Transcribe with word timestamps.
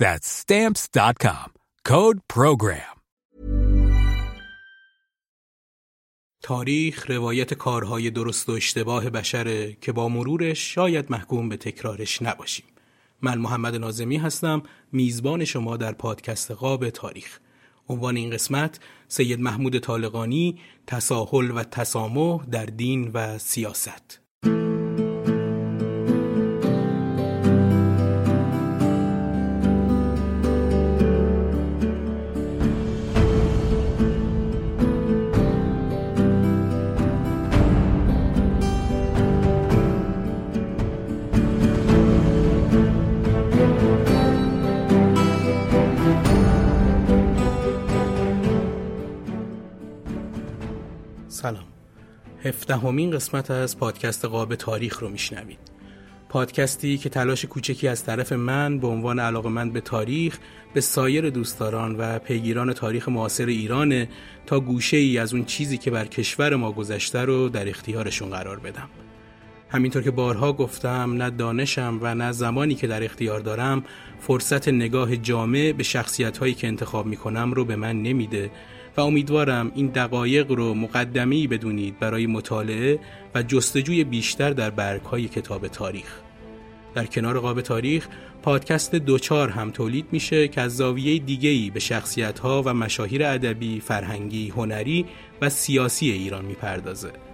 That's 0.00 0.28
stamps.com. 0.42 1.48
Code 1.84 2.20
program. 2.34 2.96
تاریخ 6.42 7.10
روایت 7.10 7.54
کارهای 7.54 8.10
درست 8.10 8.48
و 8.48 8.52
اشتباه 8.52 9.10
بشره 9.10 9.76
که 9.80 9.92
با 9.92 10.08
مرورش 10.08 10.74
شاید 10.74 11.10
محکوم 11.10 11.48
به 11.48 11.56
تکرارش 11.56 12.22
نباشیم. 12.22 12.64
من 13.22 13.38
محمد 13.38 13.74
نازمی 13.74 14.16
هستم 14.16 14.62
میزبان 14.92 15.44
شما 15.44 15.76
در 15.76 15.92
پادکست 15.92 16.50
قاب 16.50 16.90
تاریخ 16.90 17.38
عنوان 17.88 18.16
این 18.16 18.30
قسمت 18.30 18.80
سید 19.08 19.40
محمود 19.40 19.78
طالقانی 19.78 20.60
تساهل 20.86 21.50
و 21.50 21.62
تسامح 21.64 22.44
در 22.44 22.66
دین 22.66 23.10
و 23.14 23.38
سیاست 23.38 24.20
سلام. 51.42 51.64
هفدهمین 52.44 53.10
قسمت 53.10 53.50
از 53.50 53.78
پادکست 53.78 54.24
قاب 54.24 54.54
تاریخ 54.54 54.98
رو 54.98 55.08
میشنوید. 55.08 55.58
پادکستی 56.28 56.98
که 56.98 57.08
تلاش 57.08 57.44
کوچکی 57.44 57.88
از 57.88 58.04
طرف 58.04 58.32
من 58.32 58.78
به 58.78 58.86
عنوان 58.86 59.18
علاقه 59.18 59.48
من 59.48 59.70
به 59.70 59.80
تاریخ 59.80 60.38
به 60.74 60.80
سایر 60.80 61.30
دوستداران 61.30 61.96
و 61.98 62.18
پیگیران 62.18 62.72
تاریخ 62.72 63.08
معاصر 63.08 63.46
ایرانه 63.46 64.08
تا 64.46 64.60
گوشه 64.60 64.96
ای 64.96 65.18
از 65.18 65.34
اون 65.34 65.44
چیزی 65.44 65.78
که 65.78 65.90
بر 65.90 66.04
کشور 66.04 66.56
ما 66.56 66.72
گذشته 66.72 67.20
رو 67.20 67.48
در 67.48 67.68
اختیارشون 67.68 68.30
قرار 68.30 68.58
بدم. 68.58 68.88
همینطور 69.68 70.02
که 70.02 70.10
بارها 70.10 70.52
گفتم 70.52 71.22
نه 71.22 71.30
دانشم 71.30 71.98
و 72.02 72.14
نه 72.14 72.32
زمانی 72.32 72.74
که 72.74 72.86
در 72.86 73.04
اختیار 73.04 73.40
دارم 73.40 73.84
فرصت 74.18 74.68
نگاه 74.68 75.16
جامع 75.16 75.72
به 75.72 75.82
شخصیت 75.82 76.38
هایی 76.38 76.54
که 76.54 76.66
انتخاب 76.66 77.06
می 77.06 77.16
کنم 77.16 77.52
رو 77.52 77.64
به 77.64 77.76
من 77.76 78.02
نمیده 78.02 78.50
امیدوارم 79.00 79.72
این 79.74 79.86
دقایق 79.86 80.50
رو 80.50 80.74
مقدمی 80.74 81.46
بدونید 81.46 81.98
برای 81.98 82.26
مطالعه 82.26 82.98
و 83.34 83.42
جستجوی 83.42 84.04
بیشتر 84.04 84.50
در 84.50 84.70
برگ 84.70 85.02
های 85.02 85.28
کتاب 85.28 85.68
تاریخ 85.68 86.20
در 86.94 87.06
کنار 87.06 87.40
قاب 87.40 87.60
تاریخ 87.60 88.08
پادکست 88.42 88.94
دوچار 88.94 89.48
هم 89.48 89.70
تولید 89.70 90.06
میشه 90.12 90.48
که 90.48 90.60
از 90.60 90.76
زاویه 90.76 91.18
دیگه‌ای 91.18 91.70
به 91.70 91.80
شخصیت 91.80 92.38
ها 92.38 92.62
و 92.66 92.74
مشاهیر 92.74 93.24
ادبی، 93.24 93.80
فرهنگی، 93.80 94.48
هنری 94.48 95.06
و 95.40 95.48
سیاسی 95.48 96.10
ایران 96.10 96.44
می‌پردازه. 96.44 97.29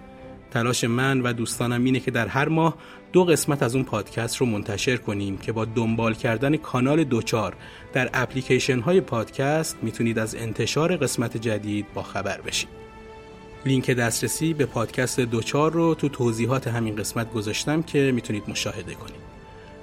تلاش 0.50 0.84
من 0.84 1.20
و 1.20 1.32
دوستانم 1.32 1.84
اینه 1.84 2.00
که 2.00 2.10
در 2.10 2.26
هر 2.26 2.48
ماه 2.48 2.76
دو 3.12 3.24
قسمت 3.24 3.62
از 3.62 3.74
اون 3.74 3.84
پادکست 3.84 4.36
رو 4.36 4.46
منتشر 4.46 4.96
کنیم 4.96 5.36
که 5.36 5.52
با 5.52 5.64
دنبال 5.64 6.14
کردن 6.14 6.56
کانال 6.56 7.04
دوچار 7.04 7.56
در 7.92 8.10
اپلیکیشن 8.14 8.80
های 8.80 9.00
پادکست 9.00 9.76
می‌تونید 9.82 10.18
از 10.18 10.34
انتشار 10.34 10.96
قسمت 10.96 11.36
جدید 11.36 11.86
با 11.94 12.02
خبر 12.02 12.40
بشید. 12.40 12.68
لینک 13.66 13.90
دسترسی 13.90 14.54
به 14.54 14.66
پادکست 14.66 15.20
دوچار 15.20 15.72
رو 15.72 15.94
تو 15.94 16.08
توضیحات 16.08 16.68
همین 16.68 16.96
قسمت 16.96 17.32
گذاشتم 17.32 17.82
که 17.82 18.12
می‌تونید 18.14 18.50
مشاهده 18.50 18.94
کنید. 18.94 19.26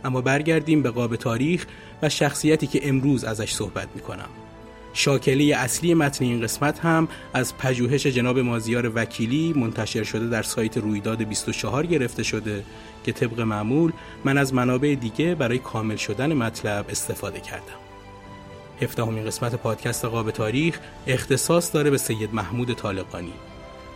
اما 0.03 0.21
برگردیم 0.21 0.81
به 0.81 0.89
قاب 0.89 1.15
تاریخ 1.15 1.65
و 2.01 2.09
شخصیتی 2.09 2.67
که 2.67 2.89
امروز 2.89 3.23
ازش 3.23 3.53
صحبت 3.53 3.87
می‌کنم. 3.95 4.29
شاکله 4.93 5.55
اصلی 5.57 5.93
متن 5.93 6.25
این 6.25 6.41
قسمت 6.41 6.79
هم 6.79 7.07
از 7.33 7.57
پژوهش 7.57 8.07
جناب 8.07 8.39
مازیار 8.39 8.91
وکیلی 8.95 9.53
منتشر 9.55 10.03
شده 10.03 10.27
در 10.27 10.43
سایت 10.43 10.77
رویداد 10.77 11.23
24 11.23 11.85
گرفته 11.85 12.23
شده 12.23 12.63
که 13.05 13.11
طبق 13.11 13.39
معمول 13.39 13.91
من 14.23 14.37
از 14.37 14.53
منابع 14.53 14.95
دیگه 14.95 15.35
برای 15.35 15.57
کامل 15.57 15.95
شدن 15.95 16.33
مطلب 16.33 16.85
استفاده 16.89 17.39
کردم. 17.39 17.83
هفدهمین 18.81 19.25
قسمت 19.25 19.55
پادکست 19.55 20.05
قاب 20.05 20.31
تاریخ 20.31 20.79
اختصاص 21.07 21.73
داره 21.73 21.89
به 21.89 21.97
سید 21.97 22.33
محمود 22.33 22.73
طالقانی 22.73 23.33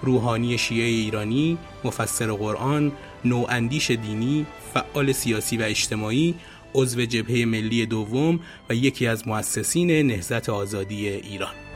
روحانی 0.01 0.57
شیعه 0.57 0.87
ایرانی، 0.87 1.57
مفسر 1.83 2.31
قرآن، 2.31 2.91
نواندیش 3.25 3.91
دینی، 3.91 4.45
فعال 4.73 5.11
سیاسی 5.11 5.57
و 5.57 5.61
اجتماعی، 5.61 6.35
عضو 6.77 7.05
جبهه 7.05 7.45
ملی 7.45 7.85
دوم 7.85 8.39
و 8.69 8.75
یکی 8.75 9.07
از 9.07 9.27
مؤسسین 9.27 10.07
نهضت 10.07 10.49
آزادی 10.49 11.09
ایران. 11.09 11.66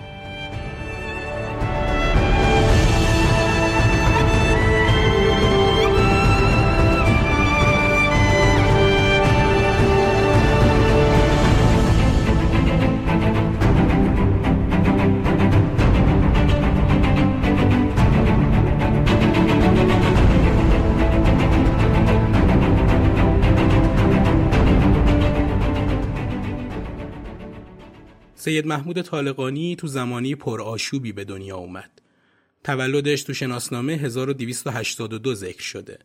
سید 28.51 28.67
محمود 28.67 29.01
طالقانی 29.01 29.75
تو 29.75 29.87
زمانی 29.87 30.35
پرآشوبی 30.35 31.11
به 31.11 31.23
دنیا 31.23 31.57
اومد. 31.57 32.01
تولدش 32.63 33.23
تو 33.23 33.33
شناسنامه 33.33 33.93
1282 33.93 35.35
ذکر 35.35 35.61
شده. 35.61 35.99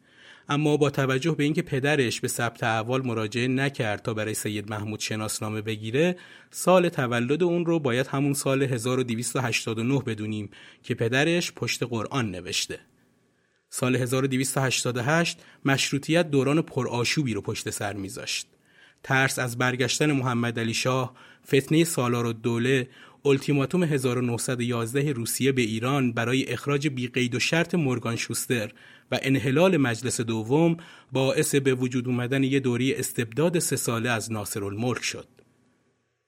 اما 0.49 0.77
با 0.77 0.91
توجه 0.91 1.31
به 1.31 1.45
اینکه 1.45 1.63
پدرش 1.63 2.21
به 2.21 2.29
ثبت 2.29 2.65
احوال 2.65 3.07
مراجعه 3.07 3.49
نکرد 3.49 4.03
تا 4.03 4.15
برای 4.15 4.35
سید 4.35 4.71
محمود 4.71 5.01
شناسنامه 5.01 5.63
بگیره 5.63 6.17
سال 6.51 6.89
تولد 6.89 7.43
اون 7.43 7.67
رو 7.67 7.79
باید 7.79 8.07
همون 8.07 8.35
سال 8.35 8.63
1289 8.63 9.99
بدونیم 9.99 10.51
که 10.83 10.95
پدرش 10.95 11.53
پشت 11.53 11.83
قرآن 11.83 12.31
نوشته. 12.31 12.79
سال 13.71 13.97
1288 13.97 15.39
مشروطیت 15.65 16.31
دوران 16.31 16.63
پرآشوبی 16.63 17.35
رو 17.35 17.41
پشت 17.41 17.71
سر 17.71 17.93
میذاشت. 17.93 18.47
ترس 19.03 19.39
از 19.39 19.59
برگشتن 19.59 20.13
محمد 20.13 20.59
علی 20.59 20.75
شاه 20.75 21.15
فتنه 21.49 21.85
سالار 21.85 22.27
و 22.27 22.33
دوله 22.33 22.89
التیماتوم 23.25 23.83
1911 23.85 25.13
روسیه 25.13 25.53
به 25.53 25.63
ایران 25.63 26.13
برای 26.13 26.53
اخراج 26.53 26.89
بیقید 26.89 27.35
و 27.35 27.39
شرط 27.39 27.75
مورگان 27.75 28.17
شوستر 28.17 28.73
و 29.11 29.19
انحلال 29.23 29.77
مجلس 29.77 30.21
دوم 30.21 30.77
باعث 31.13 31.55
به 31.55 31.75
وجود 31.75 32.09
اومدن 32.09 32.45
یه 32.45 32.61
دوری 32.61 32.95
استبداد 32.95 33.59
سه 33.59 33.77
ساله 33.77 34.11
از 34.11 34.33
ناصر 34.33 34.65
الملک 34.65 35.03
شد. 35.03 35.29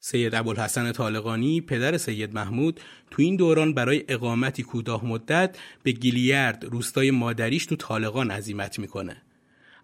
سید 0.00 0.34
ابوالحسن 0.34 0.92
طالقانی 0.92 1.60
پدر 1.60 1.96
سید 1.96 2.34
محمود 2.34 2.80
تو 3.10 3.22
این 3.22 3.36
دوران 3.36 3.74
برای 3.74 4.04
اقامتی 4.08 4.62
کوتاه 4.62 5.06
مدت 5.06 5.58
به 5.82 5.92
گیلیرد 5.92 6.64
روستای 6.64 7.10
مادریش 7.10 7.66
تو 7.66 7.76
طالقان 7.76 8.30
عزیمت 8.30 8.78
می‌کنه. 8.78 9.22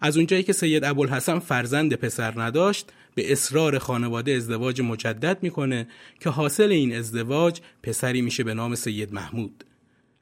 از 0.05 0.17
اونجایی 0.17 0.43
که 0.43 0.53
سید 0.53 0.85
ابوالحسن 0.85 1.39
فرزند 1.39 1.95
پسر 1.95 2.41
نداشت 2.41 2.93
به 3.15 3.33
اصرار 3.33 3.79
خانواده 3.79 4.33
ازدواج 4.33 4.81
مجدد 4.81 5.39
می‌کنه 5.43 5.89
که 6.21 6.31
حاصل 6.31 6.73
این 6.73 6.97
ازدواج 6.97 7.61
پسری 7.83 8.23
میشه 8.23 8.45
به 8.45 8.55
نام 8.55 8.75
سید 8.75 9.15
محمود. 9.15 9.65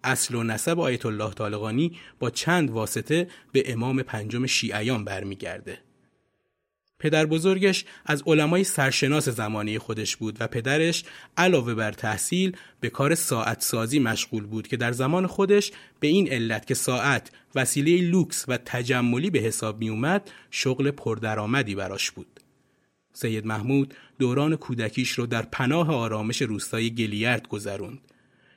اصل 0.05 0.35
و 0.35 0.43
نسب 0.43 0.81
آیت 0.81 1.07
الله 1.07 1.31
طالقانی 1.31 1.99
با 2.19 2.31
چند 2.31 2.71
واسطه 2.71 3.29
به 3.53 3.73
امام 3.73 4.03
پنجم 4.03 4.47
شیعیان 4.47 5.05
برمیگرده. 5.05 5.79
پدر 7.03 7.27
بزرگش 7.27 7.85
از 8.07 8.23
علمای 8.27 8.65
سرشناس 8.65 9.29
زمانی 9.29 9.79
خودش 9.79 10.17
بود 10.17 10.37
و 10.41 10.47
پدرش 10.47 11.05
علاوه 11.37 11.75
بر 11.75 11.93
تحصیل 11.93 12.57
به 12.81 12.91
کار 12.91 13.15
ساعت 13.15 13.63
سازی 13.63 13.99
مشغول 13.99 14.47
بود 14.47 14.69
که 14.69 14.77
در 14.77 14.93
زمان 14.93 15.27
خودش 15.27 15.73
به 16.01 16.09
این 16.09 16.33
علت 16.33 16.67
که 16.67 16.75
ساعت 16.75 17.31
وسیله 17.55 18.11
لوکس 18.11 18.45
و 18.49 18.57
تجملی 18.57 19.31
به 19.31 19.39
حساب 19.39 19.79
می 19.79 19.89
اومد 19.89 20.31
شغل 20.51 20.91
پردرآمدی 20.91 21.75
براش 21.75 22.11
بود. 22.11 22.41
سید 23.13 23.47
محمود 23.47 23.95
دوران 24.19 24.57
کودکیش 24.57 25.11
رو 25.11 25.27
در 25.27 25.43
پناه 25.43 25.95
آرامش 25.95 26.43
روستای 26.43 26.91
گلیرد 26.91 27.49
گذروند. 27.49 27.99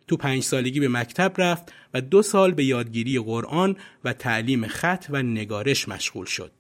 تو 0.07 0.18
پنج 0.18 0.44
سالگی 0.44 0.80
به 0.80 0.88
مکتب 0.88 1.33
رفت 1.38 1.74
و 1.94 2.01
دو 2.01 2.21
سال 2.21 2.51
به 2.51 2.65
یادگیری 2.65 3.19
قرآن 3.19 3.75
و 4.03 4.13
تعلیم 4.13 4.68
خط 4.68 5.06
و 5.09 5.24
نگارش 5.24 5.89
مشغول 5.89 6.25
شد. 6.25 6.51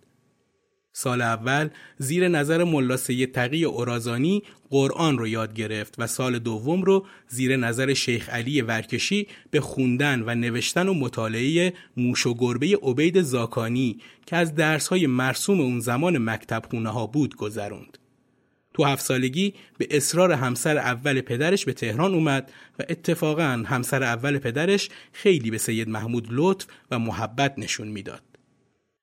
سال 0.97 1.21
اول 1.21 1.69
زیر 1.97 2.27
نظر 2.27 2.63
ملا 2.63 2.97
سید 2.97 3.31
تقی 3.31 3.63
اورازانی 3.63 4.43
قرآن 4.69 5.17
رو 5.17 5.27
یاد 5.27 5.53
گرفت 5.53 5.95
و 5.97 6.07
سال 6.07 6.39
دوم 6.39 6.81
رو 6.81 7.05
زیر 7.27 7.57
نظر 7.57 7.93
شیخ 7.93 8.29
علی 8.29 8.61
ورکشی 8.61 9.27
به 9.51 9.61
خوندن 9.61 10.23
و 10.25 10.35
نوشتن 10.35 10.87
و 10.87 10.93
مطالعه 10.93 11.73
موش 11.97 12.25
و 12.25 12.33
گربه 12.33 12.79
عبید 12.83 13.21
زاکانی 13.21 13.99
که 14.25 14.35
از 14.35 14.55
درسهای 14.55 15.07
مرسوم 15.07 15.61
اون 15.61 15.79
زمان 15.79 16.17
مکتب 16.17 16.63
خونه 16.69 16.89
ها 16.89 17.07
بود 17.07 17.35
گذروند. 17.35 17.97
تو 18.73 18.83
هفت 18.83 19.05
سالگی 19.05 19.53
به 19.77 19.87
اصرار 19.91 20.31
همسر 20.31 20.77
اول 20.77 21.21
پدرش 21.21 21.65
به 21.65 21.73
تهران 21.73 22.13
اومد 22.13 22.51
و 22.79 22.83
اتفاقا 22.89 23.63
همسر 23.67 24.03
اول 24.03 24.37
پدرش 24.37 24.89
خیلی 25.13 25.51
به 25.51 25.57
سید 25.57 25.89
محمود 25.89 26.27
لطف 26.29 26.65
و 26.91 26.99
محبت 26.99 27.53
نشون 27.57 27.87
می‌داد. 27.87 28.21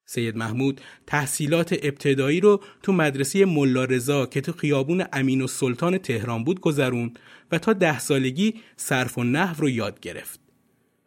سید 0.06 0.36
محمود 0.36 0.80
تحصیلات 1.06 1.72
ابتدایی 1.82 2.40
رو 2.40 2.60
تو 2.82 2.92
مدرسه 2.92 3.44
ملا 3.44 3.84
رضا 3.84 4.26
که 4.26 4.40
تو 4.40 4.52
خیابون 4.52 5.04
امین 5.12 5.40
و 5.40 5.46
سلطان 5.46 5.98
تهران 5.98 6.44
بود 6.44 6.60
گذروند 6.60 7.18
و 7.52 7.58
تا 7.58 7.72
ده 7.72 7.98
سالگی 7.98 8.54
صرف 8.76 9.18
و 9.18 9.24
نحو 9.24 9.60
رو 9.60 9.70
یاد 9.70 10.00
گرفت. 10.00 10.40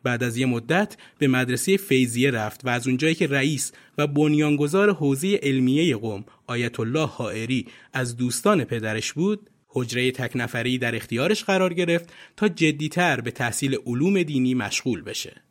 بعد 0.03 0.24
از 0.24 0.38
یه 0.38 0.45
مدت 0.45 0.97
به 1.18 1.27
مدرسه 1.27 1.77
فیزیه 1.77 2.31
رفت 2.31 2.65
و 2.65 2.69
از 2.69 2.88
اونجایی 2.88 3.15
که 3.15 3.27
رئیس 3.27 3.71
و 3.97 4.07
بنیانگذار 4.07 4.94
حوزه 4.94 5.39
علمیه 5.44 5.95
قوم 5.95 6.25
آیت 6.48 6.80
الله 6.80 7.07
حائری 7.07 7.68
از 7.94 8.18
دوستان 8.18 8.63
پدرش 8.63 9.13
بود 9.13 9.50
حجره 9.68 10.12
تک 10.12 10.31
نفری 10.36 10.77
در 10.77 10.95
اختیارش 10.95 11.44
قرار 11.44 11.74
گرفت 11.74 12.13
تا 12.38 12.48
جدیتر 12.48 13.21
به 13.21 13.31
تحصیل 13.31 13.77
علوم 13.86 14.24
دینی 14.24 14.53
مشغول 14.53 15.01
بشه. 15.01 15.44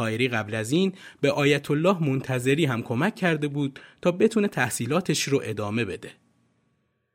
حایری 0.00 0.28
قبل 0.28 0.54
از 0.54 0.72
این 0.72 0.92
به 1.20 1.30
آیت 1.30 1.70
الله 1.70 2.04
منتظری 2.04 2.64
هم 2.64 2.82
کمک 2.82 3.14
کرده 3.14 3.48
بود 3.48 3.80
تا 4.02 4.12
بتونه 4.12 4.48
تحصیلاتش 4.48 5.22
رو 5.22 5.40
ادامه 5.44 5.84
بده. 5.84 6.10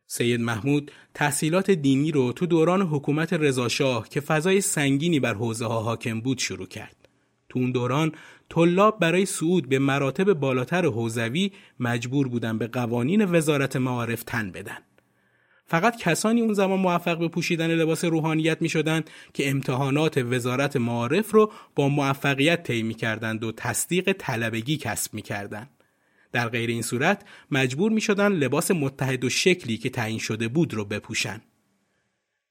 سید 0.07 0.41
محمود 0.41 0.91
تحصیلات 1.13 1.71
دینی 1.71 2.11
رو 2.11 2.33
تو 2.33 2.45
دوران 2.45 2.81
حکومت 2.81 3.33
رضاشاه 3.33 4.09
که 4.09 4.21
فضای 4.21 4.61
سنگینی 4.61 5.19
بر 5.19 5.33
حوزه 5.33 5.65
ها 5.65 5.81
حاکم 5.81 6.21
بود 6.21 6.37
شروع 6.37 6.67
کرد. 6.67 6.95
تو 7.49 7.59
اون 7.59 7.71
دوران 7.71 8.11
طلاب 8.49 8.99
برای 8.99 9.25
صعود 9.25 9.69
به 9.69 9.79
مراتب 9.79 10.33
بالاتر 10.33 10.85
حوزوی 10.85 11.51
مجبور 11.79 12.27
بودن 12.27 12.57
به 12.57 12.67
قوانین 12.67 13.25
وزارت 13.25 13.75
معارف 13.75 14.23
تن 14.23 14.51
بدن. 14.51 14.77
فقط 15.67 15.97
کسانی 15.97 16.41
اون 16.41 16.53
زمان 16.53 16.79
موفق 16.79 17.17
به 17.17 17.27
پوشیدن 17.27 17.71
لباس 17.71 18.06
روحانیت 18.06 18.62
می 18.62 18.69
شدن 18.69 19.03
که 19.33 19.50
امتحانات 19.50 20.17
وزارت 20.17 20.75
معارف 20.75 21.31
رو 21.31 21.51
با 21.75 21.89
موفقیت 21.89 22.63
طی 22.63 22.83
می 22.83 22.94
کردند 22.94 23.44
و 23.44 23.51
تصدیق 23.51 24.12
طلبگی 24.12 24.77
کسب 24.77 25.13
می 25.13 25.21
کردند. 25.21 25.69
در 26.31 26.50
غیر 26.50 26.69
این 26.69 26.81
صورت 26.81 27.25
مجبور 27.51 27.91
می 27.91 28.01
شدن 28.01 28.31
لباس 28.31 28.71
متحد 28.71 29.23
و 29.23 29.29
شکلی 29.29 29.77
که 29.77 29.89
تعیین 29.89 30.19
شده 30.19 30.47
بود 30.47 30.73
رو 30.73 30.85
بپوشن. 30.85 31.41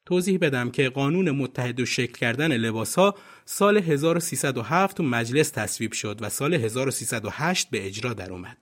توضیح 0.05 0.37
بدم 0.37 0.71
که 0.71 0.89
قانون 0.89 1.31
متحد 1.31 1.79
و 1.79 1.85
شکل 1.85 2.13
کردن 2.13 2.57
لباس 2.57 2.95
ها 2.95 3.15
سال 3.45 3.77
1307 3.77 4.97
تو 4.97 5.03
مجلس 5.03 5.49
تصویب 5.49 5.91
شد 5.91 6.17
و 6.21 6.29
سال 6.29 6.53
1308 6.53 7.69
به 7.69 7.85
اجرا 7.85 8.13
در 8.13 8.31
اومد. 8.31 8.57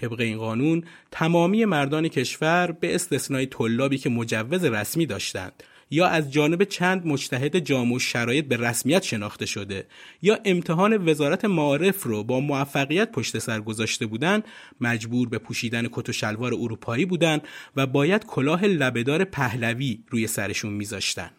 طبق 0.00 0.20
این 0.20 0.38
قانون 0.38 0.84
تمامی 1.10 1.64
مردان 1.64 2.08
کشور 2.08 2.72
به 2.80 2.94
استثنای 2.94 3.46
طلابی 3.46 3.98
که 3.98 4.10
مجوز 4.10 4.64
رسمی 4.64 5.06
داشتند 5.06 5.62
یا 5.90 6.06
از 6.06 6.32
جانب 6.32 6.64
چند 6.64 7.06
مجتهد 7.06 7.58
جامع 7.58 7.98
شرایط 7.98 8.44
به 8.44 8.56
رسمیت 8.56 9.02
شناخته 9.02 9.46
شده 9.46 9.86
یا 10.22 10.38
امتحان 10.44 11.08
وزارت 11.08 11.44
معارف 11.44 12.02
رو 12.02 12.24
با 12.24 12.40
موفقیت 12.40 13.10
پشت 13.10 13.38
سر 13.38 13.60
گذاشته 13.60 14.06
بودند 14.06 14.44
مجبور 14.80 15.28
به 15.28 15.38
پوشیدن 15.38 15.88
کت 15.92 16.08
و 16.08 16.12
شلوار 16.12 16.54
اروپایی 16.54 17.04
بودند 17.04 17.48
و 17.76 17.86
باید 17.86 18.26
کلاه 18.26 18.64
لبهدار 18.64 19.24
پهلوی 19.24 20.04
روی 20.10 20.26
سرشون 20.26 20.72
میذاشتن. 20.72 21.30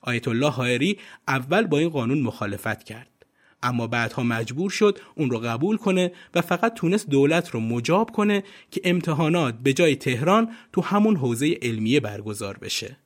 آیت 0.00 0.28
الله 0.28 0.50
حائری 0.50 0.98
اول 1.28 1.66
با 1.66 1.78
این 1.78 1.88
قانون 1.88 2.20
مخالفت 2.20 2.84
کرد. 2.84 3.17
اما 3.62 3.86
بعدها 3.86 4.22
مجبور 4.22 4.70
شد 4.70 4.98
اون 5.14 5.30
رو 5.30 5.38
قبول 5.38 5.76
کنه 5.76 6.12
و 6.34 6.40
فقط 6.40 6.74
تونست 6.74 7.08
دولت 7.08 7.50
رو 7.50 7.60
مجاب 7.60 8.10
کنه 8.10 8.44
که 8.70 8.80
امتحانات 8.84 9.54
به 9.54 9.72
جای 9.72 9.96
تهران 9.96 10.50
تو 10.72 10.80
همون 10.80 11.16
حوزه 11.16 11.58
علمیه 11.62 12.00
برگزار 12.00 12.58
بشه. 12.58 12.96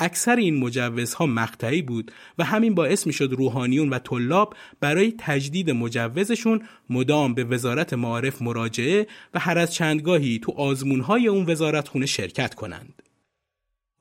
اکثر 0.00 0.36
این 0.36 0.56
مجوزها 0.56 1.26
مقطعی 1.26 1.82
بود 1.82 2.12
و 2.38 2.44
همین 2.44 2.74
باعث 2.74 3.06
می 3.06 3.12
شد 3.12 3.32
روحانیون 3.32 3.90
و 3.90 3.98
طلاب 3.98 4.54
برای 4.80 5.14
تجدید 5.18 5.70
مجوزشون 5.70 6.62
مدام 6.90 7.34
به 7.34 7.44
وزارت 7.44 7.94
معارف 7.94 8.42
مراجعه 8.42 9.06
و 9.34 9.38
هر 9.38 9.58
از 9.58 9.74
چندگاهی 9.74 10.38
تو 10.38 10.52
آزمونهای 10.52 11.28
اون 11.28 11.50
وزارت 11.50 11.88
خونه 11.88 12.06
شرکت 12.06 12.54
کنند. 12.54 13.02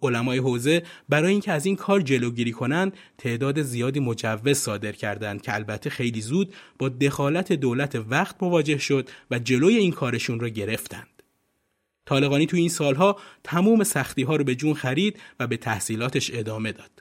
علمای 0.01 0.38
حوزه 0.38 0.84
برای 1.10 1.32
اینکه 1.32 1.51
از 1.51 1.65
این 1.65 1.75
کار 1.75 2.01
جلوگیری 2.01 2.51
کنند 2.51 2.94
تعداد 3.18 3.62
زیادی 3.62 4.00
مجوز 4.00 4.58
صادر 4.58 4.91
کردند 4.91 5.41
که 5.41 5.56
البته 5.56 5.89
خیلی 5.89 6.22
زود 6.22 6.53
با 6.79 6.89
دخالت 6.89 7.53
دولت 7.53 7.96
وقت 8.10 8.44
مواجه 8.44 8.77
شد 8.77 9.10
و 9.32 9.39
جلوی 9.39 9.75
این 9.75 9.91
کارشون 9.91 10.39
را 10.39 10.50
گرفتند. 10.50 11.24
طالقانی 12.06 12.46
تو 12.46 12.58
این 12.58 12.70
سالها 12.70 13.18
تموم 13.44 13.84
سختی 13.84 14.24
ها 14.24 14.36
رو 14.36 14.44
به 14.44 14.56
جون 14.56 14.74
خرید 14.74 15.20
و 15.39 15.48
به 15.48 15.58
تحصیلاتش 15.58 16.32
ادامه 16.34 16.72
داد. 16.72 16.91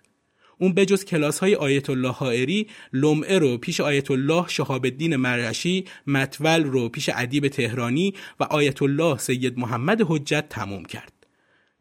اون 0.59 0.73
بجز 0.73 1.05
کلاس 1.05 1.39
های 1.39 1.55
آیت 1.55 1.91
الله 1.91 2.13
حائری 2.13 2.67
لمعه 2.93 3.39
رو 3.39 3.59
پیش 3.59 3.81
آیت 3.81 4.11
الله 4.11 4.45
شهاب 4.49 4.85
الدین 4.85 5.17
مرعشی 5.17 5.85
متول 6.07 6.65
رو 6.65 6.89
پیش 6.89 7.11
ادیب 7.15 7.49
تهرانی 7.49 8.15
و 8.41 8.45
آیت 8.45 8.83
الله 8.83 9.19
سید 9.19 9.59
محمد 9.59 10.03
حجت 10.07 10.49
تموم 10.49 10.85
کرد. 10.85 11.18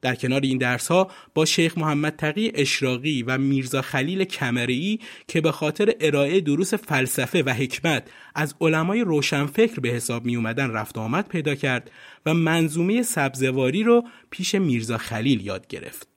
در 0.07 0.15
کنار 0.15 0.41
این 0.41 0.57
درس 0.57 0.87
ها 0.87 1.11
با 1.33 1.45
شیخ 1.45 1.77
محمد 1.77 2.15
تقی 2.15 2.51
اشراقی 2.55 3.23
و 3.23 3.37
میرزا 3.37 3.81
خلیل 3.81 4.23
کمری 4.23 4.99
که 5.27 5.41
به 5.41 5.51
خاطر 5.51 5.93
ارائه 5.99 6.41
دروس 6.41 6.73
فلسفه 6.73 7.43
و 7.43 7.49
حکمت 7.49 8.03
از 8.35 8.55
علمای 8.61 9.01
روشنفکر 9.01 9.79
به 9.79 9.89
حساب 9.89 10.25
می 10.25 10.35
اومدن 10.35 10.71
رفت 10.71 10.97
آمد 10.97 11.27
پیدا 11.27 11.55
کرد 11.55 11.91
و 12.25 12.33
منظومه 12.33 13.03
سبزواری 13.03 13.83
رو 13.83 14.03
پیش 14.29 14.55
میرزا 14.55 14.97
خلیل 14.97 15.45
یاد 15.45 15.67
گرفت. 15.67 16.07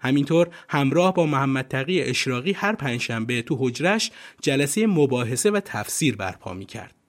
همینطور 0.00 0.48
همراه 0.68 1.14
با 1.14 1.26
محمد 1.26 1.68
تقی 1.68 2.02
اشراقی 2.02 2.52
هر 2.52 2.74
پنجشنبه 2.74 3.42
تو 3.42 3.56
حجرش 3.60 4.10
جلسه 4.40 4.86
مباحثه 4.86 5.50
و 5.50 5.60
تفسیر 5.60 6.16
برپا 6.16 6.52
می 6.52 6.66
کرد. 6.66 7.01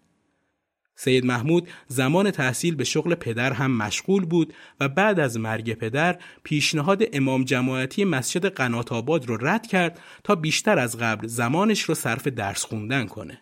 سید 0.96 1.26
محمود 1.26 1.68
زمان 1.88 2.32
تحصیل 2.32 2.76
به 2.76 2.84
شغل 2.84 3.16
پدر 3.16 3.54
هم 3.54 3.72
مشغول 3.78 4.26
بود 4.26 4.54
و 4.80 4.90
بعد 4.90 5.20
از 5.20 5.40
مرگ 5.40 5.74
پدر 5.74 6.20
پیشنهاد 6.44 7.04
امام 7.14 7.44
جماعتی 7.44 8.06
مسجد 8.06 8.46
قنات 8.46 8.92
آباد 8.92 9.26
رو 9.26 9.38
رد 9.48 9.68
کرد 9.68 10.00
تا 10.24 10.36
بیشتر 10.36 10.80
از 10.80 10.98
قبل 10.98 11.28
زمانش 11.28 11.82
رو 11.82 11.96
صرف 11.96 12.28
درس 12.28 12.64
خوندن 12.64 13.06
کنه. 13.06 13.42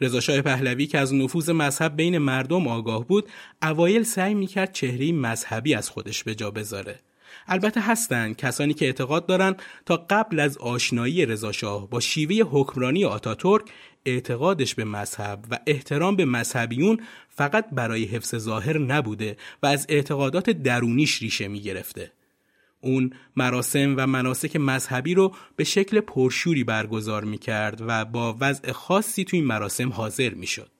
رضاشاه 0.00 0.40
پهلوی 0.40 0.86
که 0.86 0.98
از 0.98 1.14
نفوذ 1.14 1.50
مذهب 1.50 1.96
بین 1.96 2.18
مردم 2.18 2.68
آگاه 2.68 3.06
بود، 3.06 3.28
اوایل 3.62 4.02
سعی 4.02 4.34
می‌کرد 4.34 4.72
چهره 4.72 5.12
مذهبی 5.12 5.74
از 5.74 5.90
خودش 5.90 6.24
به 6.24 6.34
جا 6.34 6.50
بذاره. 6.50 7.00
البته 7.46 7.80
هستند 7.80 8.36
کسانی 8.36 8.74
که 8.74 8.86
اعتقاد 8.86 9.26
دارند 9.26 9.62
تا 9.86 10.06
قبل 10.10 10.40
از 10.40 10.58
آشنایی 10.58 11.26
رضاشاه 11.26 11.90
با 11.90 12.00
شیوه 12.00 12.48
حکمرانی 12.50 13.04
آتاتورک 13.04 13.64
اعتقادش 14.06 14.74
به 14.74 14.84
مذهب 14.84 15.44
و 15.50 15.58
احترام 15.66 16.16
به 16.16 16.24
مذهبیون 16.24 17.00
فقط 17.28 17.66
برای 17.72 18.04
حفظ 18.04 18.36
ظاهر 18.36 18.78
نبوده 18.78 19.36
و 19.62 19.66
از 19.66 19.86
اعتقادات 19.88 20.50
درونیش 20.50 21.22
ریشه 21.22 21.48
می 21.48 21.60
گرفته. 21.60 22.12
اون 22.80 23.12
مراسم 23.36 23.94
و 23.96 24.06
مناسک 24.06 24.56
مذهبی 24.56 25.14
رو 25.14 25.34
به 25.56 25.64
شکل 25.64 26.00
پرشوری 26.00 26.64
برگزار 26.64 27.24
می 27.24 27.38
کرد 27.38 27.82
و 27.86 28.04
با 28.04 28.36
وضع 28.40 28.72
خاصی 28.72 29.24
تو 29.24 29.36
این 29.36 29.46
مراسم 29.46 29.88
حاضر 29.88 30.34
می 30.34 30.46
شد. 30.46 30.70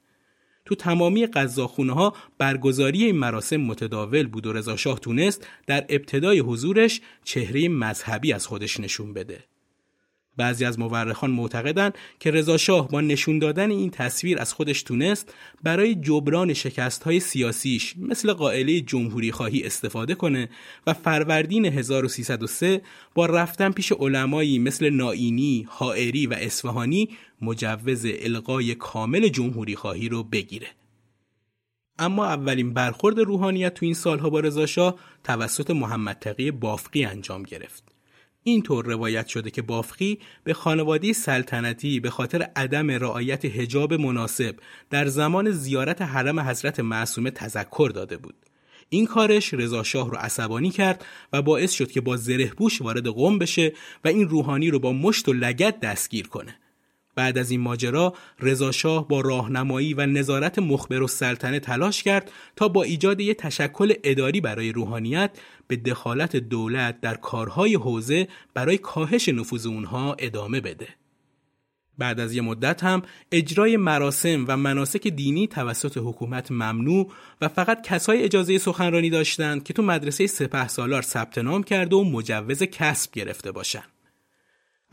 تو 0.65 0.75
تمامی 0.75 1.27
غذاخونه 1.27 1.93
ها 1.93 2.15
برگزاری 2.39 3.05
این 3.05 3.17
مراسم 3.17 3.57
متداول 3.57 4.27
بود 4.27 4.47
و 4.47 4.53
رضا 4.53 4.77
شاه 4.77 5.01
تونست 5.01 5.47
در 5.67 5.87
ابتدای 5.89 6.39
حضورش 6.39 7.01
چهره 7.25 7.69
مذهبی 7.69 8.33
از 8.33 8.47
خودش 8.47 8.81
نشون 8.81 9.15
بده. 9.15 9.45
بعضی 10.37 10.65
از 10.65 10.79
مورخان 10.79 11.31
معتقدند 11.31 11.99
که 12.21 12.31
رضا 12.31 12.57
شاه 12.57 12.89
با 12.89 13.01
نشون 13.01 13.39
دادن 13.39 13.71
این 13.71 13.91
تصویر 13.91 14.39
از 14.41 14.53
خودش 14.53 14.83
تونست 14.83 15.35
برای 15.63 15.95
جبران 15.95 16.53
شکست 16.53 17.03
های 17.03 17.21
سیاسیش 17.21 17.95
مثل 17.99 18.33
قائله 18.33 18.81
جمهوری 18.81 19.33
خواهی 19.33 19.63
استفاده 19.63 20.15
کنه 20.15 20.49
و 20.87 20.95
فروردین 20.95 21.65
1303 21.65 22.83
با 23.15 23.27
رفتن 23.27 23.73
پیش 23.73 23.93
علمایی 23.93 24.59
مثل 24.59 24.91
نائینی، 24.91 25.67
حائری 25.69 26.27
و 26.27 26.33
اصفهانی 26.33 27.09
مجوز 27.43 28.07
القای 28.07 28.75
کامل 28.75 29.29
جمهوری 29.29 29.77
خواهی 29.77 30.09
رو 30.09 30.23
بگیره. 30.23 30.69
اما 31.99 32.27
اولین 32.27 32.75
برخورد 32.75 33.19
روحانیت 33.19 33.75
تو 33.75 33.85
این 33.85 33.95
سالها 33.95 34.31
با 34.31 34.41
رضا 34.41 34.67
شاه 34.67 34.95
توسط 35.25 35.71
محمد 35.71 36.19
تقی 36.19 36.51
بافقی 36.51 37.05
انجام 37.05 37.43
گرفت. 37.43 37.94
اینطور 38.45 38.85
روایت 38.85 39.27
شده 39.27 39.51
که 39.51 39.63
بافقی 39.63 40.19
به 40.45 40.55
خانواده 40.55 41.13
سلطنتی 41.13 42.01
به 42.01 42.11
خاطر 42.11 42.43
عدم 42.57 42.91
رعایت 42.91 43.45
حجاب 43.45 43.95
مناسب 43.95 44.57
در 44.91 45.07
زمان 45.07 45.51
زیارت 45.51 46.03
حرم 46.03 46.41
حضرت 46.41 46.81
معصومه 46.81 47.31
تذکر 47.31 47.91
داده 47.95 48.17
بود. 48.17 48.35
این 48.89 49.07
کارش 49.07 49.55
رضا 49.55 49.83
شاه 49.83 50.11
رو 50.11 50.17
عصبانی 50.17 50.71
کرد 50.71 51.05
و 51.33 51.43
باعث 51.43 51.73
شد 51.73 51.91
که 51.91 52.01
با 52.01 52.17
زره 52.17 52.53
بوش 52.57 52.83
وارد 52.83 53.07
قم 53.07 53.39
بشه 53.39 53.73
و 54.05 54.09
این 54.09 54.29
روحانی 54.29 54.71
رو 54.71 54.79
با 54.79 54.93
مشت 54.93 55.29
و 55.29 55.33
لگت 55.33 55.81
دستگیر 55.81 56.29
کنه. 56.29 56.59
بعد 57.15 57.39
از 57.39 57.51
این 57.51 57.61
ماجرا 57.61 58.15
رضا 58.41 58.73
شاه 58.73 59.09
با 59.09 59.21
راهنمایی 59.21 59.95
و 59.95 60.07
نظارت 60.07 60.59
مخبر 60.59 61.03
و 61.03 61.09
سلطنه 61.09 61.61
تلاش 61.61 62.03
کرد 62.03 62.31
تا 62.57 62.69
با 62.69 62.83
ایجاد 62.83 63.21
یک 63.21 63.37
تشکل 63.37 63.95
اداری 64.05 64.41
برای 64.41 64.73
روحانیت 64.73 65.31
به 65.67 65.77
دخالت 65.77 66.37
دولت 66.37 67.01
در 67.01 67.15
کارهای 67.15 67.75
حوزه 67.75 68.29
برای 68.55 68.79
کاهش 68.79 69.29
نفوذ 69.29 69.67
اونها 69.67 70.17
ادامه 70.19 70.61
بده. 70.61 70.89
بعد 71.99 72.21
از 72.21 72.35
یه 72.35 72.43
مدت 72.43 72.85
هم 72.85 73.03
اجرای 73.33 73.77
مراسم 73.77 74.45
و 74.49 74.57
مناسک 74.57 75.09
دینی 75.09 75.47
توسط 75.47 75.97
حکومت 75.97 76.51
ممنوع 76.51 77.13
و 77.41 77.49
فقط 77.49 77.83
کسای 77.83 78.23
اجازه 78.23 78.59
سخنرانی 78.59 79.11
داشتند 79.11 79.65
که 79.65 79.73
تو 79.73 79.83
مدرسه 79.83 80.27
سپه 80.27 80.69
سالار 80.69 81.03
ثبت 81.03 81.39
نام 81.39 81.63
کرده 81.63 81.97
و 81.97 82.05
مجوز 82.05 82.63
کسب 82.63 83.13
گرفته 83.13 83.53
باشند. 83.53 83.94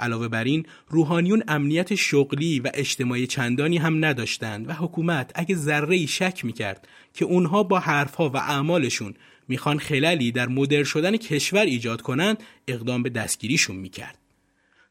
علاوه 0.02 0.28
بر 0.28 0.44
این 0.44 0.66
روحانیون 0.90 1.44
امنیت 1.48 1.96
شغلی 1.96 2.60
و 2.60 2.72
اجتماعی 2.74 3.28
چندانی 3.28 3.78
هم 3.78 4.06
نداشتند 4.06 4.70
و 4.70 4.74
حکومت 4.74 5.32
اگه 5.36 5.56
ذره 5.56 6.06
شک 6.06 6.46
می‌کرد 6.46 6.88
که 7.14 7.26
اونها 7.26 7.64
با 7.64 7.80
حرفها 7.80 8.30
و 8.30 8.38
اعمالشون 8.38 9.14
می‌خوان 9.48 9.80
خللی 9.80 10.32
در 10.32 10.48
مدر 10.48 10.84
شدن 10.84 11.18
کشور 11.18 11.66
ایجاد 11.66 12.02
کنند 12.02 12.44
اقدام 12.68 13.04
به 13.04 13.10
دستگیریشون 13.10 13.76
می‌کرد. 13.76 14.18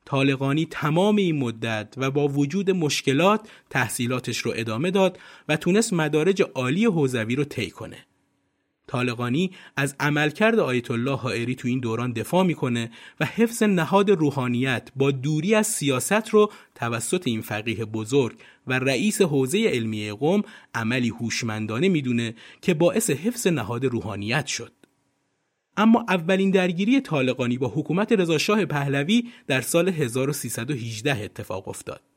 طالقانی 0.05 0.67
تمام 0.71 1.17
این 1.17 1.39
مدت 1.39 1.95
و 1.97 2.11
با 2.11 2.29
وجود 2.29 2.71
مشکلات 2.71 3.49
تحصیلاتش 3.71 4.39
رو 4.39 4.53
ادامه 4.57 4.91
داد 4.91 5.19
و 5.49 5.57
تونست 5.57 5.93
مدارج 5.93 6.43
عالی 6.55 6.85
حوزوی 6.85 7.37
رو 7.37 7.45
طی 7.45 7.71
کنه. 7.71 8.07
طالقانی 8.91 9.51
از 9.77 9.97
عملکرد 10.01 10.59
آیت 10.59 10.91
الله 10.91 11.17
حائری 11.17 11.55
تو 11.55 11.69
این 11.69 11.81
دوران 11.81 12.13
دفاع 12.13 12.45
می‌کنه 12.45 12.91
و 13.21 13.25
حفظ 13.25 13.63
نهاد 13.63 14.11
روحانیت 14.11 14.89
با 14.97 15.11
دوری 15.11 15.55
از 15.55 15.67
سیاست 15.67 16.29
رو 16.29 16.53
توسط 16.75 17.23
این 17.27 17.41
فقیه 17.41 17.85
بزرگ 17.85 18.37
و 18.67 18.79
رئیس 18.79 19.23
حوزه 19.23 19.65
علمی 19.69 20.11
قوم 20.11 20.43
عملی 20.75 21.09
هوشمندانه 21.09 21.89
می‌دونه 21.89 22.35
که 22.63 22.75
باعث 22.75 23.11
حفظ 23.11 23.47
نهاد 23.47 23.85
روحانیت 23.85 24.47
شد. 24.47 24.73
اما 25.77 26.05
اولین 26.09 26.51
درگیری 26.51 27.01
طالقانی 27.01 27.59
با 27.59 27.69
حکومت 27.69 28.13
رضاشاه 28.13 28.65
پهلوی 28.65 29.29
در 29.47 29.61
سال 29.61 29.89
1318 29.89 31.25
اتفاق 31.25 31.69
افتاد. 31.69 32.10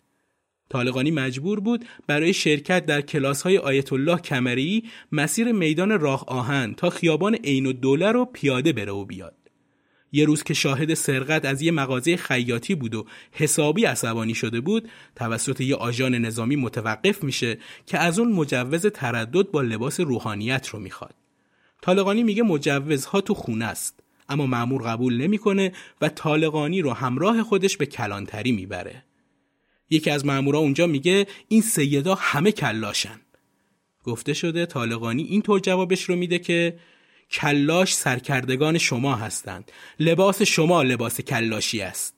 طالقانی 0.70 1.12
مجبور 1.12 1.60
بود 1.60 1.86
برای 2.08 2.34
شرکت 2.34 2.86
در 2.86 3.02
کلاس 3.02 3.42
های 3.42 3.58
آیت 3.58 3.94
الله 3.94 4.18
کمری 4.18 4.84
مسیر 5.12 5.52
میدان 5.52 6.00
راه 6.00 6.26
آهن 6.28 6.74
تا 6.74 6.90
خیابان 6.90 7.36
عین 7.36 7.68
الدوله 7.68 8.12
رو 8.12 8.26
پیاده 8.26 8.74
بره 8.74 8.92
و 8.92 9.06
بیاد. 9.06 9.36
یه 10.16 10.26
روز 10.26 10.44
که 10.44 10.54
شاهد 10.54 10.94
سرقت 10.94 11.46
از 11.46 11.62
یه 11.62 11.72
مغازه 11.72 12.18
خیاطی 12.18 12.76
بود 12.76 12.96
و 12.96 13.06
حسابی 13.32 13.86
عصبانی 13.86 14.36
شده 14.36 14.62
بود 14.62 14.90
توسط 15.16 15.62
یه 15.62 15.76
آژان 15.76 16.16
نظامی 16.16 16.56
متوقف 16.56 17.24
میشه 17.24 17.58
که 17.86 17.98
از 17.98 18.20
اون 18.20 18.32
مجوز 18.32 18.86
تردد 18.86 19.52
با 19.52 19.62
لباس 19.62 20.00
روحانیت 20.00 20.68
رو 20.68 20.80
می‌خواد. 20.80 21.16
طالقانی 21.82 22.24
میگه 22.24 22.44
مجوزها 22.44 23.22
تو 23.22 23.34
خونه 23.34 23.66
است 23.66 24.00
اما 24.30 24.46
معمور 24.46 24.82
قبول 24.82 25.18
نمی‌کنه 25.18 25.72
و 26.02 26.10
طالقانی 26.10 26.82
رو 26.82 26.94
همراه 26.94 27.44
خودش 27.44 27.78
به 27.78 27.86
کلانتری 27.86 28.52
می‌بره. 28.52 29.04
یکی 29.94 30.10
از 30.10 30.26
مامورا 30.26 30.60
اونجا 30.60 30.88
میگه 30.88 31.28
این 31.48 31.62
سیدا 31.62 32.16
همه 32.16 32.52
کلاشن. 32.52 33.20
گفته 34.04 34.34
شده 34.34 34.66
طالقانی 34.66 35.24
اینطور 35.24 35.60
جوابش 35.60 36.04
رو 36.04 36.16
میده 36.16 36.40
که 36.40 36.80
کلاش 37.32 37.96
سرکردگان 37.96 38.78
شما 38.78 39.16
هستند. 39.16 39.72
لباس 40.00 40.42
شما 40.42 40.84
لباس 40.84 41.22
کلاشی 41.22 41.82
است. 41.82 42.16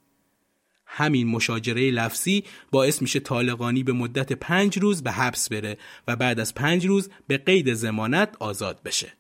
همین 0.86 1.28
مشاجره 1.28 1.92
لفظی 1.92 2.44
باعث 2.72 3.02
میشه 3.02 3.20
طالقانی 3.20 3.84
به 3.84 3.94
مدت 3.94 4.34
پنج 4.34 4.78
روز 4.78 5.04
به 5.04 5.12
حبس 5.12 5.50
بره 5.50 5.78
و 6.08 6.16
بعد 6.16 6.40
از 6.40 6.54
پنج 6.54 6.86
روز 6.86 7.10
به 7.28 7.38
قید 7.38 7.74
زمانت 7.74 8.36
آزاد 8.40 8.84
بشه. 8.84 9.14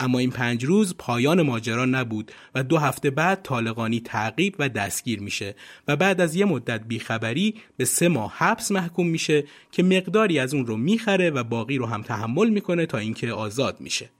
اما 0.00 0.18
این 0.18 0.30
پنج 0.30 0.64
روز 0.64 0.94
پایان 0.98 1.42
ماجرا 1.42 1.84
نبود 1.84 2.32
و 2.54 2.62
دو 2.62 2.78
هفته 2.78 3.10
بعد 3.10 3.42
طالقانی 3.42 4.00
تعقیب 4.00 4.54
و 4.58 4.68
دستگیر 4.68 5.20
میشه 5.20 5.54
و 5.88 5.96
بعد 5.96 6.20
از 6.20 6.34
یه 6.34 6.44
مدت 6.44 6.84
بیخبری 6.84 7.54
به 7.76 7.84
سه 7.84 8.08
ماه 8.08 8.34
حبس 8.36 8.72
محکوم 8.72 9.06
میشه 9.06 9.44
که 9.72 9.82
مقداری 9.82 10.38
از 10.38 10.54
اون 10.54 10.66
رو 10.66 10.76
می‌خره 10.76 11.30
و 11.30 11.44
باقی 11.44 11.76
رو 11.76 11.86
هم 11.86 12.02
تحمل 12.02 12.48
می‌کنه 12.48 12.86
تا 12.86 12.98
اینکه 12.98 13.32
آزاد 13.32 13.80
میشه. 13.80 14.10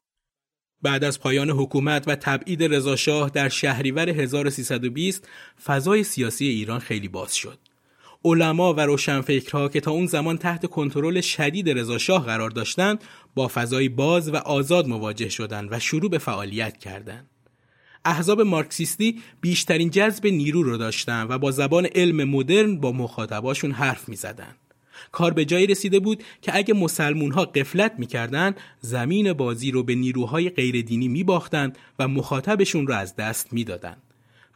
بعد 0.82 1.04
از 1.04 1.20
پایان 1.20 1.50
حکومت 1.50 2.08
و 2.08 2.16
تبعید 2.16 2.74
رضاشاه 2.74 3.30
در 3.30 3.48
شهریور 3.48 4.08
1320 4.08 5.28
فضای 5.64 6.04
سیاسی 6.04 6.46
ایران 6.46 6.78
خیلی 6.78 7.08
باز 7.08 7.36
شد. 7.36 7.58
علما 8.24 8.74
و 8.74 8.80
روشنفکرها 8.80 9.68
که 9.68 9.80
تا 9.80 9.90
اون 9.90 10.06
زمان 10.06 10.38
تحت 10.38 10.66
کنترل 10.66 11.20
شدید 11.20 11.70
رضاشاه 11.70 12.24
قرار 12.24 12.50
داشتند 12.50 13.04
با 13.38 13.48
فضای 13.48 13.88
باز 13.88 14.28
و 14.28 14.36
آزاد 14.36 14.88
مواجه 14.88 15.28
شدند 15.28 15.68
و 15.72 15.78
شروع 15.78 16.10
به 16.10 16.18
فعالیت 16.18 16.76
کردند. 16.76 17.26
احزاب 18.04 18.40
مارکسیستی 18.40 19.20
بیشترین 19.40 19.90
جذب 19.90 20.26
نیرو 20.26 20.62
رو 20.62 20.76
داشتن 20.76 21.26
و 21.28 21.38
با 21.38 21.50
زبان 21.50 21.86
علم 21.86 22.28
مدرن 22.28 22.76
با 22.76 22.92
مخاطباشون 22.92 23.70
حرف 23.70 24.08
می 24.08 24.16
زدن. 24.16 24.54
کار 25.12 25.32
به 25.32 25.44
جایی 25.44 25.66
رسیده 25.66 26.00
بود 26.00 26.22
که 26.42 26.56
اگه 26.56 26.74
مسلمون 26.74 27.32
ها 27.32 27.44
قفلت 27.44 27.94
می‌کردن 27.98 28.54
زمین 28.80 29.32
بازی 29.32 29.70
رو 29.70 29.82
به 29.82 29.94
نیروهای 29.94 30.50
غیردینی 30.50 31.08
می 31.08 31.24
باختن 31.24 31.72
و 31.98 32.08
مخاطبشون 32.08 32.86
رو 32.86 32.94
از 32.94 33.16
دست 33.16 33.52
می‌دادند. 33.52 34.02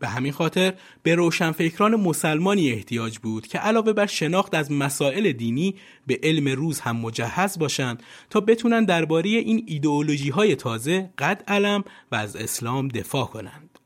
به 0.02 0.08
همین 0.08 0.32
خاطر 0.32 0.74
به 1.02 1.14
روشنفکران 1.14 1.96
مسلمانی 1.96 2.72
احتیاج 2.72 3.18
بود 3.18 3.46
که 3.46 3.58
علاوه 3.58 3.92
بر 3.92 4.06
شناخت 4.06 4.54
از 4.54 4.72
مسائل 4.72 5.32
دینی 5.32 5.74
به 6.06 6.20
علم 6.22 6.48
روز 6.48 6.80
هم 6.80 6.96
مجهز 6.96 7.58
باشند 7.58 8.02
تا 8.30 8.40
بتونن 8.40 8.84
درباره 8.84 9.30
این 9.30 9.64
ایدئولوژی 9.66 10.30
های 10.30 10.56
تازه 10.56 11.10
قد 11.18 11.44
علم 11.48 11.84
و 12.12 12.14
از 12.14 12.36
اسلام 12.36 12.88
دفاع 12.88 13.26
کنند. 13.26 13.78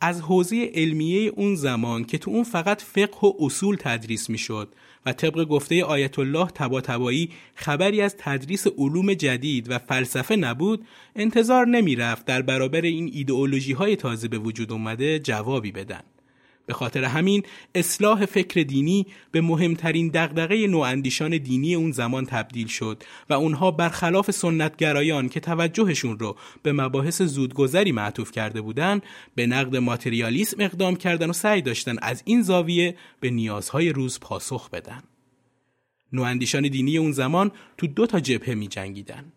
از 0.00 0.20
حوزه 0.20 0.70
علمیه 0.74 1.28
اون 1.28 1.54
زمان 1.54 2.04
که 2.04 2.18
تو 2.18 2.30
اون 2.30 2.44
فقط 2.44 2.82
فقه 2.82 3.26
و 3.26 3.32
اصول 3.40 3.76
تدریس 3.80 4.30
می‌شد 4.30 4.74
و 5.06 5.12
طبق 5.12 5.44
گفته 5.44 5.84
آیت 5.84 6.18
الله 6.18 6.46
تباتبایی 6.46 7.30
خبری 7.54 8.00
از 8.00 8.16
تدریس 8.18 8.66
علوم 8.66 9.14
جدید 9.14 9.70
و 9.70 9.78
فلسفه 9.78 10.36
نبود 10.36 10.86
انتظار 11.16 11.66
نمی‌رفت 11.66 12.24
در 12.26 12.42
برابر 12.42 12.80
این 12.80 13.10
ایدئولوژی 13.12 13.72
های 13.72 13.96
تازه 13.96 14.28
به 14.28 14.38
وجود 14.38 14.72
اومده 14.72 15.18
جوابی 15.18 15.72
بدن. 15.72 16.00
به 16.72 16.78
خاطر 16.78 17.04
همین 17.04 17.42
اصلاح 17.74 18.26
فکر 18.26 18.62
دینی 18.62 19.06
به 19.32 19.40
مهمترین 19.40 20.08
دغدغه 20.14 20.66
نواندیشان 20.66 21.38
دینی 21.38 21.74
اون 21.74 21.92
زمان 21.92 22.26
تبدیل 22.26 22.66
شد 22.66 23.02
و 23.30 23.32
اونها 23.32 23.70
برخلاف 23.70 24.30
سنتگرایان 24.30 25.28
که 25.28 25.40
توجهشون 25.40 26.18
رو 26.18 26.36
به 26.62 26.72
مباحث 26.72 27.22
زودگذری 27.22 27.92
معطوف 27.92 28.32
کرده 28.32 28.60
بودند 28.60 29.02
به 29.34 29.46
نقد 29.46 29.76
ماتریالیسم 29.76 30.56
اقدام 30.60 30.96
کردن 30.96 31.30
و 31.30 31.32
سعی 31.32 31.62
داشتن 31.62 31.96
از 32.02 32.22
این 32.24 32.42
زاویه 32.42 32.96
به 33.20 33.30
نیازهای 33.30 33.92
روز 33.92 34.20
پاسخ 34.20 34.70
بدن 34.70 35.02
نواندیشان 36.12 36.62
دینی 36.62 36.98
اون 36.98 37.12
زمان 37.12 37.50
تو 37.76 37.86
دو 37.86 38.06
تا 38.06 38.20
جبهه 38.20 38.54
می 38.54 38.68
جنگیدن. 38.68 39.32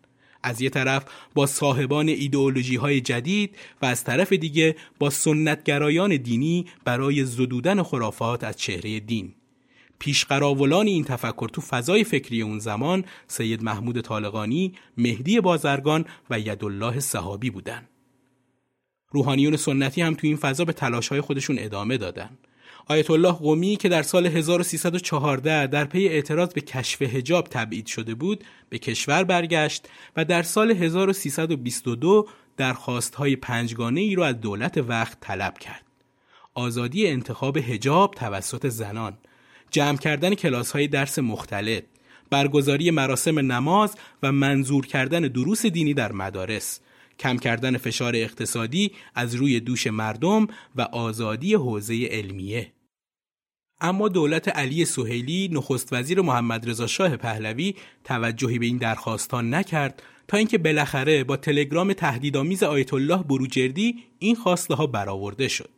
از 0.46 0.60
یه 0.60 0.70
طرف 0.70 1.04
با 1.34 1.46
صاحبان 1.46 2.08
ایدئولوژی 2.08 2.76
های 2.76 3.00
جدید 3.00 3.56
و 3.82 3.86
از 3.86 4.04
طرف 4.04 4.32
دیگه 4.32 4.76
با 4.98 5.10
سنتگرایان 5.10 6.16
دینی 6.16 6.66
برای 6.84 7.24
زدودن 7.24 7.82
خرافات 7.82 8.44
از 8.44 8.56
چهره 8.56 9.00
دین 9.00 9.34
پیشقراولان 9.98 10.86
این 10.86 11.04
تفکر 11.04 11.48
تو 11.48 11.60
فضای 11.60 12.04
فکری 12.04 12.42
اون 12.42 12.58
زمان 12.58 13.04
سید 13.26 13.62
محمود 13.62 14.00
طالقانی، 14.00 14.72
مهدی 14.96 15.40
بازرگان 15.40 16.04
و 16.30 16.40
یدالله 16.40 17.00
صحابی 17.00 17.50
بودن. 17.50 17.88
روحانیون 19.10 19.56
سنتی 19.56 20.02
هم 20.02 20.14
تو 20.14 20.26
این 20.26 20.36
فضا 20.36 20.64
به 20.64 20.72
تلاشهای 20.72 21.20
خودشون 21.20 21.56
ادامه 21.58 21.96
دادن. 21.96 22.38
آیت 22.88 23.10
الله 23.10 23.32
قومی 23.32 23.76
که 23.76 23.88
در 23.88 24.02
سال 24.02 24.26
1314 24.26 25.66
در 25.66 25.84
پی 25.84 26.08
اعتراض 26.08 26.52
به 26.52 26.60
کشف 26.60 27.02
هجاب 27.02 27.48
تبعید 27.50 27.86
شده 27.86 28.14
بود 28.14 28.44
به 28.68 28.78
کشور 28.78 29.24
برگشت 29.24 29.88
و 30.16 30.24
در 30.24 30.42
سال 30.42 30.70
1322 30.70 32.28
درخواستهای 32.56 33.36
پنجگانه 33.36 34.00
ای 34.00 34.14
را 34.14 34.26
از 34.26 34.40
دولت 34.40 34.78
وقت 34.78 35.20
طلب 35.20 35.58
کرد. 35.58 35.82
آزادی 36.54 37.06
انتخاب 37.06 37.56
هجاب 37.56 38.14
توسط 38.14 38.68
زنان، 38.68 39.18
جمع 39.70 39.98
کردن 39.98 40.34
کلاس 40.34 40.72
های 40.72 40.88
درس 40.88 41.18
مختلط، 41.18 41.84
برگزاری 42.30 42.90
مراسم 42.90 43.52
نماز 43.52 43.94
و 44.22 44.32
منظور 44.32 44.86
کردن 44.86 45.20
دروس 45.20 45.66
دینی 45.66 45.94
در 45.94 46.12
مدارس، 46.12 46.80
کم 47.18 47.36
کردن 47.38 47.76
فشار 47.76 48.16
اقتصادی 48.16 48.92
از 49.14 49.34
روی 49.34 49.60
دوش 49.60 49.86
مردم 49.86 50.46
و 50.76 50.82
آزادی 50.82 51.54
حوزه 51.54 52.06
علمیه. 52.10 52.75
اما 53.80 54.08
دولت 54.08 54.48
علی 54.48 54.84
سهیلی 54.84 55.48
نخست 55.52 55.92
وزیر 55.92 56.20
محمد 56.20 56.70
رضا 56.70 56.86
شاه 56.86 57.16
پهلوی 57.16 57.74
توجهی 58.04 58.58
به 58.58 58.66
این 58.66 58.76
درخواستان 58.76 59.54
نکرد 59.54 60.02
تا 60.28 60.36
اینکه 60.36 60.58
بالاخره 60.58 61.24
با 61.24 61.36
تلگرام 61.36 61.92
تهدیدآمیز 61.92 62.62
آیت 62.62 62.94
الله 62.94 63.22
بروجردی 63.22 63.96
این 64.18 64.34
خواسته 64.34 64.74
ها 64.74 64.86
برآورده 64.86 65.48
شد. 65.48 65.70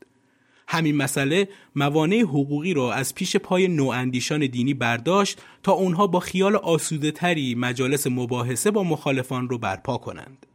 همین 0.69 0.97
مسئله 0.97 1.49
موانع 1.76 2.21
حقوقی 2.21 2.75
را 2.75 2.93
از 2.93 3.14
پیش 3.14 3.37
پای 3.37 3.69
نواندیشان 3.69 4.47
دینی 4.47 4.75
برداشت 4.75 5.43
تا 5.62 5.73
اونها 5.73 6.07
با 6.07 6.21
خیال 6.21 6.57
آسوده 6.57 7.11
تری 7.11 7.55
مجالس 7.55 8.07
مباحثه 8.07 8.71
با 8.71 8.85
مخالفان 8.85 9.49
رو 9.49 9.59
برپا 9.59 9.99
کنند. 9.99 10.47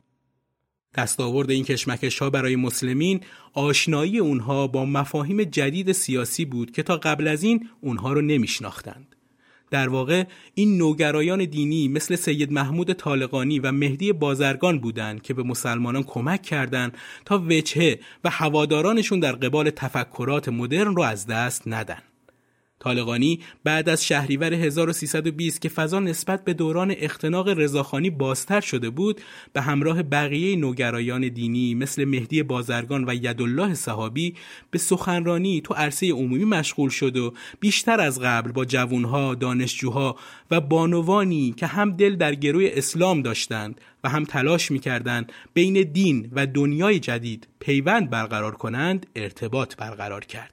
دستاورد 0.96 1.52
این 1.52 1.64
کشمکش 1.64 2.20
ها 2.20 2.30
برای 2.30 2.56
مسلمین 2.56 3.22
آشنایی 3.54 4.20
اونها 4.20 4.68
با 4.68 4.86
مفاهیم 4.86 5.44
جدید 5.44 5.92
سیاسی 5.92 6.46
بود 6.46 6.72
که 6.72 6.84
تا 6.84 6.98
قبل 6.98 7.28
از 7.28 7.44
این 7.44 7.70
اونها 7.82 8.14
رو 8.14 8.22
نمیشناختند. 8.22 9.16
در 9.72 9.90
واقع 9.90 10.24
این 10.54 10.78
نوگرایان 10.78 11.46
دینی 11.46 11.88
مثل 11.88 12.16
سید 12.16 12.52
محمود 12.52 12.94
طالقانی 12.94 13.60
و 13.60 13.72
مهدی 13.72 14.14
بازرگان 14.14 14.80
بودند 14.80 15.22
که 15.22 15.34
به 15.34 15.44
مسلمانان 15.44 16.04
کمک 16.04 16.42
کردند 16.42 16.98
تا 17.26 17.44
وجهه 17.48 18.00
و 18.24 18.30
هوادارانشون 18.30 19.20
در 19.20 19.32
قبال 19.32 19.70
تفکرات 19.70 20.50
مدرن 20.50 20.96
رو 20.96 21.02
از 21.02 21.28
دست 21.28 21.64
ندن. 21.66 22.02
طالقانی 22.84 23.40
بعد 23.64 23.90
از 23.90 24.06
شهریور 24.06 24.54
1320 24.54 25.62
که 25.62 25.70
فضا 25.70 26.00
نسبت 26.00 26.44
به 26.44 26.54
دوران 26.54 26.94
اختناق 26.98 27.50
رضاخانی 27.50 28.10
بازتر 28.10 28.62
شده 28.62 28.90
بود 28.90 29.22
به 29.54 29.62
همراه 29.62 30.04
بقیه 30.04 30.56
نوگرایان 30.56 31.28
دینی 31.28 31.76
مثل 31.76 32.06
مهدی 32.06 32.44
بازرگان 32.44 33.10
و 33.10 33.14
یدالله 33.14 33.74
صحابی 33.74 34.36
به 34.72 34.78
سخنرانی 34.78 35.62
تو 35.62 35.74
عرصه 35.74 36.12
عمومی 36.12 36.46
مشغول 36.46 36.90
شد 36.90 37.18
و 37.18 37.34
بیشتر 37.60 38.02
از 38.02 38.20
قبل 38.20 38.52
با 38.52 38.66
جوانها، 38.66 39.36
دانشجوها 39.36 40.16
و 40.52 40.62
بانوانی 40.62 41.54
که 41.58 41.68
هم 41.68 41.92
دل 41.92 42.16
در 42.16 42.36
گروی 42.36 42.70
اسلام 42.70 43.22
داشتند 43.22 43.82
و 44.04 44.10
هم 44.10 44.24
تلاش 44.26 44.72
می‌کردند 44.72 45.32
بین 45.54 45.92
دین 45.94 46.30
و 46.32 46.48
دنیای 46.48 47.00
جدید 47.00 47.48
پیوند 47.60 48.10
برقرار 48.10 48.56
کنند 48.56 49.06
ارتباط 49.16 49.76
برقرار 49.76 50.26
کرد. 50.26 50.53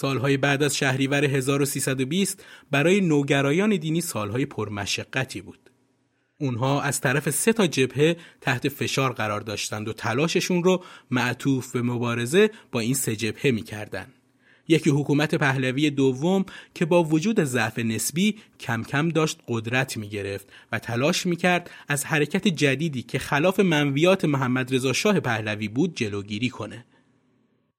سالهای 0.00 0.36
بعد 0.36 0.62
از 0.62 0.76
شهریور 0.76 1.24
1320 1.24 2.44
برای 2.70 3.00
نوگرایان 3.00 3.76
دینی 3.76 4.00
سالهای 4.00 4.46
پرمشقتی 4.46 5.40
بود. 5.40 5.70
اونها 6.38 6.82
از 6.82 7.00
طرف 7.00 7.30
سه 7.30 7.52
تا 7.52 7.66
جبهه 7.66 8.16
تحت 8.40 8.68
فشار 8.68 9.12
قرار 9.12 9.40
داشتند 9.40 9.88
و 9.88 9.92
تلاششون 9.92 10.64
رو 10.64 10.84
معطوف 11.10 11.72
به 11.72 11.82
مبارزه 11.82 12.50
با 12.72 12.80
این 12.80 12.94
سه 12.94 13.16
جبهه 13.16 13.50
می‌کردن. 13.50 14.06
یکی 14.68 14.90
حکومت 14.90 15.34
پهلوی 15.34 15.90
دوم 15.90 16.44
که 16.74 16.84
با 16.84 17.04
وجود 17.04 17.44
ضعف 17.44 17.78
نسبی 17.78 18.38
کم 18.60 18.82
کم 18.82 19.08
داشت 19.08 19.38
قدرت 19.48 19.96
می 19.96 20.08
گرفت 20.08 20.48
و 20.72 20.78
تلاش 20.78 21.26
می 21.26 21.36
کرد 21.36 21.70
از 21.88 22.04
حرکت 22.04 22.48
جدیدی 22.48 23.02
که 23.02 23.18
خلاف 23.18 23.60
منویات 23.60 24.24
محمد 24.24 24.74
رضا 24.74 24.92
شاه 24.92 25.20
پهلوی 25.20 25.68
بود 25.68 25.96
جلوگیری 25.96 26.48
کنه. 26.48 26.84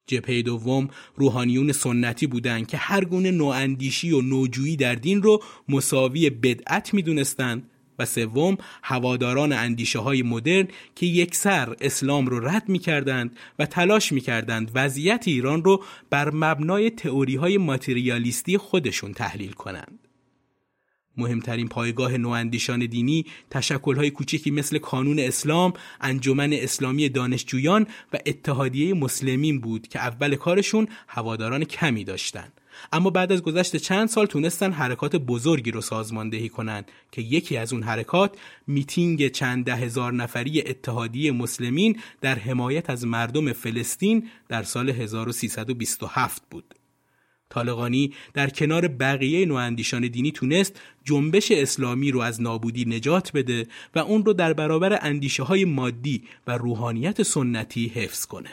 جبهه 0.08 0.42
دوم 0.42 0.88
روحانیون 1.16 1.72
سنتی 1.72 2.28
بودند 2.28 2.68
که 2.68 2.78
هر 2.78 3.06
گونه 3.06 3.32
نواندیشی 3.32 4.12
و 4.12 4.22
نوجویی 4.22 4.76
در 4.76 4.96
دین 4.96 5.22
رو 5.22 5.44
مساوی 5.70 6.30
بدعت 6.30 6.94
می‌دونستند 6.94 7.70
و 8.00 8.06
سوم 8.06 8.58
هواداران 8.84 9.54
اندیشه 9.54 10.00
های 10.00 10.24
مدرن 10.24 10.68
که 10.96 11.06
یکسر 11.06 11.76
اسلام 11.82 12.28
رو 12.28 12.48
رد 12.48 12.70
می 12.70 12.80
کردند 12.80 13.38
و 13.60 13.66
تلاش 13.66 14.12
می 14.12 14.22
کردند 14.22 14.72
وضعیت 14.76 15.24
ایران 15.28 15.64
رو 15.64 15.84
بر 16.10 16.32
مبنای 16.34 16.90
تئوری 16.90 17.36
های 17.36 17.58
ماتریالیستی 17.58 18.58
خودشون 18.58 19.14
تحلیل 19.14 19.52
کنند. 19.52 20.01
مهمترین 21.18 21.68
پایگاه 21.68 22.18
نواندیشان 22.18 22.86
دینی 22.86 23.26
تشکلهای 23.50 24.12
کوچکی 24.12 24.52
مثل 24.52 24.78
کانون 24.78 25.20
اسلام، 25.20 25.74
انجمن 26.02 26.54
اسلامی 26.54 27.10
دانشجویان 27.10 27.88
و 28.14 28.20
اتحادیه 28.26 28.94
مسلمین 28.94 29.62
بود 29.62 29.88
که 29.88 30.00
اول 30.00 30.36
کارشون 30.36 30.88
هواداران 31.08 31.64
کمی 31.64 32.04
داشتند. 32.04 32.62
اما 32.94 33.10
بعد 33.10 33.32
از 33.32 33.42
گذشت 33.42 33.76
چند 33.76 34.08
سال 34.08 34.26
تونستن 34.26 34.72
حرکات 34.72 35.16
بزرگی 35.16 35.72
رو 35.72 35.82
سازماندهی 35.82 36.50
کنند 36.50 36.92
که 37.12 37.22
یکی 37.22 37.58
از 37.58 37.74
اون 37.74 37.84
حرکات 37.84 38.38
میتینگ 38.68 39.28
چند 39.28 39.66
ده 39.66 39.76
هزار 39.76 40.14
نفری 40.14 40.62
اتحادیه 40.62 41.32
مسلمین 41.32 42.00
در 42.22 42.40
حمایت 42.40 42.90
از 42.90 43.06
مردم 43.06 43.54
فلسطین 43.54 44.30
در 44.50 44.64
سال 44.64 44.90
1327 44.90 46.44
بود. 46.50 46.81
طالقانی 47.52 48.14
در 48.34 48.50
کنار 48.50 48.88
بقیه 48.88 49.46
نواندیشان 49.46 50.08
دینی 50.08 50.32
تونست 50.32 50.82
جنبش 51.04 51.52
اسلامی 51.52 52.12
رو 52.12 52.20
از 52.20 52.42
نابودی 52.42 52.86
نجات 52.86 53.32
بده 53.34 53.68
و 53.96 54.00
اون 54.00 54.26
رو 54.26 54.34
در 54.34 54.54
برابر 54.54 55.00
اندیشه 55.02 55.44
های 55.44 55.66
مادی 55.66 56.24
و 56.48 56.58
روحانیت 56.58 57.24
سنتی 57.24 57.88
حفظ 57.88 58.26
کنه. 58.26 58.50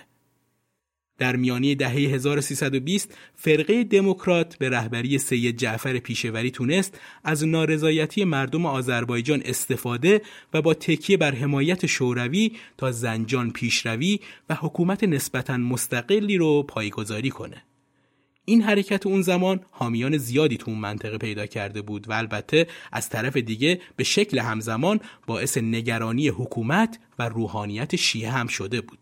در 1.18 1.36
میانی 1.36 1.74
دهه 1.74 1.92
1320 1.92 3.18
فرقه 3.34 3.84
دموکرات 3.84 4.56
به 4.58 4.70
رهبری 4.70 5.18
سید 5.18 5.56
جعفر 5.56 5.98
پیشوری 5.98 6.50
تونست 6.50 7.00
از 7.24 7.46
نارضایتی 7.46 8.24
مردم 8.24 8.66
آذربایجان 8.66 9.42
استفاده 9.44 10.22
و 10.54 10.62
با 10.62 10.74
تکیه 10.74 11.16
بر 11.16 11.34
حمایت 11.34 11.86
شوروی 11.86 12.52
تا 12.76 12.92
زنجان 12.92 13.50
پیشروی 13.50 14.20
و 14.50 14.54
حکومت 14.54 15.04
نسبتا 15.04 15.56
مستقلی 15.56 16.36
رو 16.36 16.62
پایگذاری 16.62 17.30
کنه. 17.30 17.67
این 18.48 18.62
حرکت 18.62 19.06
اون 19.06 19.22
زمان 19.22 19.60
حامیان 19.70 20.16
زیادی 20.16 20.56
تو 20.56 20.70
اون 20.70 20.80
منطقه 20.80 21.18
پیدا 21.18 21.46
کرده 21.46 21.82
بود 21.82 22.08
و 22.08 22.12
البته 22.12 22.66
از 22.92 23.08
طرف 23.08 23.36
دیگه 23.36 23.80
به 23.96 24.04
شکل 24.04 24.38
همزمان 24.38 25.00
باعث 25.26 25.58
نگرانی 25.58 26.28
حکومت 26.28 26.98
و 27.18 27.28
روحانیت 27.28 27.96
شیعه 27.96 28.30
هم 28.30 28.46
شده 28.46 28.80
بود. 28.80 28.98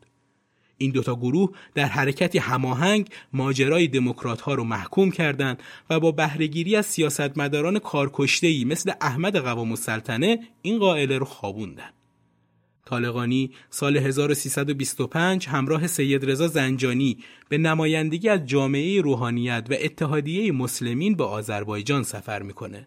این 0.79 0.91
دوتا 0.91 1.15
گروه 1.15 1.51
در 1.75 1.85
حرکتی 1.85 2.39
هماهنگ 2.39 3.09
ماجرای 3.33 3.89
دموکرات 3.89 4.41
ها 4.41 4.55
رو 4.55 4.65
محکوم 4.65 5.11
کردند 5.11 5.63
و 5.91 6.01
با 6.01 6.13
بهرهگیری 6.13 6.77
از 6.77 6.87
سیاستمداران 6.87 7.79
کارکشته 7.79 8.65
مثل 8.65 8.93
احمد 9.01 9.37
قوام 9.37 9.71
السلطنه 9.71 10.39
این 10.63 10.79
قائله 10.79 11.19
رو 11.19 11.25
خوابوندن. 11.25 11.91
طالقانی 12.87 13.51
سال 13.71 13.97
1325 13.97 15.49
همراه 15.49 15.87
سید 15.87 16.31
رضا 16.31 16.49
زنجانی 16.49 17.19
به 17.49 17.59
نمایندگی 17.59 18.29
از 18.29 18.47
جامعه 18.47 19.01
روحانیت 19.01 19.67
و 19.71 19.75
اتحادیه 19.81 20.53
مسلمین 20.53 21.15
به 21.15 21.25
آذربایجان 21.25 22.03
سفر 22.03 22.43
می‌کنه. 22.43 22.87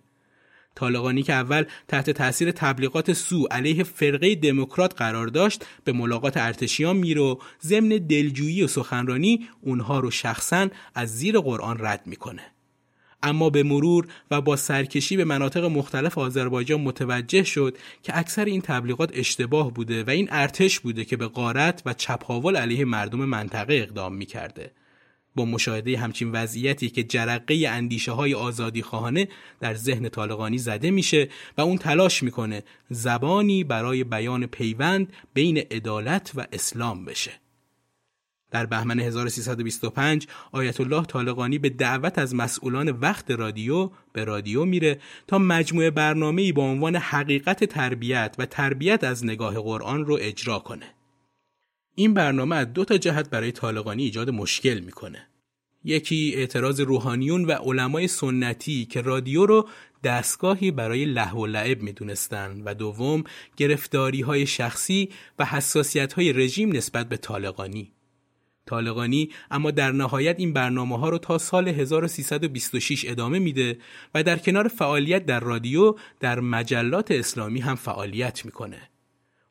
طالقانی 0.76 1.24
که 1.24 1.34
اول 1.34 1.66
تحت 1.88 2.10
تاثیر 2.10 2.52
تبلیغات 2.52 3.14
سو 3.14 3.48
علیه 3.52 3.84
فرقه 3.84 4.36
دموکرات 4.36 4.96
قرار 4.98 5.28
داشت 5.28 5.66
به 5.84 5.92
ملاقات 5.92 6.38
ارتشیان 6.38 6.98
میره 6.98 7.22
و 7.22 7.36
ضمن 7.62 7.90
دلجویی 7.90 8.64
و 8.64 8.68
سخنرانی 8.68 9.48
اونها 9.62 10.00
رو 10.00 10.12
شخصا 10.12 10.68
از 10.96 11.18
زیر 11.18 11.40
قرآن 11.40 11.78
رد 11.80 12.02
می‌کنه 12.06 12.42
اما 13.24 13.50
به 13.50 13.64
مرور 13.64 14.08
و 14.32 14.42
با 14.42 14.56
سرکشی 14.56 15.18
به 15.18 15.24
مناطق 15.24 15.64
مختلف 15.64 16.18
آذربایجان 16.18 16.82
متوجه 16.82 17.44
شد 17.44 17.78
که 18.04 18.18
اکثر 18.18 18.46
این 18.46 18.62
تبلیغات 18.62 19.12
اشتباه 19.14 19.74
بوده 19.74 20.04
و 20.04 20.10
این 20.10 20.28
ارتش 20.32 20.80
بوده 20.80 21.06
که 21.06 21.18
به 21.18 21.28
غارت 21.28 21.82
و 21.86 21.94
چپاول 21.94 22.56
علیه 22.56 22.86
مردم 22.86 23.26
منطقه 23.26 23.74
اقدام 23.74 24.16
می‌کرده 24.16 24.72
با 25.36 25.46
مشاهده 25.46 25.98
همچین 25.98 26.32
وضعیتی 26.32 26.90
که 26.90 27.04
جرقه 27.04 27.66
اندیشه 27.68 28.12
های 28.12 28.34
آزادی 28.34 28.82
خواهانه 28.82 29.28
در 29.60 29.74
ذهن 29.74 30.10
طالقانی 30.10 30.58
زده 30.58 30.92
میشه 30.92 31.30
و 31.58 31.62
اون 31.62 31.78
تلاش 31.78 32.24
می‌کنه 32.24 32.64
زبانی 32.90 33.64
برای 33.64 34.04
بیان 34.04 34.46
پیوند 34.46 35.14
بین 35.34 35.58
عدالت 35.58 36.32
و 36.36 36.48
اسلام 36.52 37.06
بشه. 37.06 37.32
در 38.52 38.66
بهمن 38.66 39.00
1325 39.00 40.28
آیت 40.52 40.82
الله 40.82 41.06
طالقانی 41.06 41.58
به 41.58 41.70
دعوت 41.70 42.18
از 42.18 42.36
مسئولان 42.36 42.90
وقت 42.90 43.32
رادیو 43.32 43.92
به 44.14 44.24
رادیو 44.24 44.66
میره 44.66 45.00
تا 45.28 45.38
مجموعه 45.38 45.92
برنامه‌ای 45.92 46.52
با 46.52 46.64
عنوان 46.64 46.96
حقیقت 46.96 47.64
تربیت 47.64 48.36
و 48.40 48.46
تربیت 48.46 49.04
از 49.04 49.26
نگاه 49.26 49.56
قرآن 49.60 50.06
رو 50.06 50.18
اجرا 50.22 50.60
کنه. 50.60 50.86
این 51.96 52.14
برنامه 52.14 52.56
از 52.56 52.74
دو 52.74 52.86
تا 52.86 52.98
جهت 52.98 53.30
برای 53.30 53.52
طالقانی 53.52 54.04
ایجاد 54.04 54.30
مشکل 54.30 54.80
می‌کنه. 54.80 55.28
یکی 55.84 56.34
اعتراض 56.36 56.80
روحانیون 56.80 57.46
و 57.46 57.52
علمای 57.52 58.08
سنتی 58.08 58.86
که 58.86 59.02
رادیو 59.02 59.46
رو 59.46 59.68
دستگاهی 60.04 60.72
برای 60.72 61.06
لحو 61.06 61.44
و 61.44 61.46
لعب 61.46 61.82
می‌دونستند 61.82 62.62
و 62.66 62.74
دوم 62.74 63.24
گرفتاری 63.58 64.22
های 64.22 64.46
شخصی 64.46 65.10
و 65.40 65.46
حساسیت 65.46 66.14
های 66.14 66.34
رژیم 66.34 66.76
نسبت 66.76 67.10
به 67.10 67.18
طالقانی. 67.18 67.92
طالقانی 68.70 69.30
اما 69.52 69.72
در 69.72 69.92
نهایت 69.92 70.36
این 70.40 70.54
برنامه 70.54 71.00
ها 71.00 71.10
رو 71.10 71.18
تا 71.18 71.38
سال 71.38 71.68
1326 71.68 73.06
ادامه 73.08 73.40
میده 73.40 73.78
و 74.16 74.24
در 74.24 74.38
کنار 74.38 74.68
فعالیت 74.68 75.26
در 75.26 75.40
رادیو 75.40 75.96
در 76.20 76.40
مجلات 76.40 77.12
اسلامی 77.12 77.60
هم 77.60 77.76
فعالیت 77.76 78.46
می‌کنه. 78.46 78.82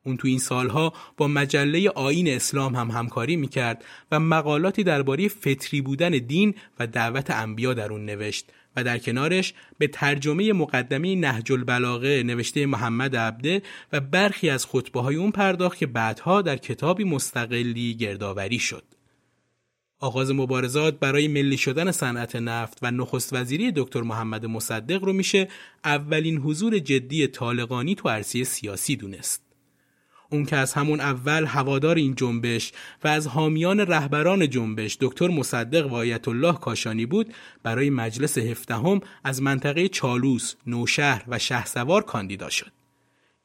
اون 0.05 0.17
تو 0.17 0.29
این 0.29 0.39
سالها 0.39 0.93
با 1.17 1.29
مجله 1.29 1.89
آین 1.89 2.29
اسلام 2.29 2.75
هم 2.75 2.91
همکاری 2.91 3.37
می‌کرد 3.37 3.85
و 4.13 4.21
مقالاتی 4.21 4.85
درباره 4.85 5.29
فطری 5.29 5.81
بودن 5.81 6.11
دین 6.11 6.55
و 6.79 6.87
دعوت 6.87 7.31
انبیا 7.31 7.75
در 7.75 7.93
اون 7.93 8.05
نوشت 8.05 8.47
و 8.77 8.85
در 8.85 8.99
کنارش 8.99 9.55
به 9.79 9.87
ترجمه 9.87 10.53
مقدمه 10.53 11.15
نهج 11.15 11.53
البلاغه 11.53 12.23
نوشته 12.23 12.67
محمد 12.67 13.17
عبده 13.17 13.63
و 13.93 14.01
برخی 14.01 14.51
از 14.51 14.67
خطبه 14.67 15.01
های 15.01 15.17
اون 15.17 15.31
پرداخت 15.31 15.79
که 15.79 15.87
بعدها 15.87 16.43
در 16.43 16.57
کتابی 16.57 17.05
مستقلی 17.05 17.95
گردآوری 17.95 18.59
شد. 18.59 18.98
آغاز 20.01 20.31
مبارزات 20.31 20.99
برای 20.99 21.29
ملی 21.29 21.57
شدن 21.57 21.91
صنعت 21.91 22.37
نفت 22.37 22.79
و 22.83 22.91
نخست 22.91 23.33
وزیری 23.33 23.73
دکتر 23.77 24.03
محمد 24.03 24.47
مصدق 24.47 25.05
رو 25.05 25.13
میشه 25.13 25.49
اولین 25.85 26.39
حضور 26.39 26.79
جدی 26.79 27.27
طالقانی 27.27 27.95
تو 27.95 28.09
عرصه 28.09 28.45
سیاسی 28.45 28.97
دونست. 28.97 29.43
اون 30.31 30.45
که 30.45 30.57
از 30.57 30.73
همون 30.73 31.01
اول 31.01 31.45
هوادار 31.45 31.97
این 31.97 32.15
جنبش 32.15 32.73
و 33.05 33.09
از 33.09 33.27
حامیان 33.27 33.81
رهبران 33.81 34.51
جنبش 34.51 34.99
دکتر 35.01 35.29
مصدق 35.29 35.93
و 35.93 35.95
آیت 35.95 36.29
الله 36.29 36.53
کاشانی 36.53 37.07
بود 37.07 37.35
برای 37.63 37.91
مجلس 37.91 38.39
هفدهم 38.39 39.01
از 39.25 39.43
منطقه 39.43 39.89
چالوس، 39.89 40.55
نوشهر 40.67 41.25
و 41.29 41.39
شهسوار 41.39 42.03
کاندیدا 42.03 42.51
شد. 42.51 42.73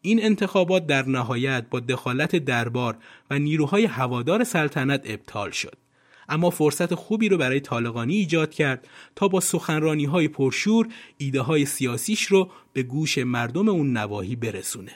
این 0.01 0.23
انتخابات 0.23 0.87
در 0.87 1.05
نهایت 1.05 1.65
با 1.69 1.79
دخالت 1.79 2.35
دربار 2.35 2.97
و 3.29 3.39
نیروهای 3.39 3.85
هوادار 3.85 4.43
سلطنت 4.43 5.01
ابطال 5.05 5.51
شد. 5.51 5.82
اما 6.29 6.49
فرصت 6.49 6.95
خوبی 6.95 7.29
رو 7.29 7.37
برای 7.37 7.59
طالقانی 7.59 8.15
ایجاد 8.15 8.53
کرد 8.53 8.87
تا 9.15 9.27
با 9.27 9.39
سخنرانی 9.39 10.05
های 10.05 10.27
پرشور 10.27 10.87
ایده 11.17 11.41
های 11.41 11.65
سیاسیش 11.65 12.23
رو 12.23 12.51
به 12.73 12.83
گوش 12.83 13.17
مردم 13.17 13.69
اون 13.69 13.97
نواحی 13.97 14.35
برسونه. 14.35 14.91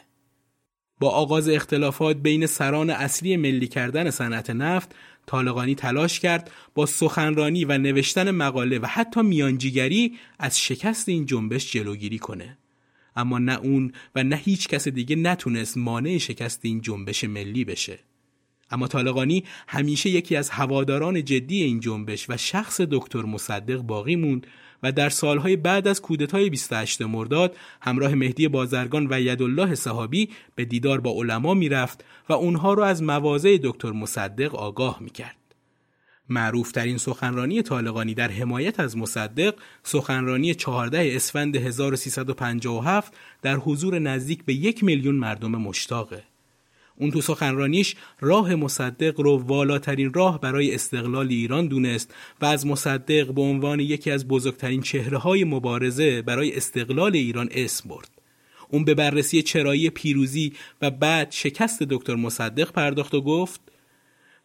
با 1.00 1.10
آغاز 1.10 1.50
اختلافات 1.50 2.18
بین 2.18 2.46
سران 2.46 2.90
اصلی 2.90 3.38
ملی 3.38 3.68
کردن 3.68 4.10
صنعت 4.10 4.50
نفت 4.50 4.96
طالقانی 5.26 5.76
تلاش 5.76 6.20
کرد 6.20 6.52
با 6.76 6.86
سخنرانی 6.86 7.66
و 7.66 7.78
نوشتن 7.78 8.32
مقاله 8.32 8.80
و 8.80 8.86
حتی 8.86 9.22
میانجیگری 9.22 10.18
از 10.40 10.60
شکست 10.60 11.10
این 11.10 11.26
جنبش 11.26 11.72
جلوگیری 11.72 12.20
کنه 12.20 12.58
اما 13.16 13.40
نه 13.40 13.60
اون 13.60 13.92
و 14.16 14.24
نه 14.24 14.36
هیچ 14.36 14.68
کس 14.68 14.88
دیگه 14.88 15.16
نتونست 15.16 15.78
مانع 15.78 16.18
شکست 16.18 16.60
این 16.64 16.82
جنبش 16.82 17.24
ملی 17.24 17.66
بشه 17.66 18.00
اما 18.72 18.88
طالقانی 18.88 19.44
همیشه 19.68 20.10
یکی 20.10 20.36
از 20.36 20.50
هواداران 20.50 21.26
جدی 21.26 21.64
این 21.64 21.80
جنبش 21.80 22.30
و 22.30 22.38
شخص 22.38 22.82
دکتر 22.82 23.22
مصدق 23.22 23.78
باقی 23.78 24.16
موند 24.16 24.48
و 24.84 24.92
در 24.92 25.10
سالهای 25.10 25.56
بعد 25.56 25.88
از 25.88 26.02
کودتای 26.02 26.50
28 26.50 27.02
مرداد 27.02 27.56
همراه 27.82 28.16
مهدی 28.16 28.48
بازرگان 28.48 29.08
و 29.10 29.22
یدالله 29.22 29.76
صحابی 29.76 30.30
به 30.56 30.66
دیدار 30.66 31.02
با 31.02 31.12
علما 31.12 31.54
می‌رفت 31.54 32.04
و 32.30 32.34
اونها 32.34 32.74
را 32.74 32.86
از 32.86 33.04
مواضع 33.04 33.58
دکتر 33.64 33.92
مصدق 33.92 34.56
آگاه 34.56 34.98
می‌کرد. 35.02 35.36
معروف 36.30 36.72
ترین 36.72 36.98
سخنرانی 36.98 37.62
طالقانی 37.62 38.14
در 38.14 38.32
حمایت 38.32 38.80
از 38.80 38.98
مصدق 38.98 39.56
سخنرانی 39.84 40.56
14 40.56 41.16
اسفند 41.16 41.56
1357 41.56 43.14
در 43.42 43.56
حضور 43.56 44.00
نزدیک 44.00 44.46
به 44.46 44.54
یک 44.54 44.84
میلیون 44.84 45.16
مردم 45.16 45.52
مشتاقه. 45.52 46.24
اون 47.00 47.12
تو 47.12 47.22
سخنرانیش 47.22 47.96
راه 48.20 48.56
مصدق 48.56 49.20
رو 49.20 49.38
والاترین 49.38 50.14
راه 50.14 50.42
برای 50.42 50.76
استقلال 50.76 51.28
ایران 51.28 51.68
دونست 51.68 52.14
و 52.42 52.46
از 52.46 52.66
مصدق 52.66 53.32
به 53.32 53.42
عنوان 53.42 53.80
یکی 53.80 54.12
از 54.12 54.28
بزرگترین 54.28 54.82
چهره 54.82 55.18
های 55.18 55.44
مبارزه 55.44 56.22
برای 56.22 56.56
استقلال 56.56 57.16
ایران 57.16 57.50
اسم 57.52 57.90
برد. 57.90 58.10
اون 58.70 58.84
به 58.84 58.94
بررسی 58.94 59.42
چرایی 59.42 59.90
پیروزی 59.90 60.54
و 60.82 60.92
بعد 60.92 61.32
شکست 61.32 61.84
دکتر 61.84 62.16
مصدق 62.16 62.72
پرداخت 62.72 63.14
و 63.14 63.22
گفت 63.22 63.62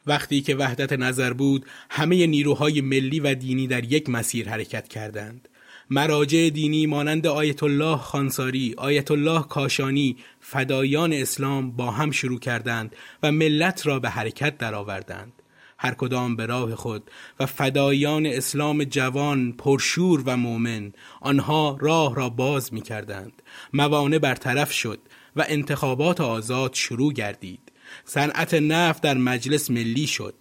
وقتی 0.06 0.40
که 0.40 0.54
وحدت 0.54 0.92
نظر 0.92 1.32
بود 1.32 1.66
همه 1.90 2.26
نیروهای 2.26 2.80
ملی 2.80 3.20
و 3.20 3.34
دینی 3.34 3.66
در 3.66 3.92
یک 3.92 4.08
مسیر 4.08 4.48
حرکت 4.48 4.88
کردند 4.88 5.48
مراجع 5.94 6.50
دینی 6.50 6.86
مانند 6.86 7.26
آیت 7.26 7.62
الله 7.62 7.96
خانساری، 7.96 8.74
آیت 8.78 9.10
الله 9.10 9.42
کاشانی، 9.42 10.16
فدایان 10.40 11.12
اسلام 11.12 11.70
با 11.70 11.90
هم 11.90 12.10
شروع 12.10 12.38
کردند 12.38 12.96
و 13.22 13.32
ملت 13.32 13.86
را 13.86 13.98
به 13.98 14.10
حرکت 14.10 14.58
درآوردند. 14.58 15.32
هر 15.78 15.94
کدام 15.94 16.36
به 16.36 16.46
راه 16.46 16.74
خود 16.74 17.10
و 17.40 17.46
فدایان 17.46 18.26
اسلام 18.26 18.84
جوان 18.84 19.52
پرشور 19.52 20.22
و 20.26 20.36
مؤمن 20.36 20.92
آنها 21.20 21.78
راه 21.80 22.14
را 22.14 22.28
باز 22.28 22.74
می 22.74 22.80
کردند 22.80 23.42
موانع 23.72 24.18
برطرف 24.18 24.72
شد 24.72 24.98
و 25.36 25.44
انتخابات 25.48 26.20
آزاد 26.20 26.74
شروع 26.74 27.12
گردید 27.12 27.71
صنعت 28.04 28.54
نفت 28.54 29.02
در 29.02 29.14
مجلس 29.14 29.70
ملی 29.70 30.06
شد. 30.06 30.34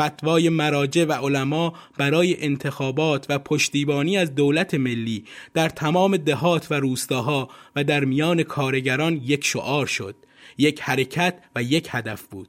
فتوای 0.00 0.48
مراجع 0.48 1.04
و 1.04 1.12
علما 1.12 1.74
برای 1.98 2.44
انتخابات 2.44 3.26
و 3.28 3.38
پشتیبانی 3.38 4.16
از 4.18 4.34
دولت 4.34 4.74
ملی 4.74 5.24
در 5.54 5.68
تمام 5.68 6.16
دهات 6.16 6.66
و 6.70 6.74
روستاها 6.74 7.48
و 7.76 7.84
در 7.84 8.04
میان 8.04 8.42
کارگران 8.42 9.20
یک 9.24 9.44
شعار 9.44 9.86
شد. 9.86 10.14
یک 10.58 10.80
حرکت 10.80 11.38
و 11.56 11.62
یک 11.62 11.88
هدف 11.90 12.22
بود. 12.22 12.48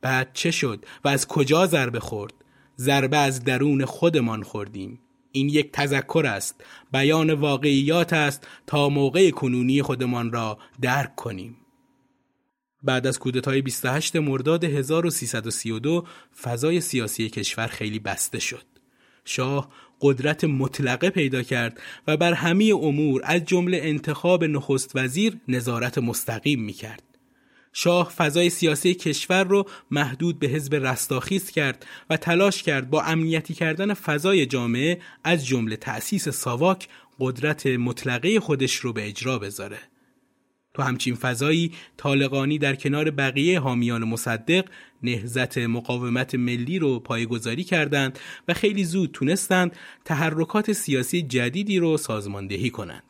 بعد 0.00 0.30
چه 0.34 0.50
شد 0.50 0.84
و 1.04 1.08
از 1.08 1.26
کجا 1.26 1.66
ضربه 1.66 2.00
خورد؟ 2.00 2.34
ضربه 2.78 3.16
از 3.16 3.44
درون 3.44 3.84
خودمان 3.84 4.42
خوردیم. 4.42 4.98
این 5.32 5.48
یک 5.48 5.72
تذکر 5.72 6.26
است. 6.26 6.64
بیان 6.92 7.34
واقعیات 7.34 8.12
است 8.12 8.46
تا 8.66 8.88
موقع 8.88 9.30
کنونی 9.30 9.82
خودمان 9.82 10.32
را 10.32 10.58
درک 10.80 11.14
کنیم. 11.16 11.59
بعد 12.82 13.06
از 13.06 13.18
کودتای 13.18 13.62
28 13.62 14.16
مرداد 14.16 14.64
1332 14.64 16.06
فضای 16.42 16.80
سیاسی 16.80 17.28
کشور 17.28 17.66
خیلی 17.66 17.98
بسته 17.98 18.38
شد. 18.38 18.64
شاه 19.24 19.68
قدرت 20.00 20.44
مطلقه 20.44 21.10
پیدا 21.10 21.42
کرد 21.42 21.80
و 22.06 22.16
بر 22.16 22.32
همه 22.32 22.72
امور 22.74 23.20
از 23.24 23.44
جمله 23.44 23.80
انتخاب 23.82 24.44
نخست 24.44 24.90
وزیر 24.94 25.36
نظارت 25.48 25.98
مستقیم 25.98 26.60
می 26.60 26.72
کرد. 26.72 27.02
شاه 27.72 28.10
فضای 28.16 28.50
سیاسی 28.50 28.94
کشور 28.94 29.44
رو 29.44 29.66
محدود 29.90 30.38
به 30.38 30.46
حزب 30.46 30.74
رستاخیز 30.74 31.50
کرد 31.50 31.86
و 32.10 32.16
تلاش 32.16 32.62
کرد 32.62 32.90
با 32.90 33.02
امنیتی 33.02 33.54
کردن 33.54 33.94
فضای 33.94 34.46
جامعه 34.46 35.00
از 35.24 35.46
جمله 35.46 35.76
تأسیس 35.76 36.28
ساواک 36.28 36.88
قدرت 37.20 37.66
مطلقه 37.66 38.40
خودش 38.40 38.76
رو 38.76 38.92
به 38.92 39.08
اجرا 39.08 39.38
بذاره. 39.38 39.78
تو 40.80 40.86
همچین 40.86 41.14
فضایی 41.14 41.72
طالقانی 41.96 42.58
در 42.58 42.74
کنار 42.74 43.10
بقیه 43.10 43.60
حامیان 43.60 44.04
مصدق 44.04 44.64
نهزت 45.02 45.58
مقاومت 45.58 46.34
ملی 46.34 46.78
رو 46.78 47.00
پایگذاری 47.00 47.64
کردند 47.64 48.18
و 48.48 48.54
خیلی 48.54 48.84
زود 48.84 49.10
تونستند 49.12 49.76
تحرکات 50.04 50.72
سیاسی 50.72 51.22
جدیدی 51.22 51.78
رو 51.78 51.96
سازماندهی 51.96 52.70
کنند. 52.70 53.02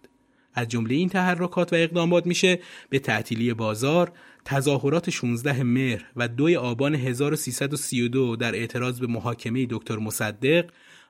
از 0.54 0.68
جمله 0.68 0.94
این 0.94 1.09
تحرکات 1.09 1.72
و 1.72 1.76
اقدامات 1.76 2.26
میشه 2.26 2.59
به 2.88 2.98
تعطیلی 2.98 3.54
بازار، 3.54 4.12
تظاهرات 4.44 5.11
16 5.11 5.62
مهر 5.62 6.04
و 6.16 6.28
2 6.28 6.61
آبان 6.61 6.94
1332 6.94 8.37
در 8.37 8.54
اعتراض 8.54 9.00
به 9.00 9.06
محاکمه 9.06 9.66
دکتر 9.70 9.96
مصدق 9.96 10.64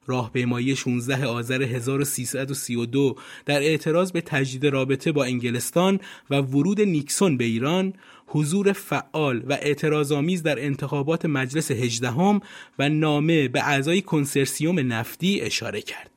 راهپیمایی 0.06 0.76
16 0.76 1.26
آذر 1.26 1.62
1332 1.62 3.16
در 3.46 3.62
اعتراض 3.62 4.12
به 4.12 4.20
تجدید 4.20 4.66
رابطه 4.66 5.12
با 5.12 5.24
انگلستان 5.24 6.00
و 6.30 6.36
ورود 6.36 6.80
نیکسون 6.80 7.36
به 7.36 7.44
ایران 7.44 7.94
حضور 8.26 8.72
فعال 8.72 9.42
و 9.48 9.52
اعتراضآمیز 9.52 10.42
در 10.42 10.64
انتخابات 10.64 11.26
مجلس 11.26 11.70
هجدهم 11.70 12.40
و 12.78 12.88
نامه 12.88 13.48
به 13.48 13.68
اعضای 13.68 14.02
کنسرسیوم 14.02 14.92
نفتی 14.92 15.40
اشاره 15.40 15.82
کرد. 15.82 16.10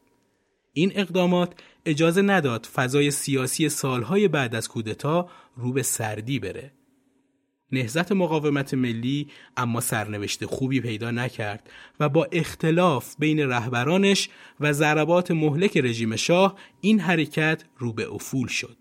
این 0.74 0.92
اقدامات 0.96 1.54
اجازه 1.86 2.22
نداد 2.22 2.66
فضای 2.66 3.12
سیاسی 3.12 3.70
سالهای 3.70 4.28
بعد 4.28 4.56
از 4.56 4.68
کودتا 4.68 5.30
رو 5.56 5.74
به 5.74 5.84
سردی 5.84 6.40
بره. 6.40 6.72
نهزت 7.74 8.12
مقاومت 8.12 8.74
ملی 8.74 9.28
اما 9.58 9.82
سرنوشت 9.82 10.46
خوبی 10.46 10.82
پیدا 10.82 11.12
نکرد 11.12 11.70
و 12.00 12.10
با 12.10 12.28
اختلاف 12.32 13.16
بین 13.20 13.40
رهبرانش 13.40 14.30
و 14.60 14.74
ضربات 14.74 15.32
مهلک 15.32 15.78
رژیم 15.78 16.16
شاه 16.16 16.56
این 16.82 17.00
حرکت 17.00 17.64
رو 17.78 17.94
به 17.94 18.14
افول 18.14 18.48
شد. 18.48 18.78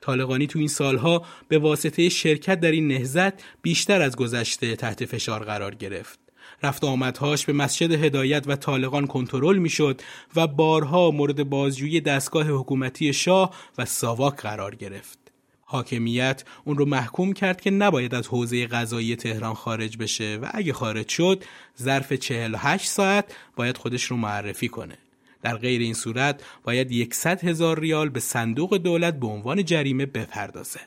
طالقانی 0.00 0.46
تو 0.46 0.58
این 0.58 0.68
سالها 0.68 1.26
به 1.48 1.58
واسطه 1.58 2.08
شرکت 2.08 2.60
در 2.60 2.70
این 2.70 2.88
نهزت 2.88 3.32
بیشتر 3.62 4.02
از 4.02 4.16
گذشته 4.16 4.76
تحت 4.76 5.04
فشار 5.04 5.44
قرار 5.44 5.74
گرفت. 5.74 6.18
رفت 6.62 6.84
آمدهاش 6.84 7.46
به 7.46 7.52
مسجد 7.52 8.04
هدایت 8.04 8.44
و 8.46 8.56
طالقان 8.56 9.06
کنترل 9.06 9.58
می‌شد 9.58 10.00
و 10.36 10.46
بارها 10.46 11.10
مورد 11.10 11.48
بازجویی 11.48 12.00
دستگاه 12.00 12.50
حکومتی 12.50 13.12
شاه 13.12 13.54
و 13.78 13.84
ساواک 13.84 14.36
قرار 14.36 14.74
گرفت. 14.74 15.27
حاکمیت 15.70 16.44
اون 16.64 16.78
رو 16.78 16.84
محکوم 16.84 17.32
کرد 17.32 17.60
که 17.60 17.70
نباید 17.70 18.14
از 18.14 18.28
حوزه 18.28 18.66
قضایی 18.66 19.16
تهران 19.16 19.54
خارج 19.54 19.96
بشه 19.96 20.38
و 20.42 20.48
اگه 20.54 20.72
خارج 20.72 21.08
شد 21.08 21.44
ظرف 21.82 22.12
48 22.12 22.88
ساعت 22.88 23.36
باید 23.56 23.76
خودش 23.76 24.04
رو 24.04 24.16
معرفی 24.16 24.68
کنه. 24.68 24.98
در 25.42 25.56
غیر 25.56 25.80
این 25.80 25.94
صورت 25.94 26.42
باید 26.64 27.12
100 27.12 27.44
هزار 27.44 27.80
ریال 27.80 28.08
به 28.08 28.20
صندوق 28.20 28.76
دولت 28.76 29.20
به 29.20 29.26
عنوان 29.26 29.64
جریمه 29.64 30.06
بپردازه. 30.06 30.80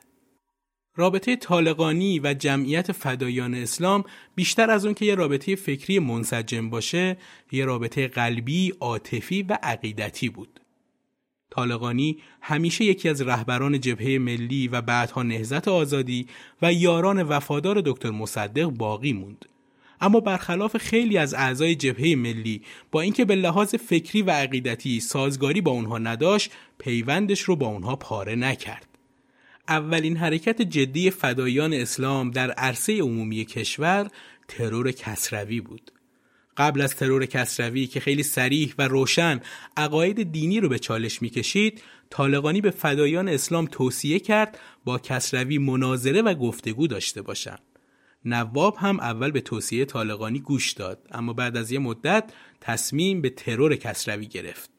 رابطه 0.95 1.35
طالقانی 1.35 2.19
و 2.19 2.33
جمعیت 2.33 2.91
فدایان 2.91 3.53
اسلام 3.53 4.03
بیشتر 4.35 4.71
از 4.71 4.85
اون 4.85 4.93
که 4.93 5.05
یه 5.05 5.15
رابطه 5.15 5.55
فکری 5.55 5.99
منسجم 5.99 6.69
باشه 6.69 7.17
یه 7.51 7.65
رابطه 7.65 8.07
قلبی، 8.07 8.73
عاطفی 8.79 9.43
و 9.43 9.57
عقیدتی 9.63 10.29
بود. 10.29 10.60
طالقانی 11.51 12.17
همیشه 12.41 12.85
یکی 12.85 13.09
از 13.09 13.21
رهبران 13.21 13.79
جبهه 13.79 14.17
ملی 14.17 14.67
و 14.67 14.81
بعدها 14.81 15.23
نهزت 15.23 15.67
آزادی 15.67 16.27
و 16.61 16.73
یاران 16.73 17.23
وفادار 17.23 17.81
دکتر 17.85 18.09
مصدق 18.09 18.65
باقی 18.65 19.13
موند. 19.13 19.45
اما 20.01 20.19
برخلاف 20.19 20.77
خیلی 20.77 21.17
از 21.17 21.33
اعضای 21.33 21.75
جبهه 21.75 22.15
ملی 22.15 22.61
با 22.91 23.01
اینکه 23.01 23.25
به 23.25 23.35
لحاظ 23.35 23.75
فکری 23.75 24.21
و 24.21 24.31
عقیدتی 24.31 24.99
سازگاری 24.99 25.61
با 25.61 25.71
اونها 25.71 25.97
نداشت 25.97 26.51
پیوندش 26.77 27.41
رو 27.41 27.55
با 27.55 27.67
اونها 27.67 27.95
پاره 27.95 28.35
نکرد. 28.35 28.87
اولین 29.67 30.17
حرکت 30.17 30.61
جدی 30.61 31.09
فدایان 31.09 31.73
اسلام 31.73 32.31
در 32.31 32.51
عرصه 32.51 32.99
عمومی 32.99 33.45
کشور 33.45 34.07
ترور 34.47 34.91
کسروی 34.91 35.61
بود. 35.61 35.91
قبل 36.57 36.81
از 36.81 36.95
ترور 36.95 37.25
کسروی 37.25 37.87
که 37.87 37.99
خیلی 37.99 38.23
سریح 38.23 38.73
و 38.77 38.87
روشن 38.87 39.39
عقاید 39.77 40.31
دینی 40.31 40.59
رو 40.59 40.69
به 40.69 40.79
چالش 40.79 41.21
می‌کشید 41.21 41.81
طالقانی 42.09 42.61
به 42.61 42.71
فدایان 42.71 43.29
اسلام 43.29 43.65
توصیه 43.65 44.19
کرد 44.19 44.59
با 44.85 44.99
کسروی 44.99 45.57
مناظره 45.57 46.21
و 46.21 46.33
گفتگو 46.33 46.87
داشته 46.87 47.21
باشند 47.21 47.61
نواب 48.25 48.75
هم 48.79 48.99
اول 48.99 49.31
به 49.31 49.41
توصیه 49.41 49.85
طالقانی 49.85 50.39
گوش 50.39 50.71
داد 50.71 51.07
اما 51.11 51.33
بعد 51.33 51.57
از 51.57 51.71
یه 51.71 51.79
مدت 51.79 52.33
تصمیم 52.61 53.21
به 53.21 53.29
ترور 53.29 53.75
کسروی 53.75 54.27
گرفت. 54.27 54.69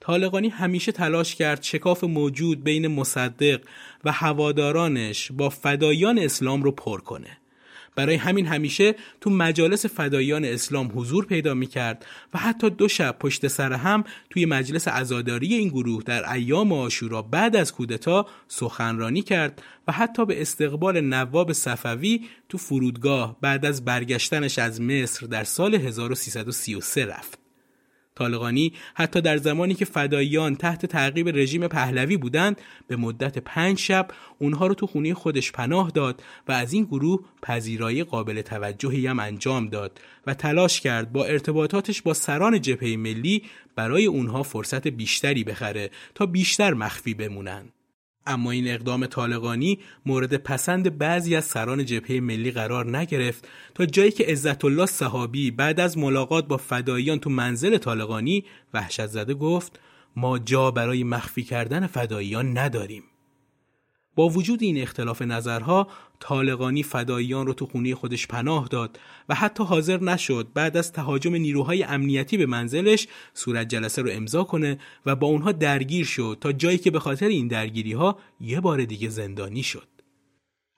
طالقانی 0.00 0.48
همیشه 0.48 0.92
تلاش 0.92 1.34
کرد 1.34 1.62
شکاف 1.62 2.04
موجود 2.04 2.64
بین 2.64 2.88
مصدق 2.88 3.60
و 4.04 4.12
هوادارانش 4.12 5.32
با 5.32 5.48
فدایان 5.48 6.18
اسلام 6.18 6.62
رو 6.62 6.70
پر 6.70 7.00
کنه. 7.00 7.38
برای 7.96 8.14
همین 8.14 8.46
همیشه 8.46 8.94
تو 9.20 9.30
مجالس 9.30 9.86
فدایان 9.86 10.44
اسلام 10.44 10.92
حضور 10.94 11.26
پیدا 11.26 11.54
می 11.54 11.66
کرد 11.66 12.06
و 12.34 12.38
حتی 12.38 12.70
دو 12.70 12.88
شب 12.88 13.16
پشت 13.18 13.48
سر 13.48 13.72
هم 13.72 14.04
توی 14.30 14.46
مجلس 14.46 14.88
عزاداری 14.88 15.54
این 15.54 15.68
گروه 15.68 16.02
در 16.02 16.32
ایام 16.32 16.72
آشورا 16.72 17.22
بعد 17.22 17.56
از 17.56 17.72
کودتا 17.72 18.26
سخنرانی 18.48 19.22
کرد 19.22 19.62
و 19.88 19.92
حتی 19.92 20.26
به 20.26 20.42
استقبال 20.42 21.00
نواب 21.00 21.52
صفوی 21.52 22.20
تو 22.48 22.58
فرودگاه 22.58 23.36
بعد 23.40 23.66
از 23.66 23.84
برگشتنش 23.84 24.58
از 24.58 24.80
مصر 24.80 25.26
در 25.26 25.44
سال 25.44 25.74
1333 25.74 27.06
رفت. 27.06 27.43
طالقانی 28.16 28.72
حتی 28.94 29.20
در 29.20 29.36
زمانی 29.36 29.74
که 29.74 29.84
فداییان 29.84 30.56
تحت 30.56 30.86
تعقیب 30.86 31.28
رژیم 31.28 31.68
پهلوی 31.68 32.16
بودند 32.16 32.60
به 32.86 32.96
مدت 32.96 33.38
پنج 33.38 33.78
شب 33.78 34.08
اونها 34.38 34.66
رو 34.66 34.74
تو 34.74 34.86
خونه 34.86 35.14
خودش 35.14 35.52
پناه 35.52 35.90
داد 35.90 36.22
و 36.48 36.52
از 36.52 36.72
این 36.72 36.84
گروه 36.84 37.24
پذیرایی 37.42 38.04
قابل 38.04 38.42
توجهی 38.42 39.06
هم 39.06 39.20
انجام 39.20 39.68
داد 39.68 40.00
و 40.26 40.34
تلاش 40.34 40.80
کرد 40.80 41.12
با 41.12 41.24
ارتباطاتش 41.24 42.02
با 42.02 42.14
سران 42.14 42.60
جبهه 42.60 42.96
ملی 42.96 43.42
برای 43.76 44.06
اونها 44.06 44.42
فرصت 44.42 44.88
بیشتری 44.88 45.44
بخره 45.44 45.90
تا 46.14 46.26
بیشتر 46.26 46.74
مخفی 46.74 47.14
بمونن. 47.14 47.73
اما 48.26 48.50
این 48.50 48.68
اقدام 48.68 49.06
طالقانی 49.06 49.78
مورد 50.06 50.36
پسند 50.36 50.98
بعضی 50.98 51.36
از 51.36 51.44
سران 51.44 51.84
جبهه 51.84 52.20
ملی 52.20 52.50
قرار 52.50 52.96
نگرفت 52.96 53.48
تا 53.74 53.86
جایی 53.86 54.10
که 54.10 54.24
عزت 54.24 54.64
الله 54.64 54.86
صحابی 54.86 55.50
بعد 55.50 55.80
از 55.80 55.98
ملاقات 55.98 56.46
با 56.46 56.56
فداییان 56.56 57.18
تو 57.18 57.30
منزل 57.30 57.78
طالقانی 57.78 58.44
وحشت 58.74 59.06
زده 59.06 59.34
گفت 59.34 59.80
ما 60.16 60.38
جا 60.38 60.70
برای 60.70 61.04
مخفی 61.04 61.42
کردن 61.42 61.86
فداییان 61.86 62.58
نداریم. 62.58 63.02
با 64.14 64.28
وجود 64.28 64.62
این 64.62 64.82
اختلاف 64.82 65.22
نظرها 65.22 65.88
طالقانی 66.26 66.82
فداییان 66.82 67.46
رو 67.46 67.54
تو 67.54 67.66
خونه 67.66 67.94
خودش 67.94 68.26
پناه 68.26 68.68
داد 68.68 68.98
و 69.28 69.34
حتی 69.34 69.64
حاضر 69.64 70.00
نشد 70.00 70.48
بعد 70.54 70.76
از 70.76 70.92
تهاجم 70.92 71.34
نیروهای 71.34 71.82
امنیتی 71.82 72.36
به 72.36 72.46
منزلش 72.46 73.08
صورت 73.34 73.68
جلسه 73.68 74.02
رو 74.02 74.10
امضا 74.12 74.44
کنه 74.44 74.78
و 75.06 75.16
با 75.16 75.26
اونها 75.26 75.52
درگیر 75.52 76.04
شد 76.04 76.38
تا 76.40 76.52
جایی 76.52 76.78
که 76.78 76.90
به 76.90 77.00
خاطر 77.00 77.28
این 77.28 77.48
درگیری 77.48 77.92
ها 77.92 78.18
یه 78.40 78.60
بار 78.60 78.84
دیگه 78.84 79.08
زندانی 79.08 79.62
شد. 79.62 79.88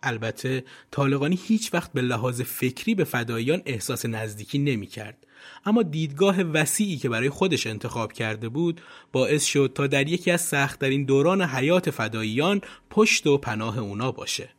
البته 0.03 0.65
طالقانی 0.91 1.39
هیچ 1.47 1.75
وقت 1.75 1.93
به 1.93 2.03
لحاظ 2.03 2.41
فکری 2.41 2.95
به 2.95 3.05
فداییان 3.05 3.63
احساس 3.67 4.07
نزدیکی 4.07 4.59
نمی 4.59 4.87
کرد. 4.87 5.27
اما 5.65 5.83
دیدگاه 5.83 6.43
وسیعی 6.43 6.97
که 6.97 7.09
برای 7.09 7.31
خودش 7.31 7.67
انتخاب 7.67 8.13
کرده 8.13 8.49
بود 8.49 8.81
باعث 9.13 9.45
شد 9.45 9.73
تا 9.75 9.87
در 9.87 10.09
یکی 10.09 10.31
از 10.31 10.41
سختترین 10.41 11.05
دوران 11.05 11.43
حیات 11.43 11.91
فداییان 11.91 12.61
پشت 12.91 13.27
و 13.27 13.39
پناه 13.39 13.79
اونا 13.79 14.13
باشه. 14.13 14.56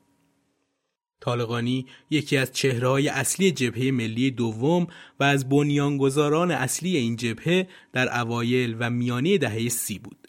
طالقانی 1.19 1.85
یکی 2.09 2.37
از 2.37 2.51
چهرههای 2.51 3.07
اصلی 3.07 3.51
جبهه 3.51 3.91
ملی 3.91 4.31
دوم 4.31 4.87
و 5.19 5.23
از 5.23 5.49
بنیانگذاران 5.49 6.51
اصلی 6.51 6.97
این 6.97 7.15
جبهه 7.15 7.67
در 7.93 8.19
اوایل 8.21 8.75
و 8.79 8.89
میانه 8.89 9.37
دهه 9.37 9.69
سی 9.69 9.99
بود. 9.99 10.27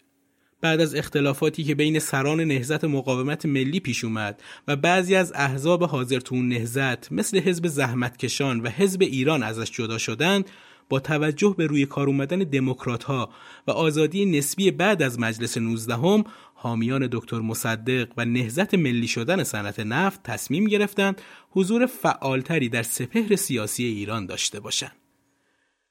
بعد 0.61 0.81
از 0.81 0.95
اختلافاتی 0.95 1.63
که 1.63 1.75
بین 1.75 1.99
سران 1.99 2.41
نهزت 2.41 2.83
مقاومت 2.83 3.45
ملی 3.45 3.79
پیش 3.79 4.03
اومد 4.03 4.41
و 4.67 4.75
بعضی 4.75 5.15
از 5.15 5.33
احزاب 5.35 5.83
حاضر 5.83 6.19
تو 6.19 6.35
نهزت 6.35 7.11
مثل 7.11 7.39
حزب 7.39 7.67
زحمتکشان 7.67 8.59
و 8.59 8.69
حزب 8.69 9.01
ایران 9.01 9.43
ازش 9.43 9.71
جدا 9.71 9.97
شدند 9.97 10.49
با 10.89 10.99
توجه 10.99 11.55
به 11.57 11.67
روی 11.67 11.85
کار 11.85 12.07
اومدن 12.07 12.39
دموکرات 12.39 13.03
ها 13.03 13.29
و 13.67 13.71
آزادی 13.71 14.25
نسبی 14.25 14.71
بعد 14.71 15.01
از 15.01 15.19
مجلس 15.19 15.57
19 15.57 15.93
هم 15.93 16.23
حامیان 16.61 17.09
دکتر 17.11 17.39
مصدق 17.39 18.07
و 18.17 18.25
نهزت 18.25 18.73
ملی 18.73 19.07
شدن 19.07 19.43
صنعت 19.43 19.79
نفت 19.79 20.23
تصمیم 20.23 20.65
گرفتند 20.65 21.21
حضور 21.49 21.85
فعالتری 21.85 22.69
در 22.69 22.83
سپهر 22.83 23.35
سیاسی 23.35 23.83
ایران 23.83 24.25
داشته 24.25 24.59
باشند. 24.59 24.95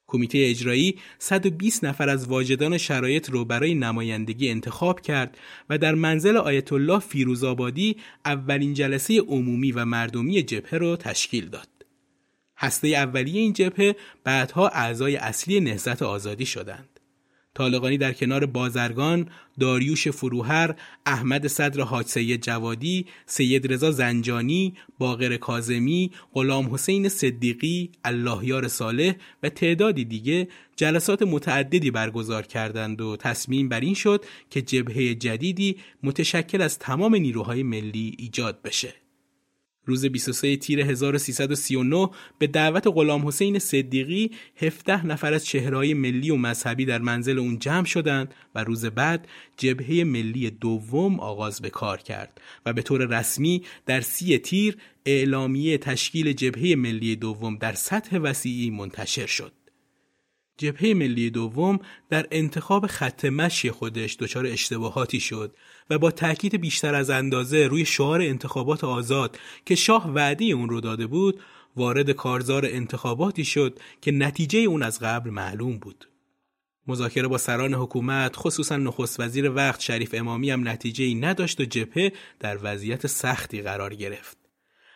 کمیته 0.07 0.37
اجرایی 0.49 0.95
120 1.19 1.83
نفر 1.83 2.09
از 2.09 2.27
واجدان 2.27 2.77
شرایط 2.77 3.29
رو 3.29 3.45
برای 3.45 3.75
نمایندگی 3.75 4.49
انتخاب 4.49 5.01
کرد 5.01 5.37
و 5.69 5.77
در 5.77 5.95
منزل 5.95 6.37
آیت 6.37 6.73
الله 6.73 6.99
فیروزآبادی 6.99 7.97
اولین 8.25 8.73
جلسه 8.73 9.19
عمومی 9.19 9.71
و 9.71 9.85
مردمی 9.85 10.43
جبهه 10.43 10.75
رو 10.79 10.95
تشکیل 10.95 11.49
داد. 11.49 11.67
هسته 12.57 12.87
اولیه 12.87 13.41
این 13.41 13.53
جبهه 13.53 13.95
بعدها 14.23 14.67
اعضای 14.67 15.15
اصلی 15.15 15.59
نهضت 15.59 16.01
آزادی 16.01 16.45
شدند. 16.45 16.98
طالقانی 17.59 17.97
در 17.97 18.13
کنار 18.13 18.45
بازرگان، 18.45 19.29
داریوش 19.59 20.07
فروهر، 20.07 20.75
احمد 21.05 21.47
صدر 21.47 21.81
حاج 21.81 22.05
سید 22.05 22.41
جوادی، 22.41 23.05
سید 23.25 23.73
رضا 23.73 23.91
زنجانی، 23.91 24.73
باقر 24.99 25.37
کازمی، 25.37 26.11
غلام 26.33 26.73
حسین 26.73 27.09
صدیقی، 27.09 27.91
اللهیار 28.03 28.67
صالح 28.67 29.13
و 29.43 29.49
تعدادی 29.49 30.05
دیگه 30.05 30.47
جلسات 30.75 31.21
متعددی 31.21 31.91
برگزار 31.91 32.43
کردند 32.43 33.01
و 33.01 33.17
تصمیم 33.17 33.69
بر 33.69 33.79
این 33.79 33.93
شد 33.93 34.25
که 34.49 34.61
جبهه 34.61 35.15
جدیدی 35.15 35.77
متشکل 36.03 36.61
از 36.61 36.79
تمام 36.79 37.15
نیروهای 37.15 37.63
ملی 37.63 38.15
ایجاد 38.19 38.61
بشه. 38.61 38.93
روز 39.89 40.05
23 40.05 40.57
تیر 40.57 40.81
1339 40.81 42.09
به 42.39 42.47
دعوت 42.47 42.87
غلام 42.87 43.27
حسین 43.27 43.59
صدیقی 43.59 44.31
17 44.57 45.05
نفر 45.05 45.33
از 45.33 45.45
چهرهای 45.45 45.93
ملی 45.93 46.29
و 46.29 46.35
مذهبی 46.35 46.85
در 46.85 46.99
منزل 46.99 47.39
اون 47.39 47.59
جمع 47.59 47.85
شدند 47.85 48.33
و 48.55 48.63
روز 48.63 48.85
بعد 48.85 49.27
جبهه 49.57 50.03
ملی 50.03 50.49
دوم 50.49 51.19
آغاز 51.19 51.61
به 51.61 51.69
کار 51.69 51.97
کرد 51.97 52.41
و 52.65 52.73
به 52.73 52.81
طور 52.81 53.19
رسمی 53.19 53.63
در 53.85 54.01
سی 54.01 54.37
تیر 54.37 54.77
اعلامیه 55.05 55.77
تشکیل 55.77 56.33
جبهه 56.33 56.75
ملی 56.75 57.15
دوم 57.15 57.57
در 57.57 57.73
سطح 57.73 58.17
وسیعی 58.17 58.69
منتشر 58.69 59.25
شد. 59.25 59.53
جبهه 60.59 60.93
ملی 60.93 61.29
دوم 61.29 61.79
در 62.09 62.27
انتخاب 62.31 62.87
خط 62.87 63.25
مشی 63.25 63.71
خودش 63.71 64.17
دچار 64.19 64.45
اشتباهاتی 64.45 65.19
شد 65.19 65.55
و 65.89 65.97
با 65.97 66.11
تاکید 66.11 66.61
بیشتر 66.61 66.95
از 66.95 67.09
اندازه 67.09 67.67
روی 67.67 67.85
شعار 67.85 68.21
انتخابات 68.21 68.83
آزاد 68.83 69.39
که 69.65 69.75
شاه 69.75 70.11
وعده 70.13 70.45
اون 70.45 70.69
رو 70.69 70.81
داده 70.81 71.07
بود 71.07 71.39
وارد 71.75 72.11
کارزار 72.11 72.65
انتخاباتی 72.65 73.45
شد 73.45 73.79
که 74.01 74.11
نتیجه 74.11 74.59
اون 74.59 74.83
از 74.83 74.99
قبل 74.99 75.29
معلوم 75.29 75.77
بود. 75.77 76.09
مذاکره 76.87 77.27
با 77.27 77.37
سران 77.37 77.73
حکومت 77.73 78.35
خصوصا 78.35 78.77
نخست 78.77 79.19
وزیر 79.19 79.51
وقت 79.51 79.79
شریف 79.79 80.15
امامی 80.17 80.51
هم 80.51 80.67
نتیجه 80.67 81.05
ای 81.05 81.15
نداشت 81.15 81.61
و 81.61 81.65
جبهه 81.65 82.11
در 82.39 82.59
وضعیت 82.61 83.07
سختی 83.07 83.61
قرار 83.61 83.95
گرفت. 83.95 84.37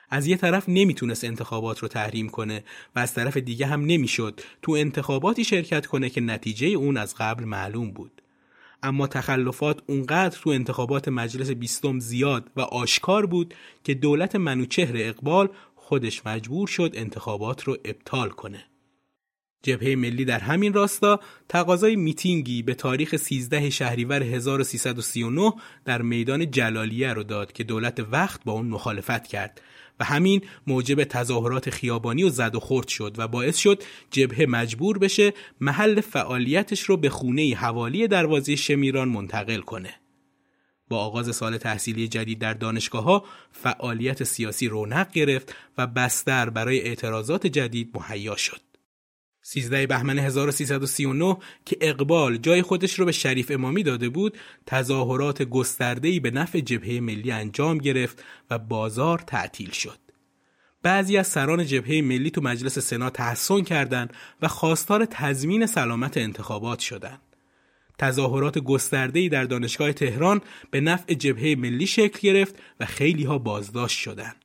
از 0.10 0.28
یه 0.28 0.38
طرف 0.38 0.70
نمی‌تونست 0.70 1.24
انتخابات 1.24 1.80
رو 1.80 1.88
تحریم 1.88 2.30
کنه 2.30 2.64
و 2.96 3.00
از 3.00 3.14
طرف 3.14 3.38
دیگه 3.38 3.66
هم 3.66 3.86
نمی‌شد 3.86 4.42
تو 4.62 4.72
انتخاباتی 4.72 5.44
شرکت 5.44 5.86
کنه 5.86 6.10
که 6.10 6.22
نتیجه 6.22 6.68
اون 6.68 6.98
از 6.98 7.16
قبل 7.16 7.44
معلوم 7.44 7.92
بود. 7.92 8.23
اما 8.84 9.08
تخلفات 9.08 9.80
اونقدر 9.88 10.40
تو 10.40 10.50
انتخابات 10.50 11.08
مجلس 11.08 11.50
بیستم 11.50 12.00
زیاد 12.00 12.52
و 12.56 12.62
آشکار 12.62 13.26
بود 13.26 13.54
که 13.84 13.94
دولت 13.94 14.36
منوچهر 14.36 14.94
اقبال 14.96 15.50
خودش 15.76 16.26
مجبور 16.26 16.68
شد 16.68 16.92
انتخابات 16.96 17.64
رو 17.64 17.78
ابطال 17.86 18.30
کنه. 18.30 18.66
جبهه 19.64 19.96
ملی 19.96 20.26
در 20.26 20.40
همین 20.40 20.74
راستا 20.74 21.20
تقاضای 21.50 21.96
میتینگی 21.96 22.62
به 22.62 22.74
تاریخ 22.74 23.16
13 23.16 23.70
شهریور 23.70 24.24
1339 24.24 25.54
در 25.86 26.02
میدان 26.02 26.52
جلالیه 26.52 27.14
رو 27.14 27.24
داد 27.24 27.52
که 27.52 27.64
دولت 27.64 28.00
وقت 28.12 28.44
با 28.44 28.52
اون 28.52 28.66
مخالفت 28.66 29.28
کرد 29.28 29.62
و 30.00 30.06
همین 30.06 30.42
موجب 30.68 31.04
تظاهرات 31.04 31.70
خیابانی 31.70 32.24
و 32.24 32.30
زد 32.30 32.56
و 32.56 32.60
خورد 32.60 32.88
شد 32.88 33.16
و 33.18 33.28
باعث 33.28 33.58
شد 33.58 33.84
جبهه 34.12 34.46
مجبور 34.46 34.98
بشه 34.98 35.34
محل 35.62 36.02
فعالیتش 36.02 36.82
رو 36.82 36.98
به 36.98 37.10
خونه 37.10 37.56
حوالی 37.56 38.08
دروازه 38.08 38.56
شمیران 38.56 39.10
منتقل 39.10 39.62
کنه. 39.62 39.96
با 40.90 41.00
آغاز 41.00 41.36
سال 41.36 41.58
تحصیلی 41.58 42.08
جدید 42.08 42.40
در 42.40 42.54
دانشگاه 42.54 43.04
ها 43.04 43.26
فعالیت 43.52 44.24
سیاسی 44.24 44.68
رونق 44.68 45.12
گرفت 45.12 45.56
و 45.78 45.88
بستر 45.88 46.50
برای 46.50 46.82
اعتراضات 46.82 47.48
جدید 47.48 47.98
مهیا 47.98 48.36
شد. 48.36 48.73
13 49.46 49.88
بهمن 49.88 50.20
1339 50.20 51.38
که 51.66 51.78
اقبال 51.82 52.38
جای 52.38 52.62
خودش 52.62 53.00
رو 53.00 53.06
به 53.06 53.12
شریف 53.12 53.52
امامی 53.52 53.84
داده 53.84 54.10
بود 54.10 54.38
تظاهرات 54.66 55.44
گسترده‌ای 55.44 56.20
به 56.20 56.32
نفع 56.32 56.60
جبهه 56.60 57.00
ملی 57.00 57.32
انجام 57.32 57.78
گرفت 57.78 58.24
و 58.50 58.60
بازار 58.60 59.20
تعطیل 59.20 59.72
شد. 59.72 60.00
بعضی 60.84 61.18
از 61.18 61.28
سران 61.28 61.66
جبهه 61.66 62.02
ملی 62.02 62.32
تو 62.32 62.42
مجلس 62.42 62.80
سنا 62.80 63.10
تحسن 63.10 63.62
کردند 63.62 64.14
و 64.42 64.48
خواستار 64.48 65.06
تضمین 65.06 65.66
سلامت 65.66 66.18
انتخابات 66.18 66.80
شدند. 66.80 67.22
تظاهرات 67.98 68.60
گسترده‌ای 68.60 69.30
در 69.30 69.44
دانشگاه 69.44 69.94
تهران 69.94 70.42
به 70.72 70.82
نفع 70.82 71.14
جبهه 71.14 71.56
ملی 71.56 71.88
شکل 71.88 72.20
گرفت 72.20 72.56
و 72.80 72.86
خیلی 72.86 73.24
ها 73.24 73.38
بازداشت 73.38 74.00
شدند. 74.00 74.43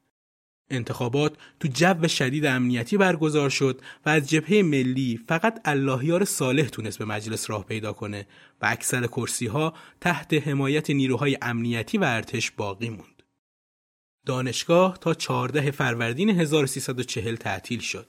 انتخابات 0.71 1.37
تو 1.61 1.69
جو 1.69 2.09
شدید 2.09 2.47
امنیتی 2.47 2.97
برگزار 2.97 3.51
شد 3.51 3.81
و 4.07 4.09
از 4.09 4.29
جبهه 4.29 4.63
ملی 4.63 5.21
فقط 5.29 5.61
اللهیار 5.65 6.25
صالح 6.25 6.69
تونست 6.69 6.99
به 6.99 7.05
مجلس 7.05 7.51
راه 7.51 7.65
پیدا 7.65 7.93
کنه 7.93 8.27
و 8.63 8.67
اکثر 8.67 9.07
کرسی 9.07 9.47
ها 9.47 9.75
تحت 10.01 10.35
حمایت 10.35 10.91
نیروهای 10.91 11.39
امنیتی 11.43 11.99
و 11.99 12.05
ارتش 12.05 12.51
باقی 12.51 12.89
موند. 12.89 13.23
دانشگاه 14.27 14.99
تا 15.01 15.15
14 15.15 15.71
فروردین 15.71 16.31
1340 16.31 17.37
تعطیل 17.37 17.81
شد. 17.81 18.09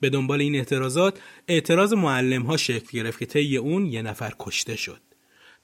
به 0.00 0.10
دنبال 0.10 0.40
این 0.40 0.54
اعتراضات 0.54 1.20
اعتراض 1.48 1.92
معلم 1.92 2.42
ها 2.42 2.56
شکل 2.56 2.98
گرفت 2.98 3.18
که 3.18 3.26
طی 3.26 3.56
اون 3.56 3.86
یه 3.86 4.02
نفر 4.02 4.34
کشته 4.38 4.76
شد. 4.76 5.07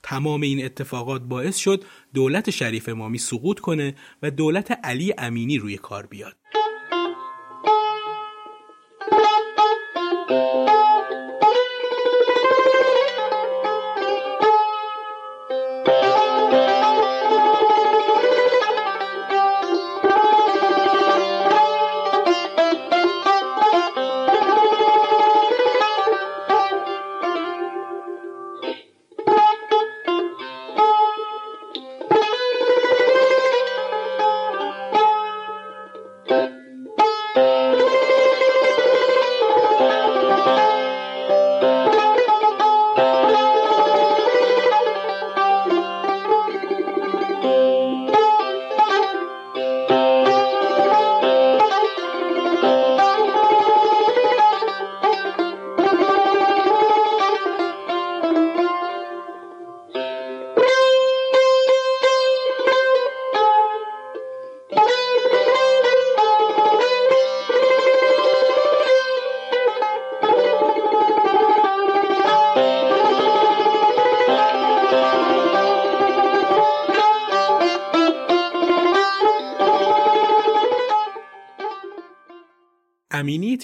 تمام 0.05 0.41
این 0.41 0.65
اتفاقات 0.65 1.21
باعث 1.21 1.57
شد 1.57 1.83
دولت 2.13 2.49
شریف 2.49 2.89
امامی 2.89 3.17
سقوط 3.17 3.59
کنه 3.59 3.95
و 4.21 4.31
دولت 4.31 4.79
علی 4.83 5.13
امینی 5.17 5.57
روی 5.57 5.77
کار 5.77 6.05
بیاد. 6.05 6.35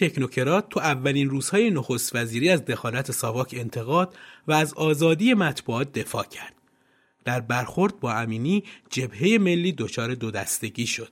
تکنوکرات 0.02 0.70
تو 0.70 0.80
اولین 0.80 1.30
روزهای 1.30 1.70
نخست 1.70 2.16
وزیری 2.16 2.50
از 2.50 2.66
دخالت 2.66 3.12
ساواک 3.12 3.56
انتقاد 3.58 4.16
و 4.48 4.52
از 4.52 4.74
آزادی 4.74 5.34
مطبوعات 5.34 5.92
دفاع 5.92 6.24
کرد. 6.24 6.54
در 7.26 7.40
برخورد 7.40 8.00
با 8.00 8.14
امینی 8.14 8.64
جبهه 8.90 9.38
ملی 9.38 9.72
دچار 9.72 10.16
دو 10.16 10.32
دستگی 10.32 10.88
شد. 10.88 11.12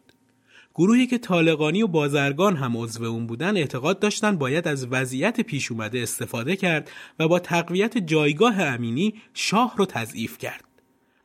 گروهی 0.76 1.08
که 1.08 1.18
طالقانی 1.18 1.84
و 1.84 1.88
بازرگان 1.88 2.56
هم 2.56 2.78
عضو 2.78 3.04
اون 3.04 3.28
بودن 3.28 3.58
اعتقاد 3.58 4.00
داشتن 4.00 4.38
باید 4.38 4.68
از 4.68 4.88
وضعیت 4.92 5.42
پیش 5.42 5.72
اومده 5.72 6.00
استفاده 6.00 6.56
کرد 6.56 6.92
و 7.20 7.28
با 7.28 7.40
تقویت 7.40 7.98
جایگاه 7.98 8.62
امینی 8.62 9.14
شاه 9.34 9.74
رو 9.78 9.86
تضعیف 9.86 10.38
کرد. 10.38 10.69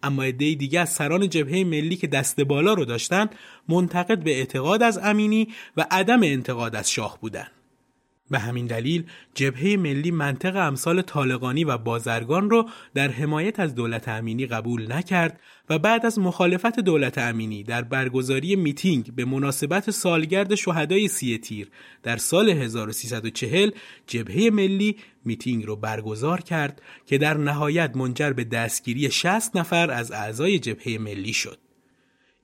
اما 0.05 0.22
عده 0.22 0.55
دیگه 0.55 0.80
از 0.80 0.88
سران 0.88 1.28
جبهه 1.28 1.64
ملی 1.64 1.96
که 1.96 2.07
دست 2.07 2.40
بالا 2.40 2.74
رو 2.74 2.84
داشتن 2.84 3.30
منتقد 3.68 4.18
به 4.18 4.38
اعتقاد 4.38 4.82
از 4.82 4.98
امینی 5.02 5.48
و 5.76 5.86
عدم 5.90 6.22
انتقاد 6.22 6.76
از 6.76 6.90
شاه 6.90 7.18
بودن. 7.20 7.46
به 8.30 8.38
همین 8.38 8.66
دلیل 8.66 9.04
جبهه 9.34 9.76
ملی 9.76 10.10
منطق 10.10 10.56
امثال 10.56 11.02
طالقانی 11.02 11.64
و 11.64 11.78
بازرگان 11.78 12.50
رو 12.50 12.68
در 12.94 13.10
حمایت 13.10 13.60
از 13.60 13.74
دولت 13.74 14.08
امینی 14.08 14.46
قبول 14.46 14.92
نکرد 14.92 15.40
و 15.70 15.78
بعد 15.78 16.06
از 16.06 16.18
مخالفت 16.18 16.80
دولت 16.80 17.18
امینی 17.18 17.62
در 17.62 17.82
برگزاری 17.82 18.56
میتینگ 18.56 19.14
به 19.14 19.24
مناسبت 19.24 19.90
سالگرد 19.90 20.54
شهدای 20.54 21.08
سی 21.08 21.38
تیر 21.38 21.68
در 22.02 22.16
سال 22.16 22.48
1340 22.48 23.70
جبهه 24.06 24.50
ملی 24.50 24.96
میتینگ 25.24 25.66
رو 25.66 25.76
برگزار 25.76 26.40
کرد 26.40 26.82
که 27.06 27.18
در 27.18 27.36
نهایت 27.36 27.96
منجر 27.96 28.32
به 28.32 28.44
دستگیری 28.44 29.10
60 29.10 29.56
نفر 29.56 29.90
از 29.90 30.12
اعضای 30.12 30.58
جبهه 30.58 30.98
ملی 30.98 31.32
شد. 31.32 31.63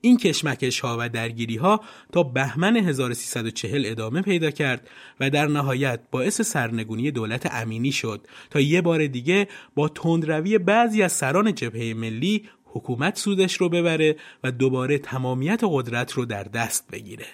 این 0.01 0.17
کشمکش 0.17 0.81
ها 0.81 0.97
و 1.01 1.09
درگیری 1.09 1.57
ها 1.57 1.81
تا 2.13 2.23
بهمن 2.23 2.77
1340 2.77 3.83
ادامه 3.87 4.23
پیدا 4.23 4.51
کرد 4.51 4.89
و 5.21 5.31
در 5.31 5.47
نهایت 5.47 6.01
باعث 6.11 6.41
سرنگونی 6.41 7.11
دولت 7.11 7.55
امینی 7.55 7.93
شد 7.93 8.27
تا 8.51 8.61
یه 8.61 8.81
بار 8.81 9.07
دیگه 9.07 9.49
با 9.75 9.89
تندروی 9.89 10.59
بعضی 10.59 11.03
از 11.03 11.13
سران 11.13 11.55
جبهه 11.55 11.95
ملی 11.95 12.49
حکومت 12.65 13.19
سودش 13.19 13.55
رو 13.55 13.69
ببره 13.69 14.17
و 14.45 14.53
دوباره 14.53 14.99
تمامیت 14.99 15.61
قدرت 15.65 16.13
رو 16.13 16.25
در 16.25 16.45
دست 16.45 16.91
بگیره. 16.91 17.27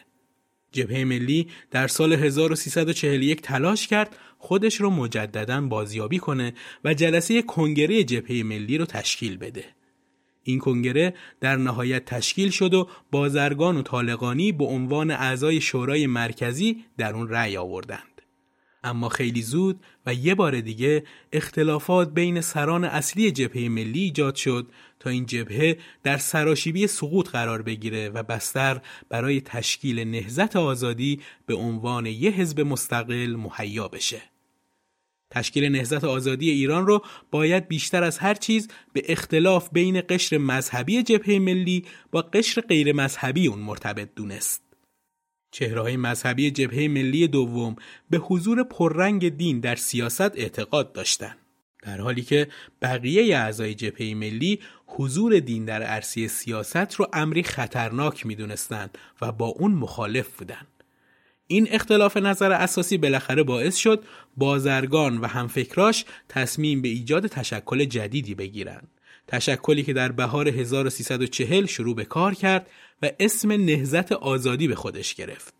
جبهه 0.72 1.04
ملی 1.04 1.48
در 1.70 1.86
سال 1.86 2.12
1341 2.12 3.42
تلاش 3.42 3.88
کرد 3.88 4.16
خودش 4.38 4.80
رو 4.80 4.90
مجددا 4.90 5.60
بازیابی 5.60 6.18
کنه 6.18 6.54
و 6.84 6.94
جلسه 6.94 7.42
کنگره 7.42 8.04
جبهه 8.04 8.42
ملی 8.42 8.78
رو 8.78 8.84
تشکیل 8.84 9.36
بده. 9.36 9.64
این 10.46 10.58
کنگره 10.58 11.14
در 11.40 11.56
نهایت 11.56 12.04
تشکیل 12.04 12.50
شد 12.50 12.74
و 12.74 12.88
بازرگان 13.10 13.76
و 13.76 13.82
طالقانی 13.82 14.52
به 14.52 14.64
عنوان 14.64 15.10
اعضای 15.10 15.60
شورای 15.60 16.06
مرکزی 16.06 16.84
در 16.98 17.14
اون 17.14 17.28
رأی 17.28 17.56
آوردند. 17.56 18.16
اما 18.84 19.08
خیلی 19.08 19.42
زود 19.42 19.80
و 20.06 20.14
یه 20.14 20.34
بار 20.34 20.60
دیگه 20.60 21.04
اختلافات 21.32 22.14
بین 22.14 22.40
سران 22.40 22.84
اصلی 22.84 23.30
جبهه 23.30 23.68
ملی 23.68 24.00
ایجاد 24.00 24.34
شد 24.34 24.66
تا 25.00 25.10
این 25.10 25.26
جبهه 25.26 25.78
در 26.02 26.16
سراشیبی 26.16 26.86
سقوط 26.86 27.28
قرار 27.28 27.62
بگیره 27.62 28.08
و 28.08 28.22
بستر 28.22 28.80
برای 29.08 29.40
تشکیل 29.40 30.00
نهزت 30.00 30.56
آزادی 30.56 31.20
به 31.46 31.54
عنوان 31.54 32.06
یه 32.06 32.30
حزب 32.30 32.60
مستقل 32.60 33.36
مهیا 33.36 33.88
بشه. 33.88 34.22
تشکیل 35.30 35.64
نهزت 35.64 36.04
آزادی 36.04 36.50
ایران 36.50 36.86
رو 36.86 37.04
باید 37.30 37.68
بیشتر 37.68 38.04
از 38.04 38.18
هر 38.18 38.34
چیز 38.34 38.68
به 38.92 39.02
اختلاف 39.08 39.68
بین 39.72 40.02
قشر 40.08 40.38
مذهبی 40.38 41.02
جبهه 41.02 41.38
ملی 41.38 41.84
با 42.10 42.22
قشر 42.22 42.60
غیر 42.60 42.92
مذهبی 42.92 43.46
اون 43.46 43.58
مرتبط 43.58 44.08
دونست. 44.16 44.62
چهرهای 45.50 45.96
مذهبی 45.96 46.50
جبهه 46.50 46.88
ملی 46.88 47.28
دوم 47.28 47.76
به 48.10 48.18
حضور 48.18 48.62
پررنگ 48.62 49.28
دین 49.36 49.60
در 49.60 49.76
سیاست 49.76 50.20
اعتقاد 50.20 50.92
داشتند. 50.92 51.38
در 51.82 52.00
حالی 52.00 52.22
که 52.22 52.48
بقیه 52.82 53.36
اعضای 53.36 53.74
جبهه 53.74 54.14
ملی 54.14 54.60
حضور 54.86 55.38
دین 55.38 55.64
در 55.64 55.82
عرصه 55.82 56.28
سیاست 56.28 56.94
رو 56.94 57.06
امری 57.12 57.42
خطرناک 57.42 58.26
می‌دونستند 58.26 58.98
و 59.20 59.32
با 59.32 59.46
اون 59.46 59.72
مخالف 59.72 60.28
بودند. 60.28 60.75
این 61.46 61.68
اختلاف 61.70 62.16
نظر 62.16 62.52
اساسی 62.52 62.98
بالاخره 62.98 63.42
باعث 63.42 63.76
شد 63.76 64.04
بازرگان 64.36 65.18
و 65.18 65.26
همفکراش 65.26 66.04
تصمیم 66.28 66.82
به 66.82 66.88
ایجاد 66.88 67.26
تشکل 67.26 67.84
جدیدی 67.84 68.34
بگیرند. 68.34 68.88
تشکلی 69.28 69.82
که 69.82 69.92
در 69.92 70.12
بهار 70.12 70.48
1340 70.48 71.66
شروع 71.66 71.94
به 71.94 72.04
کار 72.04 72.34
کرد 72.34 72.66
و 73.02 73.10
اسم 73.20 73.52
نهزت 73.52 74.12
آزادی 74.12 74.68
به 74.68 74.74
خودش 74.74 75.14
گرفت. 75.14 75.54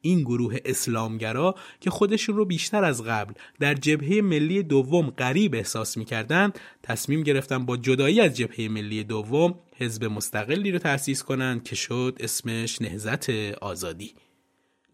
این 0.00 0.20
گروه 0.20 0.56
اسلامگرا 0.64 1.54
که 1.80 1.90
خودشون 1.90 2.36
رو 2.36 2.44
بیشتر 2.44 2.84
از 2.84 3.04
قبل 3.04 3.32
در 3.60 3.74
جبهه 3.74 4.20
ملی 4.20 4.62
دوم 4.62 5.10
غریب 5.10 5.54
احساس 5.54 5.96
می‌کردند 5.96 6.58
تصمیم 6.82 7.22
گرفتن 7.22 7.66
با 7.66 7.76
جدایی 7.76 8.20
از 8.20 8.36
جبهه 8.36 8.68
ملی 8.68 9.04
دوم 9.04 9.54
حزب 9.76 10.04
مستقلی 10.04 10.72
رو 10.72 10.78
تأسیس 10.78 11.22
کنند 11.22 11.64
که 11.64 11.76
شد 11.76 12.16
اسمش 12.20 12.82
نهزت 12.82 13.30
آزادی 13.60 14.14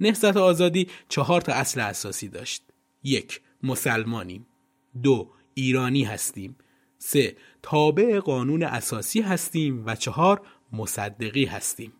نهزت 0.01 0.37
آزادی 0.37 0.89
چهار 1.09 1.41
تا 1.41 1.53
اصل 1.53 1.81
اساسی 1.81 2.29
داشت. 2.29 2.63
یک 3.03 3.41
مسلمانیم. 3.63 4.47
دو 5.03 5.31
ایرانی 5.55 6.05
هستیم. 6.05 6.57
سه 6.99 7.37
تابع 7.63 8.19
قانون 8.19 8.63
اساسی 8.63 9.21
هستیم. 9.21 9.87
و 9.87 9.95
چهار 9.95 10.43
مصدقی 10.73 11.45
هستیم. 11.45 11.93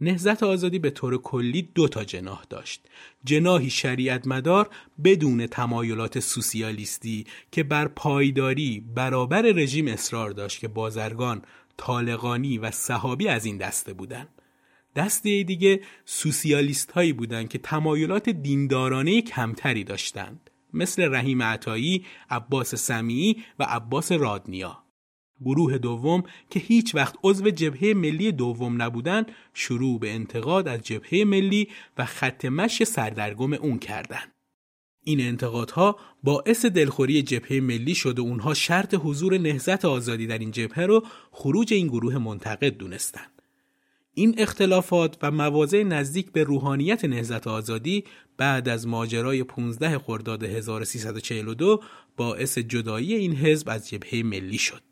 نهزت 0.00 0.42
آزادی 0.42 0.78
به 0.78 0.90
طور 0.90 1.18
کلی 1.18 1.62
دو 1.74 1.88
تا 1.88 2.04
جناح 2.04 2.44
داشت. 2.50 2.86
جناحی 3.24 3.70
شریعت 3.70 4.26
مدار 4.26 4.70
بدون 5.04 5.46
تمایلات 5.46 6.20
سوسیالیستی 6.20 7.26
که 7.52 7.62
بر 7.62 7.88
پایداری 7.88 8.80
برابر 8.94 9.42
رژیم 9.42 9.88
اصرار 9.88 10.30
داشت 10.30 10.60
که 10.60 10.68
بازرگان 10.68 11.42
طالقانی 11.76 12.58
و 12.58 12.70
صحابی 12.70 13.28
از 13.28 13.44
این 13.44 13.56
دسته 13.56 13.92
بودند. 13.92 14.28
دسته 14.98 15.42
دیگه 15.42 15.80
سوسیالیست 16.04 16.92
هایی 16.92 17.12
بودند 17.12 17.48
که 17.48 17.58
تمایلات 17.58 18.28
دیندارانه 18.28 19.22
کمتری 19.22 19.84
داشتند 19.84 20.50
مثل 20.72 21.14
رحیم 21.14 21.42
عطایی، 21.42 22.04
عباس 22.30 22.74
سمیعی 22.74 23.36
و 23.58 23.64
عباس 23.64 24.12
رادنیا. 24.12 24.82
گروه 25.44 25.78
دوم 25.78 26.22
که 26.50 26.60
هیچ 26.60 26.94
وقت 26.94 27.14
عضو 27.24 27.50
جبهه 27.50 27.94
ملی 27.94 28.32
دوم 28.32 28.82
نبودند 28.82 29.32
شروع 29.54 29.98
به 29.98 30.14
انتقاد 30.14 30.68
از 30.68 30.80
جبهه 30.80 31.24
ملی 31.24 31.68
و 31.98 32.04
خط 32.04 32.44
مشی 32.44 32.84
سردرگم 32.84 33.52
اون 33.52 33.78
کردند. 33.78 34.32
این 35.04 35.20
انتقادها 35.20 35.96
باعث 36.22 36.66
دلخوری 36.66 37.22
جبهه 37.22 37.60
ملی 37.60 37.94
شد 37.94 38.18
و 38.18 38.22
اونها 38.22 38.54
شرط 38.54 38.94
حضور 38.94 39.38
نهزت 39.38 39.84
آزادی 39.84 40.26
در 40.26 40.38
این 40.38 40.50
جبهه 40.50 40.86
رو 40.86 41.06
خروج 41.30 41.72
این 41.72 41.86
گروه 41.86 42.18
منتقد 42.18 42.76
دونستند. 42.76 43.37
این 44.18 44.34
اختلافات 44.38 45.16
و 45.22 45.30
مواضع 45.30 45.82
نزدیک 45.82 46.32
به 46.32 46.44
روحانیت 46.44 47.04
نهزت 47.04 47.46
آزادی 47.46 48.04
بعد 48.36 48.68
از 48.68 48.86
ماجرای 48.86 49.44
15 49.44 49.98
خرداد 49.98 50.42
1342 50.42 51.80
باعث 52.16 52.58
جدایی 52.58 53.14
این 53.14 53.36
حزب 53.36 53.68
از 53.68 53.88
جبهه 53.88 54.22
ملی 54.22 54.58
شد. 54.58 54.82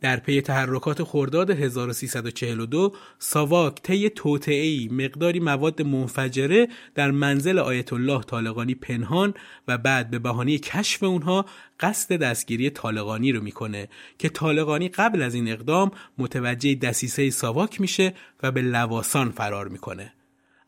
در 0.00 0.16
پی 0.16 0.40
تحرکات 0.40 1.02
خرداد 1.02 1.50
1342 1.50 2.94
ساواک 3.18 3.82
طی 3.82 4.10
توطئه‌ای 4.10 4.88
مقداری 4.92 5.40
مواد 5.40 5.82
منفجره 5.82 6.68
در 6.94 7.10
منزل 7.10 7.58
آیت 7.58 7.92
الله 7.92 8.22
طالقانی 8.22 8.74
پنهان 8.74 9.34
و 9.68 9.78
بعد 9.78 10.10
به 10.10 10.18
بهانه 10.18 10.58
کشف 10.58 11.02
اونها 11.02 11.46
قصد 11.80 12.16
دستگیری 12.16 12.70
طالقانی 12.70 13.32
رو 13.32 13.42
می‌کنه 13.42 13.88
که 14.18 14.28
طالقانی 14.28 14.88
قبل 14.88 15.22
از 15.22 15.34
این 15.34 15.48
اقدام 15.48 15.90
متوجه 16.18 16.74
دسیسه 16.74 17.30
ساواک 17.30 17.80
میشه 17.80 18.14
و 18.42 18.50
به 18.50 18.62
لواسان 18.62 19.30
فرار 19.30 19.68
می‌کنه. 19.68 20.12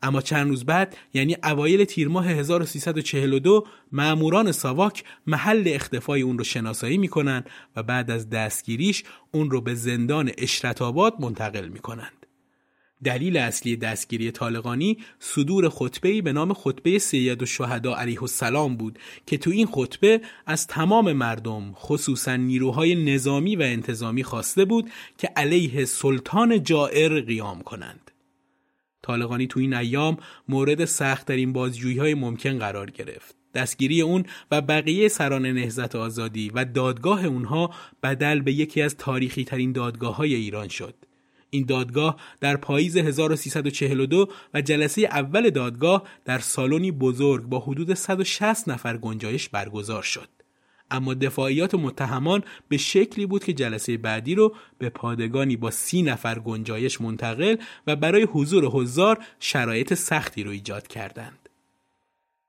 اما 0.01 0.21
چند 0.21 0.49
روز 0.49 0.65
بعد 0.65 0.97
یعنی 1.13 1.37
اوایل 1.43 1.83
تیر 1.85 2.07
ماه 2.07 2.27
1342 2.27 3.67
ماموران 3.91 4.51
ساواک 4.51 5.03
محل 5.27 5.63
اختفای 5.65 6.21
اون 6.21 6.37
رو 6.37 6.43
شناسایی 6.43 6.97
می‌کنن 6.97 7.43
و 7.75 7.83
بعد 7.83 8.11
از 8.11 8.29
دستگیریش 8.29 9.03
اون 9.31 9.51
رو 9.51 9.61
به 9.61 9.75
زندان 9.75 10.31
اشرت 10.37 10.81
منتقل 11.19 11.67
می‌کنند. 11.67 12.21
دلیل 13.03 13.37
اصلی 13.37 13.75
دستگیری 13.75 14.31
طالقانی 14.31 14.97
صدور 15.19 15.69
خطبه‌ای 15.69 16.21
به 16.21 16.33
نام 16.33 16.53
خطبه 16.53 16.99
سید 16.99 17.43
و 17.43 17.45
شهدا 17.45 17.95
علیه 17.95 18.21
السلام 18.21 18.77
بود 18.77 18.99
که 19.25 19.37
تو 19.37 19.51
این 19.51 19.67
خطبه 19.67 20.21
از 20.45 20.67
تمام 20.67 21.13
مردم 21.13 21.73
خصوصا 21.73 22.35
نیروهای 22.35 23.13
نظامی 23.13 23.55
و 23.55 23.61
انتظامی 23.61 24.23
خواسته 24.23 24.65
بود 24.65 24.89
که 25.17 25.27
علیه 25.35 25.85
سلطان 25.85 26.63
جائر 26.63 27.21
قیام 27.21 27.61
کنند. 27.61 28.00
طالقانی 29.01 29.47
تو 29.47 29.59
این 29.59 29.73
ایام 29.73 30.17
مورد 30.49 30.85
سخت 30.85 31.27
در 31.27 31.35
این 31.35 31.53
بازجویی 31.53 31.97
های 31.97 32.13
ممکن 32.13 32.59
قرار 32.59 32.89
گرفت. 32.89 33.35
دستگیری 33.53 34.01
اون 34.01 34.25
و 34.51 34.61
بقیه 34.61 35.07
سران 35.07 35.45
نهزت 35.45 35.95
آزادی 35.95 36.49
و 36.49 36.65
دادگاه 36.65 37.25
اونها 37.25 37.71
بدل 38.03 38.39
به 38.39 38.53
یکی 38.53 38.81
از 38.81 38.97
تاریخی 38.97 39.43
ترین 39.43 39.71
دادگاه 39.71 40.15
های 40.15 40.35
ایران 40.35 40.67
شد. 40.67 40.95
این 41.49 41.65
دادگاه 41.65 42.15
در 42.41 42.57
پاییز 42.57 42.97
1342 42.97 44.27
و 44.53 44.61
جلسه 44.61 45.01
اول 45.01 45.49
دادگاه 45.49 46.03
در 46.25 46.39
سالنی 46.39 46.91
بزرگ 46.91 47.43
با 47.43 47.59
حدود 47.59 47.93
160 47.93 48.69
نفر 48.69 48.97
گنجایش 48.97 49.49
برگزار 49.49 50.03
شد. 50.03 50.40
اما 50.91 51.13
دفاعیات 51.13 51.75
متهمان 51.75 52.43
به 52.69 52.77
شکلی 52.77 53.25
بود 53.25 53.43
که 53.43 53.53
جلسه 53.53 53.97
بعدی 53.97 54.35
رو 54.35 54.55
به 54.77 54.89
پادگانی 54.89 55.55
با 55.55 55.71
سی 55.71 56.01
نفر 56.01 56.39
گنجایش 56.39 57.01
منتقل 57.01 57.55
و 57.87 57.95
برای 57.95 58.23
حضور 58.23 58.65
حضار 58.65 59.19
شرایط 59.39 59.93
سختی 59.93 60.43
رو 60.43 60.51
ایجاد 60.51 60.87
کردند. 60.87 61.49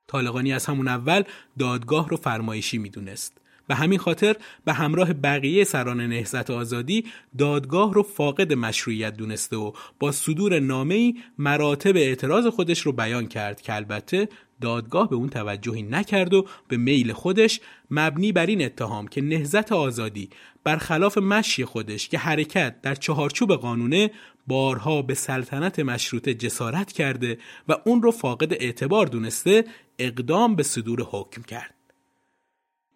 طالقانی 0.07 0.53
از 0.53 0.67
همون 0.67 0.89
اول 0.89 1.23
دادگاه 1.59 2.09
رو 2.09 2.17
فرمایشی 2.17 2.79
می‌دونست. 2.79 3.39
به 3.67 3.75
همین 3.75 3.99
خاطر 3.99 4.37
به 4.65 4.73
همراه 4.73 5.13
بقیه 5.13 5.65
سران 5.65 6.01
نهزت 6.01 6.51
آزادی 6.51 7.05
دادگاه 7.39 7.95
رو 7.95 8.03
فاقد 8.03 8.53
مشروعیت 8.53 9.17
دونسته 9.17 9.57
و 9.57 9.73
با 9.99 10.13
صدور 10.13 10.59
نامه‌ای 10.59 11.15
مراتب 11.39 11.97
اعتراض 11.97 12.47
خودش 12.47 12.81
رو 12.81 12.93
بیان 12.93 13.27
کرد 13.27 13.61
که 13.61 13.75
البته 13.75 14.29
دادگاه 14.63 15.11
به 15.11 15.17
اون 15.17 15.29
توجهی 15.29 15.83
نکرد 15.83 16.35
و 16.35 16.47
به 16.69 16.77
میل 16.77 17.13
خودش 17.13 17.61
مبنی 17.91 18.33
بر 18.33 18.47
این 18.47 18.65
اتهام 18.65 19.09
که 19.09 19.21
نهزت 19.21 19.73
آزادی 19.73 20.31
برخلاف 20.65 21.19
مشی 21.19 21.65
خودش 21.65 22.09
که 22.09 22.19
حرکت 22.19 22.81
در 22.83 22.95
چهارچوب 22.95 23.55
قانونه 23.55 24.11
بارها 24.47 25.03
به 25.03 25.15
سلطنت 25.15 25.79
مشروطه 25.79 26.35
جسارت 26.35 26.93
کرده 26.93 27.39
و 27.69 27.77
اون 27.85 28.03
رو 28.03 28.11
فاقد 28.11 28.53
اعتبار 28.53 29.07
دونسته 29.07 29.65
اقدام 29.99 30.57
به 30.57 30.63
صدور 30.63 31.07
حکم 31.11 31.43
کرد. 31.43 31.75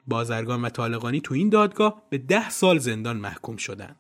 بازرگان 0.07 0.63
و 0.63 0.69
طالقانی 0.69 1.21
تو 1.21 1.35
این 1.35 1.49
دادگاه 1.49 2.03
به 2.11 2.19
ده 2.19 2.51
سال 2.51 2.79
زندان 2.79 3.17
محکوم 3.17 3.57
شدند. 3.57 3.97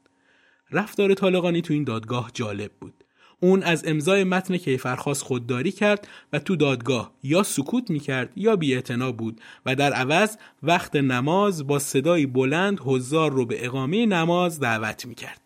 رفتار 0.71 1.15
طالقانی 1.15 1.63
تو 1.63 1.73
این 1.73 1.85
دادگاه 1.85 2.31
جالب 2.35 2.73
بود. 2.81 2.96
اون 3.41 3.63
از 3.63 3.85
امضای 3.87 4.25
متن 4.25 4.57
کیفرخواست 4.57 5.23
خودداری 5.23 5.73
کرد 5.73 6.09
و 6.33 6.39
تو 6.39 6.57
دادگاه 6.57 7.15
یا 7.23 7.43
سکوت 7.43 7.91
می‌کرد 7.91 8.33
یا 8.37 8.57
بیاعتنا 8.57 9.13
بود 9.13 9.41
و 9.67 9.75
در 9.75 9.93
عوض 9.93 10.37
وقت 10.63 10.97
نماز 10.97 11.67
با 11.67 11.79
صدایی 11.79 12.27
بلند 12.27 12.81
حضار 12.81 13.33
رو 13.33 13.47
به 13.47 13.67
اقامه 13.67 14.07
نماز 14.07 14.61
دعوت 14.61 15.07
می‌کرد. 15.07 15.41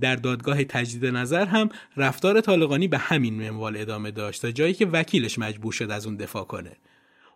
در 0.00 0.16
دادگاه 0.16 0.64
تجدید 0.64 1.06
نظر 1.06 1.44
هم 1.44 1.68
رفتار 1.96 2.40
طالقانی 2.40 2.88
به 2.88 2.98
همین 2.98 3.34
منوال 3.34 3.76
ادامه 3.76 4.10
داشت 4.10 4.42
تا 4.42 4.50
جایی 4.50 4.74
که 4.74 4.86
وکیلش 4.86 5.38
مجبور 5.38 5.72
شد 5.72 5.90
از 5.90 6.06
اون 6.06 6.16
دفاع 6.16 6.44
کنه. 6.44 6.76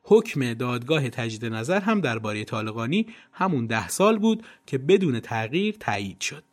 حکم 0.03 0.55
دادگاه 0.55 1.09
تجدید 1.09 1.53
نظر 1.53 1.81
هم 1.81 2.01
درباره 2.01 2.45
طالقانی 2.45 3.07
همون 3.33 3.67
ده 3.67 3.89
سال 3.89 4.19
بود 4.19 4.43
که 4.67 4.79
بدون 4.79 5.21
تغییر 5.21 5.77
تایید 5.81 6.21
شد. 6.21 6.45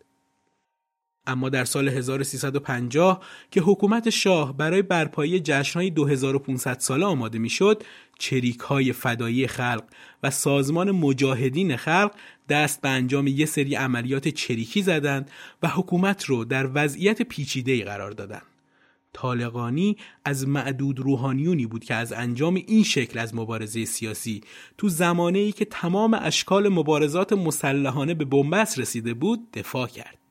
اما 1.27 1.49
در 1.49 1.65
سال 1.65 1.87
1350 1.89 3.23
که 3.51 3.61
حکومت 3.61 4.09
شاه 4.09 4.57
برای 4.57 4.81
برپایی 4.81 5.39
جشنهای 5.39 5.89
2500 5.89 6.79
ساله 6.79 7.05
آماده 7.05 7.39
می‌شد، 7.39 7.83
چریک 8.19 8.59
های 8.59 8.93
فدایی 8.93 9.47
خلق 9.47 9.83
و 10.23 10.31
سازمان 10.31 10.91
مجاهدین 10.91 11.77
خلق 11.77 12.11
دست 12.49 12.81
به 12.81 12.89
انجام 12.89 13.27
یک 13.27 13.45
سری 13.45 13.75
عملیات 13.75 14.27
چریکی 14.27 14.81
زدند 14.81 15.31
و 15.63 15.67
حکومت 15.67 16.25
رو 16.25 16.45
در 16.45 16.69
وضعیت 16.73 17.21
پیچیده‌ای 17.21 17.83
قرار 17.83 18.11
دادند. 18.11 18.45
طالقانی 19.13 19.97
از 20.25 20.47
معدود 20.47 20.99
روحانیونی 20.99 21.65
بود 21.65 21.83
که 21.83 21.93
از 21.93 22.13
انجام 22.13 22.55
این 22.55 22.83
شکل 22.83 23.19
از 23.19 23.35
مبارزه 23.35 23.85
سیاسی 23.85 24.41
تو 24.77 24.89
زمانه 24.89 25.39
ای 25.39 25.51
که 25.51 25.65
تمام 25.65 26.19
اشکال 26.21 26.69
مبارزات 26.69 27.33
مسلحانه 27.33 28.13
به 28.13 28.25
بنبست 28.25 28.79
رسیده 28.79 29.13
بود 29.13 29.51
دفاع 29.51 29.87
کرد. 29.87 30.22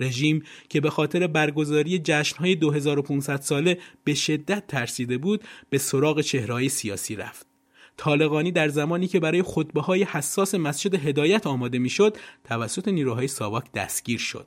رژیم 0.00 0.42
که 0.68 0.80
به 0.80 0.90
خاطر 0.90 1.26
برگزاری 1.26 1.98
جشنهای 1.98 2.54
2500 2.54 3.40
ساله 3.40 3.78
به 4.04 4.14
شدت 4.14 4.66
ترسیده 4.66 5.18
بود 5.18 5.44
به 5.70 5.78
سراغ 5.78 6.20
چهرهای 6.20 6.68
سیاسی 6.68 7.16
رفت. 7.16 7.46
طالقانی 7.96 8.52
در 8.52 8.68
زمانی 8.68 9.06
که 9.06 9.20
برای 9.20 9.42
خطبه 9.42 9.80
های 9.80 10.02
حساس 10.02 10.54
مسجد 10.54 10.94
هدایت 10.94 11.46
آماده 11.46 11.78
می‌شد 11.78 12.16
توسط 12.44 12.88
نیروهای 12.88 13.28
ساواک 13.28 13.72
دستگیر 13.72 14.18
شد. 14.18 14.46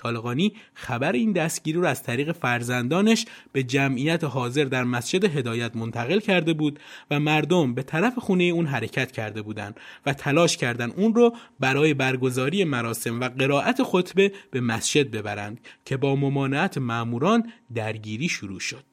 طالقانی 0.00 0.52
خبر 0.74 1.12
این 1.12 1.32
دستگیری 1.32 1.78
رو 1.78 1.86
از 1.86 2.02
طریق 2.02 2.32
فرزندانش 2.32 3.26
به 3.52 3.62
جمعیت 3.62 4.24
حاضر 4.24 4.64
در 4.64 4.84
مسجد 4.84 5.24
هدایت 5.24 5.76
منتقل 5.76 6.20
کرده 6.20 6.52
بود 6.52 6.78
و 7.10 7.20
مردم 7.20 7.74
به 7.74 7.82
طرف 7.82 8.18
خونه 8.18 8.44
اون 8.44 8.66
حرکت 8.66 9.12
کرده 9.12 9.42
بودند 9.42 9.80
و 10.06 10.12
تلاش 10.14 10.56
کردند 10.56 10.94
اون 10.96 11.14
رو 11.14 11.36
برای 11.60 11.94
برگزاری 11.94 12.64
مراسم 12.64 13.20
و 13.20 13.28
قرائت 13.28 13.82
خطبه 13.82 14.32
به 14.50 14.60
مسجد 14.60 15.10
ببرند 15.10 15.60
که 15.84 15.96
با 15.96 16.16
ممانعت 16.16 16.78
ماموران 16.78 17.52
درگیری 17.74 18.28
شروع 18.28 18.60
شد. 18.60 18.84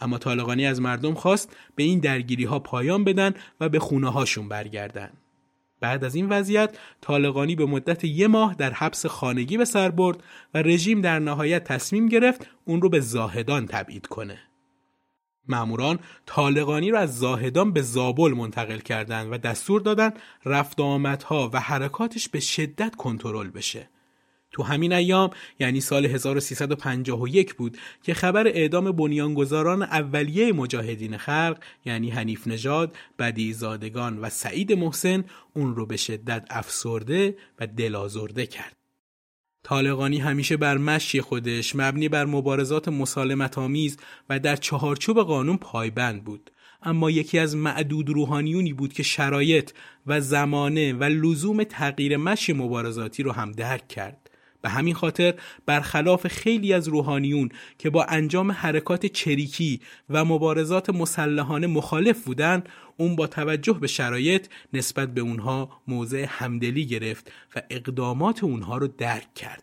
اما 0.00 0.18
طالقانی 0.18 0.66
از 0.66 0.80
مردم 0.80 1.14
خواست 1.14 1.56
به 1.76 1.82
این 1.82 1.98
درگیری 1.98 2.44
ها 2.44 2.58
پایان 2.58 3.04
بدن 3.04 3.34
و 3.60 3.68
به 3.68 3.78
خونه 3.78 4.12
هاشون 4.12 4.48
برگردن. 4.48 5.10
بعد 5.82 6.04
از 6.04 6.14
این 6.14 6.28
وضعیت 6.28 6.78
طالقانی 7.00 7.56
به 7.56 7.66
مدت 7.66 8.04
یه 8.04 8.26
ماه 8.26 8.54
در 8.54 8.72
حبس 8.72 9.06
خانگی 9.06 9.56
به 9.56 9.64
سر 9.64 9.90
برد 9.90 10.22
و 10.54 10.62
رژیم 10.62 11.00
در 11.00 11.18
نهایت 11.18 11.64
تصمیم 11.64 12.08
گرفت 12.08 12.46
اون 12.64 12.82
رو 12.82 12.88
به 12.88 13.00
زاهدان 13.00 13.66
تبعید 13.66 14.06
کنه. 14.06 14.38
ماموران 15.48 15.98
طالقانی 16.26 16.90
را 16.90 16.98
از 16.98 17.18
زاهدان 17.18 17.72
به 17.72 17.82
زابل 17.82 18.32
منتقل 18.32 18.78
کردند 18.78 19.32
و 19.32 19.38
دستور 19.38 19.80
دادند 19.80 20.18
رفت 20.44 20.80
آمدها 20.80 21.50
و 21.52 21.60
حرکاتش 21.60 22.28
به 22.28 22.40
شدت 22.40 22.94
کنترل 22.96 23.50
بشه. 23.50 23.88
تو 24.52 24.62
همین 24.62 24.92
ایام 24.92 25.30
یعنی 25.58 25.80
سال 25.80 26.06
1351 26.06 27.54
بود 27.54 27.78
که 28.02 28.14
خبر 28.14 28.46
اعدام 28.46 28.92
بنیانگذاران 28.92 29.82
اولیه 29.82 30.52
مجاهدین 30.52 31.16
خلق 31.16 31.58
یعنی 31.84 32.10
حنیف 32.10 32.46
نژاد، 32.46 32.96
بدی 33.18 33.52
زادگان 33.52 34.18
و 34.18 34.30
سعید 34.30 34.72
محسن 34.72 35.24
اون 35.54 35.76
رو 35.76 35.86
به 35.86 35.96
شدت 35.96 36.46
افسرده 36.50 37.36
و 37.60 37.66
دلازرده 37.66 38.46
کرد. 38.46 38.76
طالقانی 39.64 40.18
همیشه 40.18 40.56
بر 40.56 40.78
مشی 40.78 41.20
خودش 41.20 41.76
مبنی 41.76 42.08
بر 42.08 42.24
مبارزات 42.24 42.88
مسالمت 42.88 43.58
آمیز 43.58 43.96
و 44.28 44.38
در 44.38 44.56
چهارچوب 44.56 45.22
قانون 45.22 45.56
پایبند 45.56 46.24
بود 46.24 46.50
اما 46.82 47.10
یکی 47.10 47.38
از 47.38 47.56
معدود 47.56 48.10
روحانیونی 48.10 48.72
بود 48.72 48.92
که 48.92 49.02
شرایط 49.02 49.70
و 50.06 50.20
زمانه 50.20 50.92
و 50.92 51.04
لزوم 51.04 51.64
تغییر 51.64 52.16
مشی 52.16 52.52
مبارزاتی 52.52 53.22
رو 53.22 53.32
هم 53.32 53.52
درک 53.52 53.88
کرد 53.88 54.21
به 54.62 54.68
همین 54.68 54.94
خاطر 54.94 55.34
برخلاف 55.66 56.26
خیلی 56.26 56.72
از 56.72 56.88
روحانیون 56.88 57.48
که 57.78 57.90
با 57.90 58.04
انجام 58.04 58.52
حرکات 58.52 59.06
چریکی 59.06 59.80
و 60.10 60.24
مبارزات 60.24 60.90
مسلحانه 60.90 61.66
مخالف 61.66 62.24
بودند 62.24 62.68
اون 62.96 63.16
با 63.16 63.26
توجه 63.26 63.72
به 63.72 63.86
شرایط 63.86 64.46
نسبت 64.72 65.14
به 65.14 65.20
اونها 65.20 65.80
موضع 65.88 66.26
همدلی 66.28 66.86
گرفت 66.86 67.32
و 67.56 67.62
اقدامات 67.70 68.44
اونها 68.44 68.78
رو 68.78 68.88
درک 68.88 69.34
کرد 69.34 69.62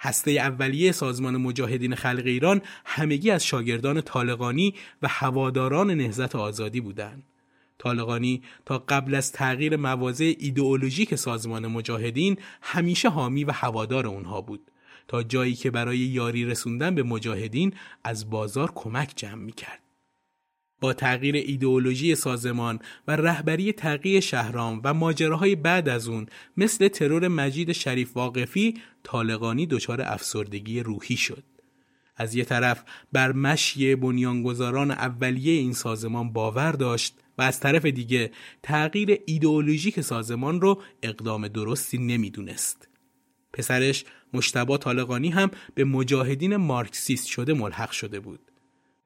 هسته 0.00 0.30
اولیه 0.30 0.92
سازمان 0.92 1.36
مجاهدین 1.36 1.94
خلق 1.94 2.22
ایران 2.24 2.62
همگی 2.84 3.30
از 3.30 3.46
شاگردان 3.46 4.00
طالقانی 4.00 4.74
و 5.02 5.08
هواداران 5.08 5.90
نهزت 5.90 6.36
آزادی 6.36 6.80
بودند. 6.80 7.29
طالقانی 7.80 8.42
تا 8.66 8.78
قبل 8.78 9.14
از 9.14 9.32
تغییر 9.32 9.76
مواضع 9.76 10.34
ایدئولوژیک 10.38 11.14
سازمان 11.14 11.66
مجاهدین 11.66 12.38
همیشه 12.62 13.08
حامی 13.08 13.44
و 13.44 13.52
هوادار 13.52 14.06
اونها 14.06 14.40
بود 14.40 14.70
تا 15.08 15.22
جایی 15.22 15.54
که 15.54 15.70
برای 15.70 15.98
یاری 15.98 16.44
رسوندن 16.44 16.94
به 16.94 17.02
مجاهدین 17.02 17.72
از 18.04 18.30
بازار 18.30 18.72
کمک 18.74 19.12
جمع 19.16 19.42
می 19.42 19.52
کرد. 19.52 19.82
با 20.80 20.92
تغییر 20.92 21.34
ایدئولوژی 21.34 22.14
سازمان 22.14 22.78
و 23.08 23.16
رهبری 23.16 23.72
تغییر 23.72 24.20
شهرام 24.20 24.80
و 24.84 24.94
ماجراهای 24.94 25.56
بعد 25.56 25.88
از 25.88 26.08
اون 26.08 26.26
مثل 26.56 26.88
ترور 26.88 27.28
مجید 27.28 27.72
شریف 27.72 28.16
واقفی 28.16 28.74
طالقانی 29.02 29.66
دچار 29.66 30.02
افسردگی 30.02 30.80
روحی 30.80 31.16
شد. 31.16 31.44
از 32.16 32.34
یه 32.34 32.44
طرف 32.44 32.84
بر 33.12 33.32
مشی 33.32 33.94
بنیانگذاران 33.94 34.90
اولیه 34.90 35.52
این 35.52 35.72
سازمان 35.72 36.32
باور 36.32 36.72
داشت 36.72 37.14
و 37.40 37.42
از 37.42 37.60
طرف 37.60 37.86
دیگه 37.86 38.30
تغییر 38.62 39.20
ایدئولوژیک 39.26 40.00
سازمان 40.00 40.60
رو 40.60 40.82
اقدام 41.02 41.48
درستی 41.48 41.98
نمی‌دونست. 41.98 42.88
پسرش 43.52 44.04
مشتبا 44.32 44.78
طالقانی 44.78 45.28
هم 45.28 45.50
به 45.74 45.84
مجاهدین 45.84 46.56
مارکسیست 46.56 47.26
شده 47.26 47.54
ملحق 47.54 47.90
شده 47.90 48.20
بود. 48.20 48.40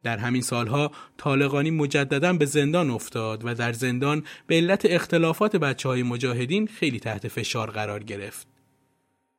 در 0.02 0.18
همین 0.18 0.42
سالها 0.42 0.90
طالقانی 1.16 1.70
مجددا 1.70 2.32
به 2.32 2.44
زندان 2.44 2.90
افتاد 2.90 3.44
و 3.44 3.54
در 3.54 3.72
زندان 3.72 4.24
به 4.46 4.54
علت 4.54 4.82
اختلافات 4.84 5.56
بچه 5.56 5.88
های 5.88 6.02
مجاهدین 6.02 6.66
خیلی 6.66 7.00
تحت 7.00 7.28
فشار 7.28 7.70
قرار 7.70 8.02
گرفت. 8.02 8.53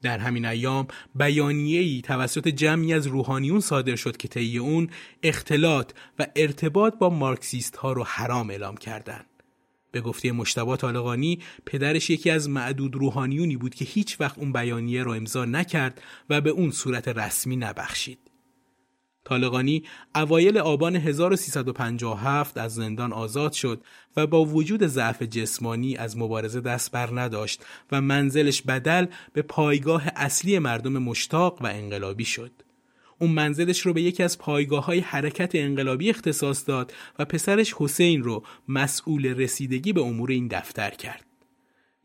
در 0.06 0.18
همین 0.18 0.46
ایام 0.46 0.88
بیانیه‌ای 1.16 2.02
توسط 2.02 2.48
جمعی 2.48 2.94
از 2.94 3.08
روحانیون 3.08 3.60
صادر 3.60 3.96
شد 3.96 4.18
که 4.18 4.28
طی 4.28 4.58
اون 4.58 4.90
اختلاط 5.24 5.92
و 6.20 6.28
ارتباط 6.36 6.96
با 6.98 7.10
مارکسیست 7.10 7.76
ها 7.76 7.94
رو 7.94 8.04
حرام 8.04 8.50
اعلام 8.50 8.78
کردند. 8.78 9.26
به 9.92 10.02
گفته 10.02 10.32
مشتبه 10.32 10.78
طالقانی 10.78 11.40
پدرش 11.66 12.10
یکی 12.10 12.30
از 12.30 12.50
معدود 12.50 12.96
روحانیونی 12.96 13.58
بود 13.58 13.76
که 13.76 13.86
هیچ 13.86 14.22
وقت 14.22 14.40
اون 14.40 14.52
بیانیه 14.52 15.04
رو 15.04 15.12
امضا 15.12 15.46
نکرد 15.46 16.02
و 16.30 16.42
به 16.42 16.50
اون 16.50 16.72
صورت 16.72 17.08
رسمی 17.08 17.56
نبخشید. 17.56 18.20
طالقانی 19.26 19.84
اوایل 20.16 20.58
آبان 20.58 20.96
1357 20.96 22.58
از 22.58 22.76
زندان 22.76 23.14
آزاد 23.14 23.54
شد 23.54 23.82
و 24.18 24.28
با 24.28 24.46
وجود 24.46 24.88
ضعف 24.88 25.22
جسمانی 25.22 25.96
از 25.96 26.18
مبارزه 26.18 26.62
دست 26.62 26.92
بر 26.92 27.10
نداشت 27.20 27.66
و 27.92 28.02
منزلش 28.02 28.62
بدل 28.62 29.06
به 29.34 29.42
پایگاه 29.42 30.04
اصلی 30.16 30.60
مردم 30.60 30.98
مشتاق 30.98 31.62
و 31.62 31.68
انقلابی 31.68 32.26
شد. 32.26 32.52
اون 33.20 33.32
منزلش 33.32 33.80
رو 33.80 33.94
به 33.94 34.02
یکی 34.02 34.24
از 34.24 34.38
پایگاه 34.38 34.86
های 34.86 35.00
حرکت 35.00 35.52
انقلابی 35.54 36.10
اختصاص 36.10 36.68
داد 36.68 36.94
و 37.20 37.26
پسرش 37.26 37.74
حسین 37.78 38.24
رو 38.24 38.44
مسئول 38.68 39.26
رسیدگی 39.26 39.94
به 39.94 40.02
امور 40.02 40.32
این 40.32 40.48
دفتر 40.48 40.90
کرد. 40.90 41.26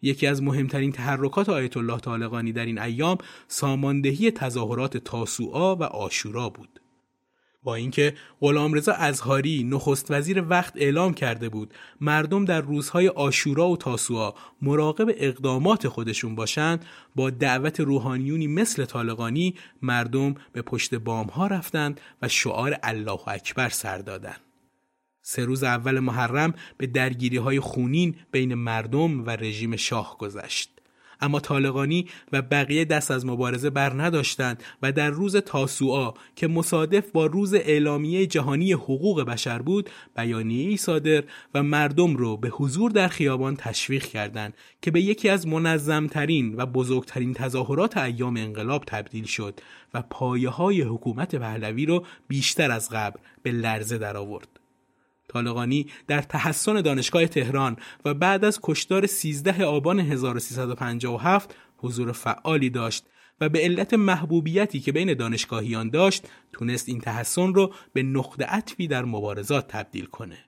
یکی 0.03 0.27
از 0.27 0.43
مهمترین 0.43 0.93
تحرکات 0.93 1.49
آیت 1.49 1.77
الله 1.77 1.99
طالقانی 1.99 2.53
در 2.53 2.66
این 2.66 2.79
ایام 2.79 3.18
ساماندهی 3.49 4.31
تظاهرات 4.31 4.97
تاسوعا 4.97 5.77
و 5.77 5.83
آشورا 5.83 6.49
بود. 6.49 6.81
با 7.63 7.75
اینکه 7.75 8.15
غلامرضا 8.41 8.93
ازهاری 8.93 9.65
نخست 9.65 10.11
وزیر 10.11 10.45
وقت 10.49 10.73
اعلام 10.77 11.15
کرده 11.15 11.49
بود 11.49 11.75
مردم 12.01 12.45
در 12.45 12.61
روزهای 12.61 13.09
آشورا 13.09 13.69
و 13.69 13.77
تاسوعا 13.77 14.33
مراقب 14.63 15.09
اقدامات 15.17 15.89
خودشون 15.89 16.35
باشند 16.35 16.85
با 17.15 17.31
دعوت 17.31 17.81
روحانیونی 17.81 18.47
مثل 18.47 18.85
طالقانی 18.85 19.55
مردم 19.83 20.35
به 20.53 20.63
پشت 20.63 20.95
بام 20.95 21.27
ها 21.27 21.47
رفتند 21.47 22.01
و 22.23 22.29
شعار 22.29 22.77
الله 22.83 23.29
اکبر 23.29 23.69
سر 23.69 23.99
دادند. 23.99 24.41
سه 25.23 25.45
روز 25.45 25.63
اول 25.65 25.99
محرم 25.99 26.55
به 26.79 26.87
درگیری 26.87 27.37
های 27.37 27.61
خونین 27.61 28.17
بین 28.33 28.55
مردم 28.55 29.27
و 29.27 29.31
رژیم 29.31 29.77
شاه 29.77 30.19
گذشت. 30.19 30.80
اما 31.21 31.41
طالقانی 31.41 32.07
و 32.33 32.43
بقیه 32.43 32.85
دست 32.85 33.11
از 33.11 33.27
مبارزه 33.27 33.71
بر 33.71 34.03
نداشتند 34.03 34.62
و 34.83 34.93
در 34.93 35.11
روز 35.11 35.37
تاسوعا 35.37 36.12
که 36.37 36.49
مصادف 36.49 37.11
با 37.11 37.27
روز 37.27 37.55
اعلامیه 37.55 38.27
جهانی 38.27 38.73
حقوق 38.73 39.23
بشر 39.23 39.62
بود 39.62 39.91
بیانیه 40.16 40.68
ای 40.68 40.77
صادر 40.77 41.25
و 41.55 41.62
مردم 41.62 42.16
رو 42.16 42.37
به 42.37 42.49
حضور 42.49 42.91
در 42.91 43.09
خیابان 43.09 43.57
تشویق 43.57 44.05
کردند 44.05 44.55
که 44.83 44.91
به 44.91 45.01
یکی 45.01 45.29
از 45.29 45.47
منظمترین 45.47 46.55
و 46.57 46.66
بزرگترین 46.66 47.35
تظاهرات 47.35 47.97
ایام 47.97 48.37
انقلاب 48.37 48.85
تبدیل 48.87 49.25
شد 49.25 49.61
و 49.95 50.03
پایه 50.03 50.49
های 50.49 50.83
حکومت 50.83 51.37
پهلوی 51.37 51.87
رو 51.87 52.05
بیشتر 52.29 52.71
از 52.71 52.91
قبل 52.91 53.21
به 53.43 53.53
لرزه 53.53 53.99
درآورد. 53.99 54.60
طالقانی 55.33 55.87
در 56.07 56.22
تحسن 56.22 56.81
دانشگاه 56.81 57.26
تهران 57.26 57.76
و 58.05 58.14
بعد 58.14 58.45
از 58.45 58.61
کشتار 58.62 59.07
13 59.07 59.64
آبان 59.64 60.01
1357 60.01 61.55
حضور 61.76 62.12
فعالی 62.12 62.70
داشت 62.70 63.05
و 63.41 63.49
به 63.49 63.59
علت 63.59 63.95
محبوبیتی 63.95 64.81
که 64.81 64.93
بین 64.93 65.14
دانشگاهیان 65.14 65.91
داشت 65.91 66.28
تونست 66.53 66.89
این 66.89 67.01
تحسن 67.01 67.55
رو 67.55 67.74
به 67.93 68.03
نقطه 68.03 68.45
عطفی 68.45 68.87
در 68.89 69.05
مبارزات 69.05 69.68
تبدیل 69.68 70.07
کنه. 70.07 70.39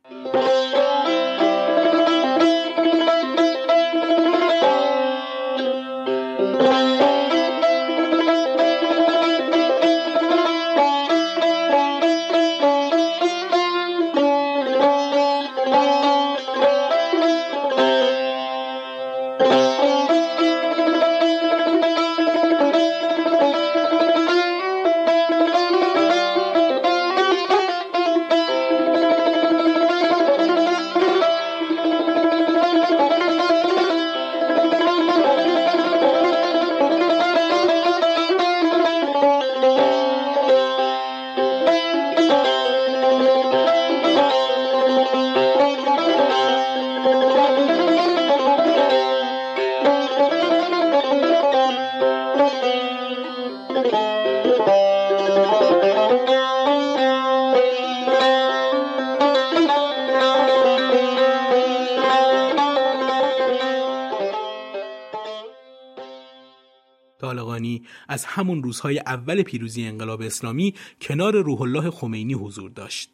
از 68.12 68.24
همون 68.24 68.62
روزهای 68.62 68.98
اول 68.98 69.42
پیروزی 69.42 69.84
انقلاب 69.84 70.22
اسلامی 70.22 70.74
کنار 71.00 71.42
روح 71.42 71.62
الله 71.62 71.90
خمینی 71.90 72.34
حضور 72.34 72.70
داشت. 72.70 73.10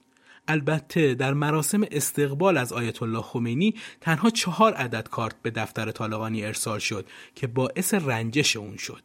البته 0.48 1.14
در 1.14 1.34
مراسم 1.34 1.80
استقبال 1.90 2.56
از 2.56 2.72
آیت 2.72 3.02
الله 3.02 3.22
خمینی 3.22 3.74
تنها 4.00 4.30
چهار 4.30 4.74
عدد 4.74 5.08
کارت 5.08 5.34
به 5.42 5.50
دفتر 5.50 5.90
طالقانی 5.90 6.44
ارسال 6.44 6.78
شد 6.78 7.06
که 7.34 7.46
باعث 7.46 7.94
رنجش 7.94 8.56
اون 8.56 8.76
شد. 8.76 9.02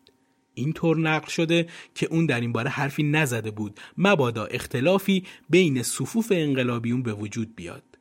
اینطور 0.53 0.97
نقل 0.97 1.27
شده 1.27 1.67
که 1.95 2.05
اون 2.05 2.25
در 2.25 2.41
این 2.41 2.51
باره 2.51 2.69
حرفی 2.69 3.03
نزده 3.03 3.51
بود 3.51 3.79
مبادا 3.97 4.45
اختلافی 4.45 5.23
بین 5.49 5.83
صفوف 5.83 6.31
انقلابیون 6.35 7.03
به 7.03 7.13
وجود 7.13 7.55
بیاد. 7.55 7.92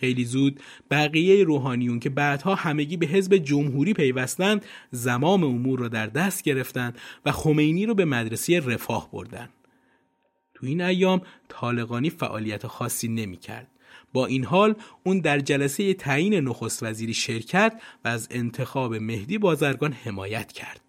خیلی 0.00 0.24
زود 0.24 0.60
بقیه 0.90 1.44
روحانیون 1.44 2.00
که 2.00 2.10
بعدها 2.10 2.54
همگی 2.54 2.96
به 2.96 3.06
حزب 3.06 3.36
جمهوری 3.36 3.92
پیوستند 3.92 4.64
زمام 4.90 5.44
امور 5.44 5.78
را 5.78 5.88
در 5.88 6.06
دست 6.06 6.42
گرفتند 6.42 6.98
و 7.26 7.32
خمینی 7.32 7.86
رو 7.86 7.94
به 7.94 8.04
مدرسه 8.04 8.60
رفاه 8.60 9.10
بردن. 9.12 9.48
تو 10.54 10.66
این 10.66 10.80
ایام 10.80 11.20
طالقانی 11.48 12.10
فعالیت 12.10 12.66
خاصی 12.66 13.08
نمی 13.08 13.36
کرد. 13.36 13.68
با 14.12 14.26
این 14.26 14.44
حال 14.44 14.74
اون 15.04 15.20
در 15.20 15.38
جلسه 15.38 15.94
تعیین 15.94 16.34
نخست 16.34 16.82
وزیری 16.82 17.14
شرکت 17.14 17.80
و 18.04 18.08
از 18.08 18.28
انتخاب 18.30 18.94
مهدی 18.94 19.38
بازرگان 19.38 19.92
حمایت 19.92 20.52
کرد. 20.52 20.80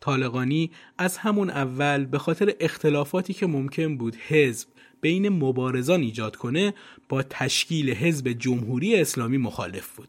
طالقانی 0.00 0.70
از 0.98 1.16
همون 1.16 1.50
اول 1.50 2.04
به 2.04 2.18
خاطر 2.18 2.54
اختلافاتی 2.60 3.32
که 3.32 3.46
ممکن 3.46 3.96
بود 3.96 4.16
حزب 4.16 4.68
بین 5.02 5.28
مبارزان 5.28 6.00
ایجاد 6.00 6.36
کنه 6.36 6.74
با 7.08 7.22
تشکیل 7.22 7.90
حزب 7.90 8.28
جمهوری 8.28 8.96
اسلامی 8.96 9.38
مخالف 9.38 9.96
بود. 9.96 10.08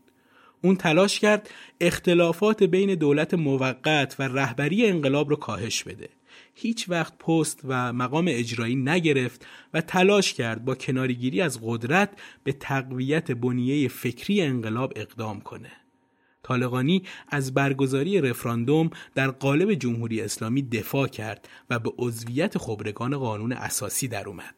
اون 0.62 0.76
تلاش 0.76 1.20
کرد 1.20 1.50
اختلافات 1.82 2.64
بین 2.64 2.96
دولت 2.96 3.34
موقت 3.34 4.16
و 4.20 4.24
رهبری 4.24 4.86
انقلاب 4.86 5.30
رو 5.30 5.36
کاهش 5.36 5.84
بده. 5.84 6.10
هیچ 6.56 6.90
وقت 6.90 7.18
پست 7.18 7.60
و 7.64 7.94
مقام 7.94 8.26
اجرایی 8.30 8.76
نگرفت 8.76 9.46
و 9.74 9.82
تلاش 9.82 10.34
کرد 10.34 10.66
با 10.66 10.76
کنارگیری 10.76 11.42
از 11.42 11.60
قدرت 11.64 12.10
به 12.44 12.52
تقویت 12.52 13.32
بنیه 13.32 13.88
فکری 13.88 14.42
انقلاب 14.42 14.94
اقدام 14.96 15.42
کنه. 15.42 15.72
طالقانی 16.44 17.04
از 17.30 17.54
برگزاری 17.54 18.22
رفراندوم 18.22 18.90
در 19.16 19.32
قالب 19.32 19.74
جمهوری 19.74 20.22
اسلامی 20.22 20.62
دفاع 20.62 21.08
کرد 21.08 21.50
و 21.70 21.80
به 21.80 21.92
عضویت 21.98 22.58
خبرگان 22.58 23.18
قانون 23.18 23.52
اساسی 23.52 24.08
در. 24.08 24.56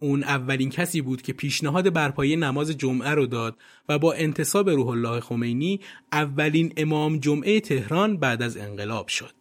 اون 0.00 0.22
اولین 0.22 0.70
کسی 0.70 1.00
بود 1.00 1.22
که 1.22 1.32
پیشنهاد 1.32 1.92
برپایی 1.92 2.36
نماز 2.36 2.70
جمعه 2.70 3.10
رو 3.10 3.26
داد 3.26 3.56
و 3.88 3.98
با 3.98 4.12
انتصاب 4.12 4.70
روح 4.70 4.88
الله 4.88 5.20
خمینی 5.20 5.80
اولین 6.12 6.72
امام 6.76 7.18
جمعه 7.18 7.60
تهران 7.60 8.16
بعد 8.16 8.42
از 8.42 8.56
انقلاب 8.56 9.08
شد. 9.08 9.34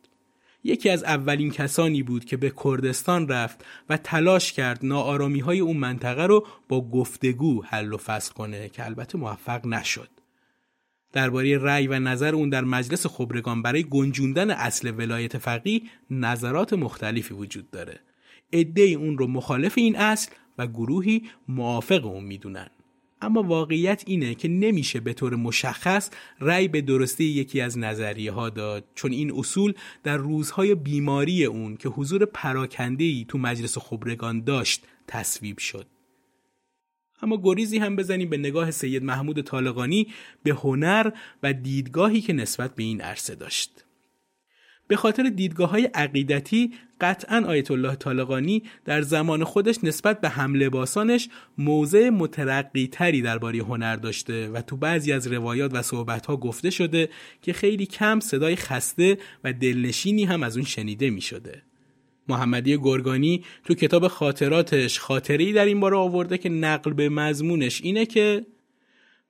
یکی 0.63 0.89
از 0.89 1.03
اولین 1.03 1.51
کسانی 1.51 2.03
بود 2.03 2.25
که 2.25 2.37
به 2.37 2.53
کردستان 2.63 3.27
رفت 3.27 3.65
و 3.89 3.97
تلاش 3.97 4.53
کرد 4.53 4.79
ناآرامی 4.83 5.39
های 5.39 5.59
اون 5.59 5.77
منطقه 5.77 6.25
رو 6.25 6.47
با 6.69 6.89
گفتگو 6.89 7.63
حل 7.63 7.93
و 7.93 7.97
فصل 7.97 8.33
کنه 8.33 8.69
که 8.69 8.85
البته 8.85 9.17
موفق 9.17 9.65
نشد. 9.67 10.09
درباره 11.13 11.57
رأی 11.57 11.87
و 11.87 11.99
نظر 11.99 12.35
اون 12.35 12.49
در 12.49 12.63
مجلس 12.63 13.05
خبرگان 13.05 13.61
برای 13.61 13.83
گنجوندن 13.83 14.51
اصل 14.51 14.93
ولایت 14.97 15.37
فقی 15.37 15.83
نظرات 16.11 16.73
مختلفی 16.73 17.33
وجود 17.33 17.71
داره. 17.71 17.99
عده 18.53 18.81
اون 18.81 19.17
رو 19.17 19.27
مخالف 19.27 19.73
این 19.77 19.95
اصل 19.95 20.31
و 20.57 20.67
گروهی 20.67 21.23
موافق 21.47 22.05
اون 22.05 22.23
می‌دونن. 22.23 22.69
اما 23.21 23.43
واقعیت 23.43 24.03
اینه 24.07 24.35
که 24.35 24.47
نمیشه 24.47 24.99
به 24.99 25.13
طور 25.13 25.35
مشخص 25.35 26.09
رأی 26.39 26.67
به 26.67 26.81
درستی 26.81 27.23
یکی 27.23 27.61
از 27.61 27.77
نظریه 27.77 28.31
ها 28.31 28.49
داد 28.49 28.85
چون 28.95 29.11
این 29.11 29.31
اصول 29.31 29.73
در 30.03 30.17
روزهای 30.17 30.75
بیماری 30.75 31.45
اون 31.45 31.77
که 31.77 31.89
حضور 31.89 32.25
پراکندهی 32.25 33.25
تو 33.27 33.37
مجلس 33.37 33.77
خبرگان 33.77 34.43
داشت 34.43 34.83
تصویب 35.07 35.57
شد. 35.57 35.87
اما 37.21 37.41
گریزی 37.43 37.77
هم 37.77 37.95
بزنیم 37.95 38.29
به 38.29 38.37
نگاه 38.37 38.71
سید 38.71 39.03
محمود 39.03 39.41
طالقانی 39.41 40.07
به 40.43 40.51
هنر 40.51 41.11
و 41.43 41.53
دیدگاهی 41.53 42.21
که 42.21 42.33
نسبت 42.33 42.75
به 42.75 42.83
این 42.83 43.01
عرصه 43.01 43.35
داشت. 43.35 43.86
به 44.87 44.95
خاطر 44.95 45.23
دیدگاه 45.23 45.69
های 45.69 45.83
عقیدتی 45.83 46.71
قطعا 47.01 47.43
آیت 47.47 47.71
الله 47.71 47.95
طالقانی 47.95 48.63
در 48.85 49.01
زمان 49.01 49.43
خودش 49.43 49.83
نسبت 49.83 50.21
به 50.21 50.29
حمله 50.29 50.69
باسانش 50.69 51.29
موضع 51.57 52.09
مترقی 52.09 52.87
تری 52.87 53.21
درباره 53.21 53.59
هنر 53.59 53.95
داشته 53.95 54.49
و 54.49 54.61
تو 54.61 54.77
بعضی 54.77 55.11
از 55.11 55.27
روایات 55.27 55.73
و 55.73 55.81
صحبت 55.81 56.25
ها 56.25 56.37
گفته 56.37 56.69
شده 56.69 57.09
که 57.41 57.53
خیلی 57.53 57.85
کم 57.85 58.19
صدای 58.19 58.55
خسته 58.55 59.17
و 59.43 59.53
دلنشینی 59.53 60.25
هم 60.25 60.43
از 60.43 60.57
اون 60.57 60.65
شنیده 60.65 61.09
می 61.09 61.21
شده. 61.21 61.61
محمدی 62.29 62.77
گرگانی 62.77 63.43
تو 63.65 63.73
کتاب 63.73 64.07
خاطراتش 64.07 64.99
خاطری 64.99 65.53
در 65.53 65.65
این 65.65 65.79
باره 65.79 65.97
آورده 65.97 66.37
که 66.37 66.49
نقل 66.49 66.93
به 66.93 67.09
مضمونش 67.09 67.81
اینه 67.81 68.05
که 68.05 68.45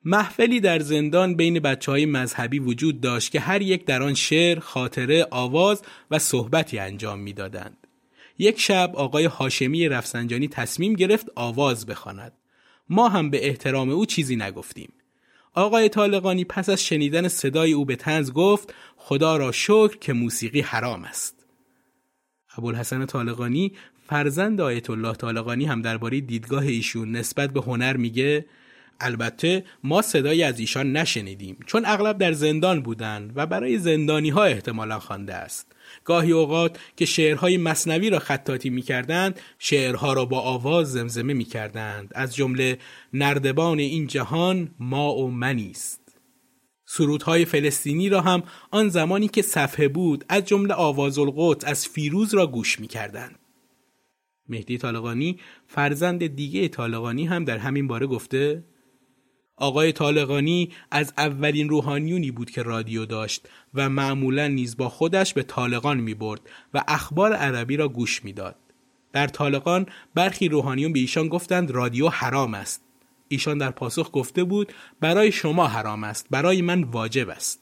محفلی 0.04 0.60
در 0.60 0.78
زندان 0.78 1.34
بین 1.34 1.60
بچه 1.60 1.92
های 1.92 2.06
مذهبی 2.06 2.58
وجود 2.58 3.00
داشت 3.00 3.32
که 3.32 3.40
هر 3.40 3.62
یک 3.62 3.84
در 3.84 4.02
آن 4.02 4.14
شعر، 4.14 4.58
خاطره، 4.58 5.26
آواز 5.30 5.82
و 6.10 6.18
صحبتی 6.18 6.78
انجام 6.78 7.18
می‌دادند. 7.18 7.86
یک 8.38 8.60
شب 8.60 8.92
آقای 8.94 9.24
هاشمی 9.24 9.88
رفسنجانی 9.88 10.48
تصمیم 10.48 10.94
گرفت 10.94 11.26
آواز 11.34 11.86
بخواند. 11.86 12.32
ما 12.88 13.08
هم 13.08 13.30
به 13.30 13.46
احترام 13.46 13.90
او 13.90 14.06
چیزی 14.06 14.36
نگفتیم. 14.36 14.92
آقای 15.54 15.88
طالقانی 15.88 16.44
پس 16.44 16.68
از 16.68 16.84
شنیدن 16.84 17.28
صدای 17.28 17.72
او 17.72 17.84
به 17.84 17.96
تنز 17.96 18.32
گفت 18.32 18.74
خدا 18.96 19.36
را 19.36 19.52
شکر 19.52 19.96
که 19.96 20.12
موسیقی 20.12 20.60
حرام 20.60 21.04
است. 21.04 21.46
ابوالحسن 22.56 23.06
طالقانی 23.06 23.72
فرزند 24.06 24.60
آیت 24.60 24.90
الله 24.90 25.12
طالقانی 25.12 25.64
هم 25.64 25.82
درباره 25.82 26.20
دیدگاه 26.20 26.62
ایشون 26.62 27.12
نسبت 27.12 27.50
به 27.50 27.60
هنر 27.60 27.96
میگه 27.96 28.46
البته 29.00 29.64
ما 29.84 30.02
صدایی 30.02 30.42
از 30.42 30.60
ایشان 30.60 30.92
نشنیدیم 30.92 31.56
چون 31.66 31.82
اغلب 31.86 32.18
در 32.18 32.32
زندان 32.32 32.82
بودند 32.82 33.32
و 33.36 33.46
برای 33.46 33.78
زندانی 33.78 34.30
ها 34.30 34.44
احتمالا 34.44 34.98
خوانده 34.98 35.34
است. 35.34 35.72
گاهی 36.04 36.32
اوقات 36.32 36.78
که 36.96 37.04
شعرهای 37.04 37.56
مصنوی 37.56 38.10
را 38.10 38.18
خطاطی 38.18 38.70
می 38.70 38.82
کردند 38.82 39.40
شعرها 39.58 40.12
را 40.12 40.24
با 40.24 40.40
آواز 40.40 40.92
زمزمه 40.92 41.32
می 41.32 41.44
کردند 41.44 42.12
از 42.14 42.34
جمله 42.34 42.78
نردبان 43.12 43.78
این 43.78 44.06
جهان 44.06 44.70
ما 44.80 45.14
و 45.14 45.30
منیست 45.30 46.00
سرودهای 46.90 47.44
فلسطینی 47.44 48.08
را 48.08 48.20
هم 48.20 48.42
آن 48.70 48.88
زمانی 48.88 49.28
که 49.28 49.42
صفحه 49.42 49.88
بود 49.88 50.24
از 50.28 50.44
جمله 50.44 50.74
آواز 50.74 51.18
القدس 51.18 51.64
از 51.64 51.88
فیروز 51.88 52.34
را 52.34 52.46
گوش 52.46 52.80
می 52.80 52.86
کردند. 52.86 53.38
مهدی 54.48 54.78
طالقانی 54.78 55.38
فرزند 55.66 56.26
دیگه 56.26 56.68
طالقانی 56.68 57.26
هم 57.26 57.44
در 57.44 57.58
همین 57.58 57.86
باره 57.86 58.06
گفته 58.06 58.64
آقای 59.58 59.92
طالقانی 59.92 60.70
از 60.90 61.12
اولین 61.18 61.68
روحانیونی 61.68 62.30
بود 62.30 62.50
که 62.50 62.62
رادیو 62.62 63.06
داشت 63.06 63.48
و 63.74 63.88
معمولا 63.88 64.48
نیز 64.48 64.76
با 64.76 64.88
خودش 64.88 65.34
به 65.34 65.42
طالقان 65.42 66.00
می 66.00 66.14
برد 66.14 66.40
و 66.74 66.84
اخبار 66.88 67.32
عربی 67.32 67.76
را 67.76 67.88
گوش 67.88 68.24
می‌داد. 68.24 68.56
در 69.12 69.26
طالقان 69.26 69.86
برخی 70.14 70.48
روحانیون 70.48 70.92
به 70.92 70.98
ایشان 71.00 71.28
گفتند 71.28 71.70
رادیو 71.70 72.08
حرام 72.08 72.54
است. 72.54 72.82
ایشان 73.28 73.58
در 73.58 73.70
پاسخ 73.70 74.10
گفته 74.12 74.44
بود 74.44 74.72
برای 75.00 75.32
شما 75.32 75.66
حرام 75.66 76.04
است 76.04 76.26
برای 76.30 76.62
من 76.62 76.84
واجب 76.84 77.28
است. 77.28 77.60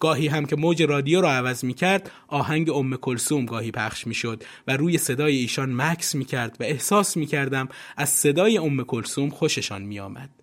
گاهی 0.00 0.28
هم 0.28 0.46
که 0.46 0.56
موج 0.56 0.82
رادیو 0.82 1.20
را 1.20 1.32
عوض 1.32 1.64
می 1.64 1.74
کرد 1.74 2.10
آهنگ 2.28 2.70
ام 2.70 2.96
کلسوم 2.96 3.46
گاهی 3.46 3.70
پخش 3.70 4.06
می 4.06 4.14
شد 4.14 4.42
و 4.66 4.76
روی 4.76 4.98
صدای 4.98 5.36
ایشان 5.36 5.72
مکس 5.76 6.14
می 6.14 6.24
کرد 6.24 6.56
و 6.60 6.62
احساس 6.62 7.16
می 7.16 7.26
کردم 7.26 7.68
از 7.96 8.08
صدای 8.08 8.58
ام 8.58 8.84
کلسوم 8.84 9.30
خوششان 9.30 9.82
می 9.82 10.00
آمد. 10.00 10.41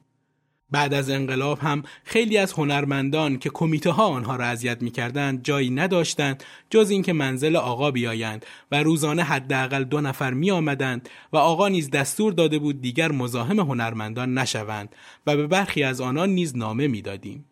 بعد 0.71 0.93
از 0.93 1.09
انقلاب 1.09 1.59
هم 1.59 1.83
خیلی 2.03 2.37
از 2.37 2.53
هنرمندان 2.53 3.39
که 3.39 3.49
کمیته 3.49 3.91
ها 3.91 4.03
آنها 4.07 4.35
را 4.35 4.45
اذیت 4.45 4.81
می‌کردند 4.81 5.43
جایی 5.43 5.69
نداشتند 5.69 6.43
جز 6.69 6.89
اینکه 6.89 7.13
منزل 7.13 7.55
آقا 7.55 7.91
بیایند 7.91 8.45
و 8.71 8.83
روزانه 8.83 9.23
حداقل 9.23 9.83
دو 9.83 10.01
نفر 10.01 10.33
می 10.33 10.51
آمدند 10.51 11.09
و 11.33 11.37
آقا 11.37 11.67
نیز 11.67 11.89
دستور 11.89 12.33
داده 12.33 12.59
بود 12.59 12.81
دیگر 12.81 13.11
مزاحم 13.11 13.59
هنرمندان 13.59 14.37
نشوند 14.37 14.95
و 15.27 15.35
به 15.35 15.47
برخی 15.47 15.83
از 15.83 16.01
آنان 16.01 16.29
نیز 16.29 16.57
نامه 16.57 16.87
می‌دادیم. 16.87 17.45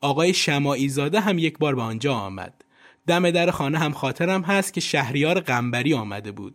آقای 0.00 0.34
شماعی 0.34 0.88
زاده 0.88 1.20
هم 1.20 1.38
یک 1.38 1.58
بار 1.58 1.74
به 1.74 1.82
آنجا 1.82 2.14
آمد. 2.14 2.64
دم 3.06 3.30
در 3.30 3.50
خانه 3.50 3.78
هم 3.78 3.92
خاطرم 3.92 4.42
هست 4.42 4.72
که 4.72 4.80
شهریار 4.80 5.40
قنبری 5.40 5.94
آمده 5.94 6.32
بود. 6.32 6.54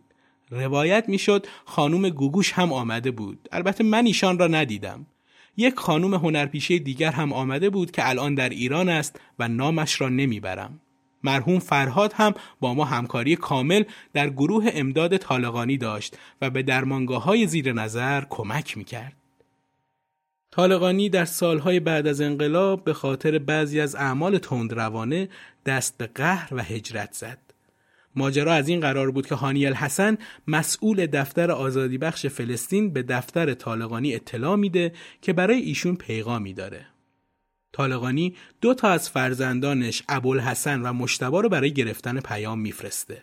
روایت 0.50 1.04
می‌شد 1.08 1.46
خانوم 1.64 2.08
گوگوش 2.08 2.52
هم 2.52 2.72
آمده 2.72 3.10
بود. 3.10 3.48
البته 3.52 3.84
من 3.84 4.06
ایشان 4.06 4.38
را 4.38 4.46
ندیدم. 4.46 5.06
یک 5.60 5.74
خانم 5.76 6.14
هنرپیشه 6.14 6.78
دیگر 6.78 7.10
هم 7.10 7.32
آمده 7.32 7.70
بود 7.70 7.90
که 7.90 8.08
الان 8.08 8.34
در 8.34 8.48
ایران 8.48 8.88
است 8.88 9.20
و 9.38 9.48
نامش 9.48 10.00
را 10.00 10.08
نمی‌برم. 10.08 10.80
مرحوم 11.22 11.58
فرهاد 11.58 12.12
هم 12.12 12.34
با 12.60 12.74
ما 12.74 12.84
همکاری 12.84 13.36
کامل 13.36 13.84
در 14.12 14.30
گروه 14.30 14.70
امداد 14.72 15.16
طالقانی 15.16 15.76
داشت 15.76 16.16
و 16.42 16.50
به 16.50 16.62
درمانگاه 16.62 17.24
های 17.24 17.46
زیر 17.46 17.72
نظر 17.72 18.24
کمک 18.30 18.78
می‌کرد. 18.78 19.16
طالقانی 20.50 21.08
در 21.08 21.24
سالهای 21.24 21.80
بعد 21.80 22.06
از 22.06 22.20
انقلاب 22.20 22.84
به 22.84 22.92
خاطر 22.94 23.38
بعضی 23.38 23.80
از 23.80 23.94
اعمال 23.94 24.38
تندروانه 24.38 25.28
دست 25.66 25.98
به 25.98 26.06
قهر 26.06 26.54
و 26.54 26.62
هجرت 26.62 27.12
زد. 27.12 27.47
ماجرا 28.18 28.52
از 28.54 28.68
این 28.68 28.80
قرار 28.80 29.10
بود 29.10 29.26
که 29.26 29.34
هانی 29.34 29.66
الحسن 29.66 30.18
مسئول 30.46 31.06
دفتر 31.06 31.50
آزادی 31.50 31.98
بخش 31.98 32.26
فلسطین 32.26 32.92
به 32.92 33.02
دفتر 33.02 33.54
طالقانی 33.54 34.14
اطلاع 34.14 34.56
میده 34.56 34.92
که 35.22 35.32
برای 35.32 35.60
ایشون 35.60 35.96
پیغامی 35.96 36.54
داره. 36.54 36.86
طالقانی 37.72 38.36
دو 38.60 38.74
تا 38.74 38.88
از 38.88 39.10
فرزندانش 39.10 40.02
ابوالحسن 40.08 40.82
و 40.82 40.92
مشتبا 40.92 41.40
رو 41.40 41.48
برای 41.48 41.72
گرفتن 41.72 42.20
پیام 42.20 42.60
میفرسته. 42.60 43.22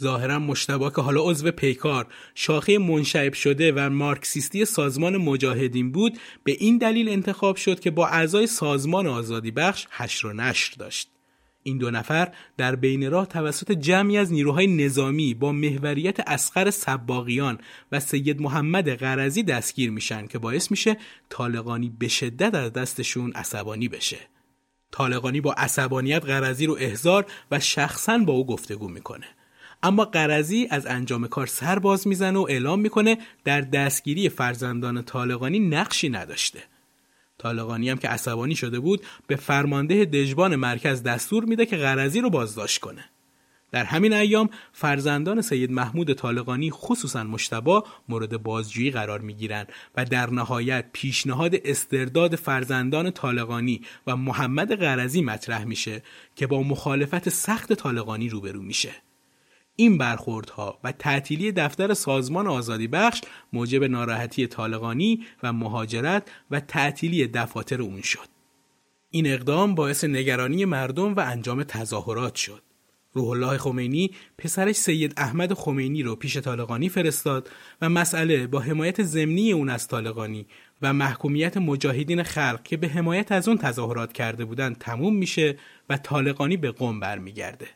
ظاهرا 0.00 0.38
مشتبا 0.38 0.90
که 0.90 1.02
حالا 1.02 1.20
عضو 1.22 1.50
پیکار 1.50 2.06
شاخه 2.34 2.78
منشعب 2.78 3.32
شده 3.32 3.72
و 3.72 3.90
مارکسیستی 3.90 4.64
سازمان 4.64 5.16
مجاهدین 5.16 5.92
بود 5.92 6.18
به 6.44 6.52
این 6.52 6.78
دلیل 6.78 7.08
انتخاب 7.08 7.56
شد 7.56 7.80
که 7.80 7.90
با 7.90 8.06
اعضای 8.06 8.46
سازمان 8.46 9.06
آزادی 9.06 9.50
بخش 9.50 9.86
حشر 9.90 10.26
و 10.26 10.32
نشر 10.32 10.74
داشت 10.78 11.15
این 11.66 11.78
دو 11.78 11.90
نفر 11.90 12.32
در 12.56 12.76
بین 12.76 13.10
راه 13.10 13.26
توسط 13.26 13.72
جمعی 13.72 14.18
از 14.18 14.32
نیروهای 14.32 14.66
نظامی 14.66 15.34
با 15.34 15.52
محوریت 15.52 16.20
اسقر 16.28 16.70
سباقیان 16.70 17.58
و 17.92 18.00
سید 18.00 18.40
محمد 18.40 18.94
غرزی 18.94 19.42
دستگیر 19.42 19.90
میشن 19.90 20.26
که 20.26 20.38
باعث 20.38 20.70
میشه 20.70 20.96
طالقانی 21.28 21.92
به 21.98 22.08
شدت 22.08 22.54
از 22.54 22.72
دستشون 22.72 23.32
عصبانی 23.32 23.88
بشه. 23.88 24.18
طالقانی 24.92 25.40
با 25.40 25.52
عصبانیت 25.52 26.24
غرزی 26.24 26.66
رو 26.66 26.76
احضار 26.80 27.26
و 27.50 27.60
شخصا 27.60 28.18
با 28.18 28.32
او 28.32 28.46
گفتگو 28.46 28.88
می‌کنه. 28.88 29.26
اما 29.82 30.04
قرضی 30.04 30.68
از 30.70 30.86
انجام 30.86 31.26
کار 31.26 31.46
سر 31.46 31.78
باز 31.78 32.08
می‌زنه 32.08 32.38
و 32.38 32.46
اعلام 32.48 32.80
می‌کنه 32.80 33.18
در 33.44 33.60
دستگیری 33.60 34.28
فرزندان 34.28 35.02
طالقانی 35.02 35.60
نقشی 35.60 36.08
نداشته. 36.08 36.62
طالقانی 37.38 37.90
هم 37.90 37.98
که 37.98 38.08
عصبانی 38.08 38.56
شده 38.56 38.80
بود 38.80 39.06
به 39.26 39.36
فرمانده 39.36 40.04
دژبان 40.04 40.56
مرکز 40.56 41.02
دستور 41.02 41.44
میده 41.44 41.66
که 41.66 41.76
غرضی 41.76 42.20
رو 42.20 42.30
بازداشت 42.30 42.80
کنه. 42.80 43.04
در 43.72 43.84
همین 43.84 44.12
ایام 44.12 44.50
فرزندان 44.72 45.42
سید 45.42 45.70
محمود 45.70 46.12
طالقانی 46.12 46.70
خصوصا 46.70 47.24
مشتبا 47.24 47.84
مورد 48.08 48.42
بازجویی 48.42 48.90
قرار 48.90 49.20
می‌گیرند 49.20 49.68
و 49.96 50.04
در 50.04 50.30
نهایت 50.30 50.84
پیشنهاد 50.92 51.54
استرداد 51.64 52.36
فرزندان 52.36 53.10
طالقانی 53.10 53.80
و 54.06 54.16
محمد 54.16 54.74
غرضی 54.74 55.22
مطرح 55.22 55.64
میشه 55.64 56.02
که 56.36 56.46
با 56.46 56.62
مخالفت 56.62 57.28
سخت 57.28 57.72
طالقانی 57.72 58.28
روبرو 58.28 58.62
میشه. 58.62 58.90
این 59.76 59.98
برخوردها 59.98 60.78
و 60.84 60.92
تعطیلی 60.92 61.52
دفتر 61.52 61.94
سازمان 61.94 62.46
آزادی 62.46 62.88
بخش 62.88 63.20
موجب 63.52 63.84
ناراحتی 63.84 64.46
طالقانی 64.46 65.24
و 65.42 65.52
مهاجرت 65.52 66.30
و 66.50 66.60
تعطیلی 66.60 67.26
دفاتر 67.26 67.82
اون 67.82 68.02
شد. 68.02 68.28
این 69.10 69.26
اقدام 69.26 69.74
باعث 69.74 70.04
نگرانی 70.04 70.64
مردم 70.64 71.14
و 71.14 71.20
انجام 71.20 71.62
تظاهرات 71.62 72.34
شد. 72.34 72.62
روح 73.12 73.28
الله 73.28 73.58
خمینی 73.58 74.10
پسرش 74.38 74.76
سید 74.76 75.14
احمد 75.16 75.52
خمینی 75.52 76.02
رو 76.02 76.16
پیش 76.16 76.36
طالقانی 76.36 76.88
فرستاد 76.88 77.50
و 77.82 77.88
مسئله 77.88 78.46
با 78.46 78.60
حمایت 78.60 79.02
ضمنی 79.02 79.52
اون 79.52 79.68
از 79.68 79.88
طالقانی 79.88 80.46
و 80.82 80.92
محکومیت 80.92 81.56
مجاهدین 81.56 82.22
خلق 82.22 82.62
که 82.62 82.76
به 82.76 82.88
حمایت 82.88 83.32
از 83.32 83.48
اون 83.48 83.58
تظاهرات 83.58 84.12
کرده 84.12 84.44
بودند 84.44 84.78
تموم 84.78 85.16
میشه 85.16 85.58
و 85.90 85.96
طالقانی 85.96 86.56
به 86.56 86.70
قم 86.70 87.00
برمیگرده. 87.00 87.66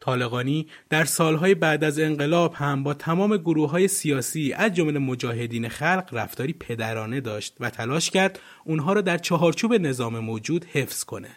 طالقانی 0.00 0.66
در 0.90 1.04
سالهای 1.04 1.54
بعد 1.54 1.84
از 1.84 1.98
انقلاب 1.98 2.54
هم 2.54 2.82
با 2.82 2.94
تمام 2.94 3.36
گروه 3.36 3.70
های 3.70 3.88
سیاسی 3.88 4.52
از 4.52 4.74
جمله 4.74 4.98
مجاهدین 4.98 5.68
خلق 5.68 6.08
رفتاری 6.12 6.52
پدرانه 6.52 7.20
داشت 7.20 7.56
و 7.60 7.70
تلاش 7.70 8.10
کرد 8.10 8.40
اونها 8.64 8.92
را 8.92 9.00
در 9.00 9.18
چهارچوب 9.18 9.74
نظام 9.74 10.18
موجود 10.18 10.64
حفظ 10.64 11.04
کنه. 11.04 11.30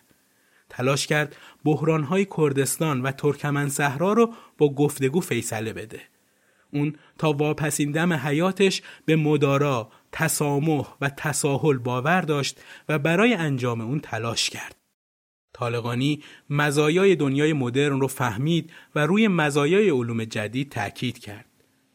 تلاش 0.69 1.07
کرد 1.07 1.35
بحرانهای 1.65 2.27
کردستان 2.37 3.01
و 3.01 3.11
ترکمن 3.11 3.69
صحرا 3.69 4.13
رو 4.13 4.33
با 4.57 4.73
گفتگو 4.73 5.19
فیصله 5.19 5.73
بده. 5.73 6.01
اون 6.73 6.95
تا 7.17 7.33
واپسین 7.33 7.91
دم 7.91 8.13
حیاتش 8.13 8.81
به 9.05 9.15
مدارا، 9.15 9.91
تسامح 10.11 10.85
و 11.01 11.09
تساهل 11.09 11.77
باور 11.77 12.21
داشت 12.21 12.61
و 12.89 12.99
برای 12.99 13.33
انجام 13.33 13.81
اون 13.81 13.99
تلاش 13.99 14.49
کرد. 14.49 14.78
طالقانی 15.59 16.23
مزایای 16.49 17.15
دنیای 17.15 17.53
مدرن 17.53 17.99
رو 17.99 18.07
فهمید 18.07 18.71
و 18.95 18.99
روی 18.99 19.27
مزایای 19.27 19.89
علوم 19.89 20.23
جدید 20.23 20.69
تاکید 20.69 21.19
کرد. 21.19 21.45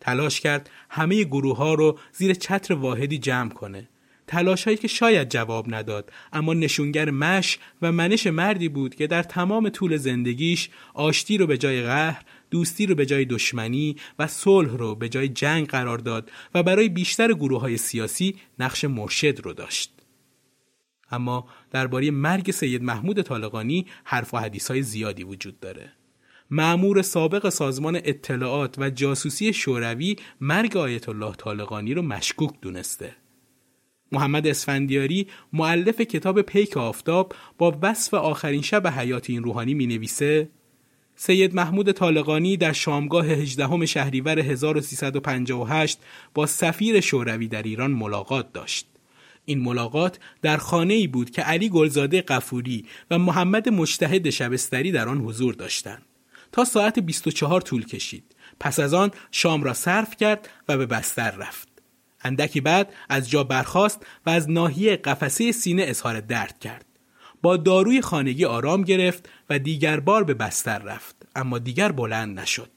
تلاش 0.01 0.41
کرد 0.41 0.71
همه 0.91 1.25
گروه 1.25 1.57
ها 1.57 1.75
رو 1.75 1.99
زیر 2.13 2.35
چتر 2.35 2.75
واحدی 2.75 3.19
جمع 3.19 3.51
کنه. 3.51 3.89
تلاش 4.27 4.65
هایی 4.65 4.77
که 4.77 4.89
شاید 4.89 5.29
جواب 5.29 5.75
نداد 5.75 6.13
اما 6.33 6.55
نشونگر 6.55 7.11
مش 7.11 7.59
و 7.83 7.93
منش 7.93 8.27
مردی 8.27 8.69
بود 8.69 8.95
که 8.95 9.07
در 9.07 9.23
تمام 9.23 9.69
طول 9.69 9.97
زندگیش 9.97 10.71
آشتی 10.95 11.39
رو 11.39 11.47
به 11.47 11.59
جای 11.59 11.83
قهر 11.83 12.23
دوستی 12.51 12.87
رو 12.87 12.95
به 12.95 13.07
جای 13.07 13.25
دشمنی 13.25 13.97
و 14.19 14.27
صلح 14.27 14.77
رو 14.77 14.95
به 14.95 15.09
جای 15.09 15.29
جنگ 15.29 15.67
قرار 15.67 15.99
داد 15.99 16.31
و 16.55 16.63
برای 16.63 16.89
بیشتر 16.89 17.33
گروه 17.33 17.61
های 17.61 17.77
سیاسی 17.77 18.37
نقش 18.59 18.85
مرشد 18.85 19.41
رو 19.41 19.53
داشت. 19.53 19.94
اما 21.15 21.47
درباره 21.71 22.11
مرگ 22.11 22.51
سید 22.51 22.83
محمود 22.83 23.23
طالقانی 23.23 23.87
حرف 24.05 24.35
و 24.35 24.37
حدیث 24.37 24.71
های 24.71 24.83
زیادی 24.83 25.25
وجود 25.25 25.61
داره. 25.61 25.93
معمور 26.51 27.03
سابق 27.03 27.49
سازمان 27.49 27.97
اطلاعات 27.97 28.79
و 28.79 28.91
جاسوسی 28.91 29.53
شوروی 29.53 30.17
مرگ 30.41 30.77
آیت 30.77 31.09
الله 31.09 31.33
طالقانی 31.33 31.95
رو 31.95 32.03
مشکوک 32.03 32.61
دونسته. 32.61 33.17
محمد 34.13 34.47
اسفندیاری 34.47 35.29
معلف 35.53 36.01
کتاب 36.01 36.43
پیک 36.43 36.77
آفتاب 36.77 37.35
با 37.59 37.79
وصف 37.83 38.15
آخرین 38.15 38.63
شب 38.63 38.87
حیات 38.87 39.31
این 39.31 39.43
روحانی 39.43 39.75
می 39.75 39.87
نویسه 39.87 40.49
سید 41.17 41.55
محمود 41.55 41.93
طالقانی 41.93 42.57
در 42.57 42.73
شامگاه 42.73 43.27
18 43.27 43.87
شهریور 43.87 44.39
1358 44.39 45.99
با 46.35 46.47
سفیر 46.47 47.01
شوروی 47.01 47.49
در 47.49 47.63
ایران 47.63 47.91
ملاقات 47.91 48.53
داشت. 48.53 48.94
این 49.45 49.61
ملاقات 49.61 50.19
در 50.43 50.57
خانه 50.57 50.95
ای 50.95 51.07
بود 51.07 51.31
که 51.31 51.43
علی 51.43 51.69
گلزاده 51.69 52.23
قفوری 52.23 52.85
و 53.11 53.19
محمد 53.19 53.69
مجتهد 53.69 54.31
شبستری 54.31 54.93
در 54.93 55.09
آن 55.09 55.19
حضور 55.19 55.55
داشتند. 55.55 56.03
تا 56.53 56.65
ساعت 56.65 56.99
24 56.99 57.61
طول 57.61 57.87
کشید. 57.87 58.25
پس 58.61 58.81
از 58.81 58.95
آن 58.95 59.11
شام 59.31 59.63
را 59.63 59.75
صرف 59.75 60.17
کرد 60.17 60.49
و 60.69 60.77
به 60.77 60.87
بستر 60.87 61.31
رفت. 61.31 61.69
اندکی 62.21 62.61
بعد 62.61 62.93
از 63.09 63.31
جا 63.31 63.45
برخاست 63.45 64.07
و 64.27 64.31
از 64.31 64.51
ناحیه 64.51 64.97
قفسه 64.97 65.53
سینه 65.53 65.85
اظهار 65.87 66.21
درد 66.21 66.59
کرد. 66.59 66.87
با 67.43 67.57
داروی 67.57 68.01
خانگی 68.01 68.45
آرام 68.45 68.83
گرفت 68.83 69.29
و 69.51 69.59
دیگر 69.59 70.01
بار 70.01 70.25
به 70.25 70.35
بستر 70.35 70.79
رفت 70.79 71.17
اما 71.37 71.59
دیگر 71.59 71.93
بلند 71.93 72.41
نشد. 72.41 72.71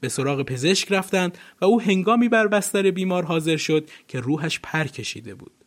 به 0.00 0.08
سراغ 0.08 0.42
پزشک 0.42 0.92
رفتند 0.92 1.38
و 1.60 1.64
او 1.64 1.80
هنگامی 1.80 2.28
بر 2.28 2.46
بستر 2.46 2.90
بیمار 2.90 3.24
حاضر 3.24 3.56
شد 3.56 3.90
که 4.08 4.20
روحش 4.20 4.60
پر 4.62 4.84
کشیده 4.84 5.34
بود. 5.34 5.57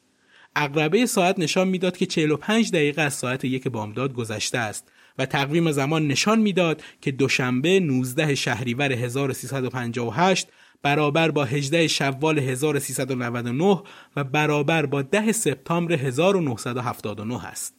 اقربه 0.56 1.06
ساعت 1.06 1.40
نشان 1.40 1.68
می‌داد 1.68 1.98
که 1.98 2.06
45 2.06 2.72
دقیقه 2.72 3.02
از 3.02 3.14
ساعت 3.14 3.46
یک 3.46 3.68
بامداد 3.68 4.14
گذشته 4.14 4.58
است 4.58 4.92
و 5.18 5.26
تقویم 5.26 5.72
زمان 5.72 6.08
نشان 6.08 6.40
می‌داد 6.40 6.84
که 7.02 7.12
دوشنبه 7.12 7.80
19 7.80 8.36
شهریور 8.36 8.92
1358 8.92 10.48
برابر 10.84 11.32
با 11.32 11.44
18 11.44 11.88
شوال 11.88 12.40
1399 12.40 13.82
و 14.16 14.24
برابر 14.24 14.86
با 14.86 15.02
10 15.02 15.32
سپتامبر 15.32 15.94
1979 15.94 17.46
است. 17.46 17.76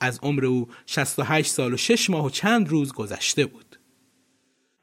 از 0.00 0.18
عمر 0.22 0.44
او 0.44 0.68
68 0.86 1.50
سال 1.50 1.74
و 1.74 1.76
6 1.76 2.10
ماه 2.10 2.26
و 2.26 2.30
چند 2.30 2.68
روز 2.68 2.92
گذشته 2.92 3.46
بود. 3.46 3.78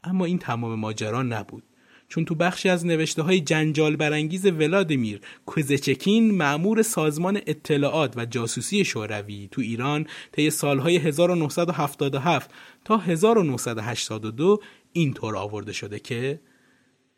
اما 0.03 0.25
این 0.25 0.39
تمام 0.39 0.79
ماجرا 0.79 1.23
نبود. 1.23 1.63
چون 2.07 2.25
تو 2.25 2.35
بخشی 2.35 2.69
از 2.69 2.85
نوشته 2.85 3.21
های 3.21 3.41
جنجال 3.41 3.95
برانگیز 3.95 4.45
ولادیمیر 4.45 5.21
کوزچکین 5.45 6.31
معمور 6.31 6.81
سازمان 6.81 7.39
اطلاعات 7.47 8.17
و 8.17 8.25
جاسوسی 8.25 8.85
شوروی 8.85 9.47
تو 9.51 9.61
ایران 9.61 10.07
طی 10.31 10.49
سالهای 10.49 10.97
1977 10.97 12.49
تا 12.85 12.97
1982 12.97 14.59
اینطور 14.93 15.37
آورده 15.37 15.73
شده 15.73 15.99
که 15.99 16.39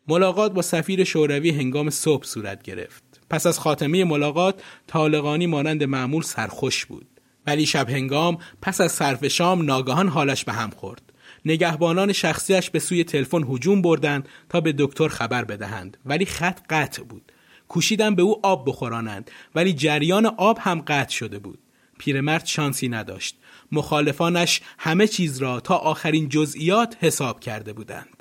ملاقات 0.08 0.52
با 0.52 0.62
سفیر 0.62 1.04
شوروی 1.04 1.50
هنگام 1.50 1.90
صبح 1.90 2.24
صورت 2.24 2.62
گرفت. 2.62 3.20
پس 3.30 3.46
از 3.46 3.58
خاتمه 3.58 4.04
ملاقات 4.04 4.62
طالقانی 4.86 5.46
مانند 5.46 5.84
معمول 5.84 6.22
سرخوش 6.22 6.86
بود. 6.86 7.06
ولی 7.46 7.66
شب 7.66 7.90
هنگام 7.90 8.38
پس 8.62 8.80
از 8.80 8.92
صرف 8.92 9.26
شام 9.26 9.62
ناگهان 9.62 10.08
حالش 10.08 10.44
به 10.44 10.52
هم 10.52 10.70
خورد. 10.70 11.09
نگهبانان 11.44 12.12
شخصیش 12.12 12.70
به 12.70 12.78
سوی 12.78 13.04
تلفن 13.04 13.44
هجوم 13.48 13.82
بردند 13.82 14.28
تا 14.48 14.60
به 14.60 14.74
دکتر 14.78 15.08
خبر 15.08 15.44
بدهند. 15.44 15.96
ولی 16.04 16.26
خط 16.26 16.60
قطع 16.70 17.02
بود. 17.02 17.32
کوشیدن 17.68 18.14
به 18.14 18.22
او 18.22 18.46
آب 18.46 18.68
بخورانند. 18.68 19.30
ولی 19.54 19.72
جریان 19.72 20.26
آب 20.26 20.58
هم 20.60 20.80
قطع 20.80 21.12
شده 21.12 21.38
بود. 21.38 21.58
پیرمرد 21.98 22.46
شانسی 22.46 22.88
نداشت. 22.88 23.36
مخالفانش 23.72 24.60
همه 24.78 25.06
چیز 25.06 25.38
را 25.38 25.60
تا 25.60 25.76
آخرین 25.76 26.28
جزئیات 26.28 26.96
حساب 27.00 27.40
کرده 27.40 27.72
بودند. 27.72 28.20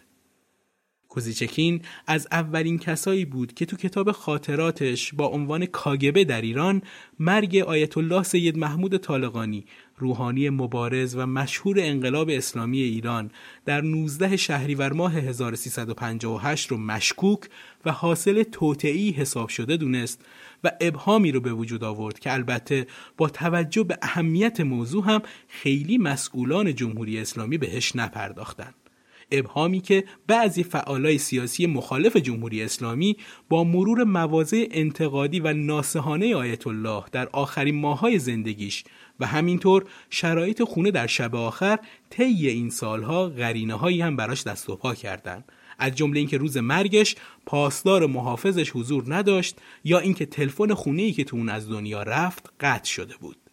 کوزیچکین 1.09 1.81
از 2.07 2.27
اولین 2.31 2.79
کسایی 2.79 3.25
بود 3.25 3.53
که 3.53 3.65
تو 3.65 3.77
کتاب 3.77 4.11
خاطراتش 4.11 5.13
با 5.13 5.27
عنوان 5.27 5.65
کاگبه 5.65 6.23
در 6.23 6.41
ایران 6.41 6.81
مرگ 7.19 7.57
آیت 7.57 7.97
الله 7.97 8.23
سید 8.23 8.57
محمود 8.57 8.97
طالقانی 8.97 9.65
روحانی 9.99 10.49
مبارز 10.49 11.15
و 11.15 11.25
مشهور 11.25 11.77
انقلاب 11.79 12.29
اسلامی 12.29 12.81
ایران 12.81 13.31
در 13.65 13.81
19 13.81 14.37
شهریور 14.37 14.93
ماه 14.93 15.13
1358 15.13 16.67
رو 16.67 16.77
مشکوک 16.77 17.39
و 17.85 17.91
حاصل 17.91 18.43
توطعی 18.43 19.11
حساب 19.11 19.49
شده 19.49 19.77
دونست 19.77 20.25
و 20.63 20.71
ابهامی 20.81 21.31
رو 21.31 21.41
به 21.41 21.53
وجود 21.53 21.83
آورد 21.83 22.19
که 22.19 22.33
البته 22.33 22.87
با 23.17 23.29
توجه 23.29 23.83
به 23.83 23.97
اهمیت 24.01 24.59
موضوع 24.59 25.05
هم 25.05 25.21
خیلی 25.47 25.97
مسئولان 25.97 26.75
جمهوری 26.75 27.19
اسلامی 27.19 27.57
بهش 27.57 27.95
نپرداختند. 27.95 28.88
ابهامی 29.31 29.81
که 29.81 30.03
بعضی 30.27 30.63
فعالای 30.63 31.17
سیاسی 31.17 31.67
مخالف 31.67 32.15
جمهوری 32.15 32.63
اسلامی 32.63 33.17
با 33.49 33.63
مرور 33.63 34.03
مواضع 34.03 34.67
انتقادی 34.71 35.39
و 35.39 35.53
ناسهانه 35.53 36.35
آیت 36.35 36.67
الله 36.67 37.03
در 37.11 37.29
آخرین 37.31 37.75
ماهای 37.75 38.19
زندگیش 38.19 38.83
و 39.19 39.25
همینطور 39.25 39.85
شرایط 40.09 40.63
خونه 40.63 40.91
در 40.91 41.07
شب 41.07 41.35
آخر 41.35 41.79
طی 42.09 42.47
این 42.47 42.69
سالها 42.69 43.29
غرینه 43.29 43.73
هایی 43.73 44.01
هم 44.01 44.15
براش 44.15 44.43
دست 44.43 44.69
و 44.69 44.75
پا 44.75 44.95
کردند. 44.95 45.51
از 45.79 45.95
جمله 45.95 46.19
اینکه 46.19 46.37
روز 46.37 46.57
مرگش 46.57 47.15
پاسدار 47.45 48.05
محافظش 48.05 48.71
حضور 48.75 49.15
نداشت 49.15 49.57
یا 49.83 49.99
اینکه 49.99 50.25
تلفن 50.25 50.73
خونه 50.73 51.01
ای 51.01 51.11
که 51.11 51.23
تو 51.23 51.37
اون 51.37 51.49
از 51.49 51.69
دنیا 51.69 52.03
رفت 52.03 52.53
قطع 52.59 52.89
شده 52.89 53.17
بود. 53.17 53.48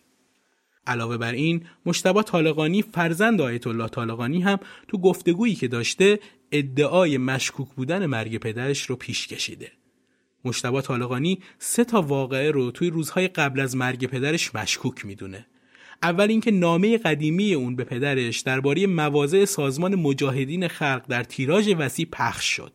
علاوه 0.87 1.17
بر 1.17 1.33
این 1.33 1.65
مشتبه 1.87 2.23
طالقانی 2.23 2.83
فرزند 2.83 3.41
آیت 3.41 3.67
الله 3.67 3.89
طالقانی 3.89 4.41
هم 4.41 4.59
تو 4.89 4.99
گفتگویی 4.99 5.55
که 5.55 5.69
داشته 5.69 6.21
ادعای 6.53 7.19
مشکوک 7.19 7.69
بودن 7.77 8.07
مرگ 8.07 8.39
پدرش 8.39 8.83
رو 8.83 8.97
پیش 8.97 9.27
کشیده. 9.27 9.73
مشتبه 10.45 10.81
طالقانی 10.81 11.39
سه 11.59 11.85
تا 11.85 12.03
واقعه 12.03 12.51
رو 12.51 12.71
توی 12.71 12.91
روزهای 12.91 13.29
قبل 13.29 13.61
از 13.61 13.77
مرگ 13.77 14.07
پدرش 14.07 14.55
مشکوک 14.55 15.07
می‌دونه. 15.07 15.47
اول 16.03 16.31
اینکه 16.31 16.51
نامه 16.51 16.99
قدیمی 16.99 17.55
اون 17.55 17.77
به 17.77 17.85
پدرش 17.85 18.41
درباره 18.41 18.87
مواضع 18.87 19.45
سازمان 19.45 19.95
مجاهدین 19.95 20.69
خلق 20.69 21.05
در 21.09 21.23
تیراژ 21.23 21.75
وسیع 21.79 22.09
پخش 22.13 22.45
شد. 22.45 22.73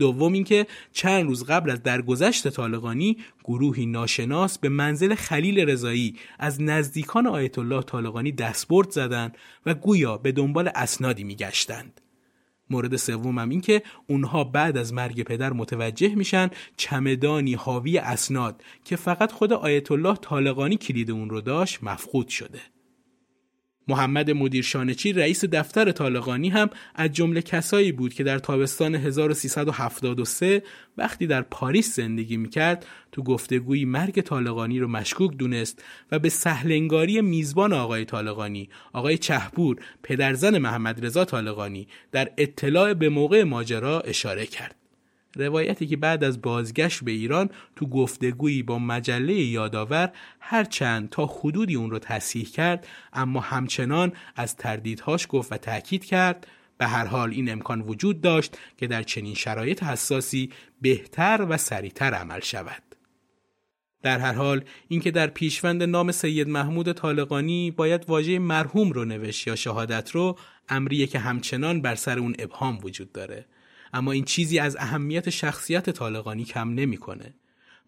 دوم 0.00 0.32
اینکه 0.32 0.66
چند 0.92 1.26
روز 1.26 1.44
قبل 1.44 1.70
از 1.70 1.82
درگذشت 1.82 2.48
طالقانی 2.48 3.16
گروهی 3.44 3.86
ناشناس 3.86 4.58
به 4.58 4.68
منزل 4.68 5.14
خلیل 5.14 5.60
رضایی 5.60 6.16
از 6.38 6.62
نزدیکان 6.62 7.26
آیت 7.26 7.58
الله 7.58 7.82
طالقانی 7.82 8.32
دستبرد 8.32 8.90
زدند 8.90 9.38
و 9.66 9.74
گویا 9.74 10.18
به 10.18 10.32
دنبال 10.32 10.70
اسنادی 10.74 11.24
میگشتند. 11.24 12.00
مورد 12.70 12.96
سومم 12.96 13.48
این 13.48 13.60
که 13.60 13.82
اونها 14.06 14.44
بعد 14.44 14.76
از 14.76 14.92
مرگ 14.92 15.22
پدر 15.22 15.52
متوجه 15.52 16.14
میشن 16.14 16.50
چمدانی 16.76 17.54
حاوی 17.54 17.98
اسناد 17.98 18.62
که 18.84 18.96
فقط 18.96 19.32
خود 19.32 19.52
آیت 19.52 19.92
الله 19.92 20.16
طالقانی 20.16 20.76
کلید 20.76 21.10
اون 21.10 21.30
رو 21.30 21.40
داشت 21.40 21.84
مفقود 21.84 22.28
شده. 22.28 22.60
محمد 23.90 24.30
مدیر 24.30 24.62
شانچی 24.62 25.12
رئیس 25.12 25.44
دفتر 25.44 25.92
طالقانی 25.92 26.48
هم 26.48 26.70
از 26.94 27.12
جمله 27.12 27.42
کسایی 27.42 27.92
بود 27.92 28.14
که 28.14 28.24
در 28.24 28.38
تابستان 28.38 28.94
1373 28.94 30.62
وقتی 30.98 31.26
در 31.26 31.42
پاریس 31.42 31.96
زندگی 31.96 32.36
می‌کرد 32.36 32.86
تو 33.12 33.22
گفتگویی 33.22 33.84
مرگ 33.84 34.20
طالقانی 34.20 34.78
رو 34.78 34.88
مشکوک 34.88 35.36
دونست 35.36 35.84
و 36.12 36.18
به 36.18 36.28
سهلنگاری 36.28 37.20
میزبان 37.20 37.72
آقای 37.72 38.04
طالقانی 38.04 38.68
آقای 38.92 39.18
چهپور 39.18 39.76
پدرزن 40.02 40.58
محمد 40.58 41.06
رضا 41.06 41.24
طالقانی 41.24 41.88
در 42.12 42.30
اطلاع 42.38 42.94
به 42.94 43.08
موقع 43.08 43.42
ماجرا 43.42 44.00
اشاره 44.00 44.46
کرد. 44.46 44.79
روایتی 45.36 45.86
که 45.86 45.96
بعد 45.96 46.24
از 46.24 46.42
بازگشت 46.42 47.04
به 47.04 47.10
ایران 47.10 47.50
تو 47.76 47.86
گفتگویی 47.86 48.62
با 48.62 48.78
مجله 48.78 49.34
یادآور 49.34 50.12
هرچند 50.40 51.08
تا 51.08 51.26
حدودی 51.26 51.74
اون 51.74 51.90
رو 51.90 51.98
تصحیح 51.98 52.44
کرد 52.44 52.86
اما 53.12 53.40
همچنان 53.40 54.12
از 54.36 54.56
تردیدهاش 54.56 55.26
گفت 55.30 55.52
و 55.52 55.56
تاکید 55.56 56.04
کرد 56.04 56.46
به 56.78 56.86
هر 56.86 57.04
حال 57.04 57.30
این 57.30 57.52
امکان 57.52 57.80
وجود 57.80 58.20
داشت 58.20 58.58
که 58.76 58.86
در 58.86 59.02
چنین 59.02 59.34
شرایط 59.34 59.82
حساسی 59.82 60.50
بهتر 60.80 61.46
و 61.48 61.56
سریعتر 61.56 62.14
عمل 62.14 62.40
شود. 62.40 62.82
در 64.02 64.18
هر 64.18 64.32
حال 64.32 64.64
اینکه 64.88 65.10
در 65.10 65.26
پیشوند 65.26 65.82
نام 65.82 66.12
سید 66.12 66.48
محمود 66.48 66.92
طالقانی 66.92 67.70
باید 67.70 68.04
واژه 68.08 68.38
مرحوم 68.38 68.92
رو 68.92 69.04
نوشت 69.04 69.46
یا 69.46 69.56
شهادت 69.56 70.10
رو 70.10 70.38
امریه 70.68 71.06
که 71.06 71.18
همچنان 71.18 71.82
بر 71.82 71.94
سر 71.94 72.18
اون 72.18 72.34
ابهام 72.38 72.78
وجود 72.82 73.12
داره. 73.12 73.46
اما 73.92 74.12
این 74.12 74.24
چیزی 74.24 74.58
از 74.58 74.76
اهمیت 74.76 75.30
شخصیت 75.30 75.90
طالقانی 75.90 76.44
کم 76.44 76.74
نمی‌کنه. 76.74 77.34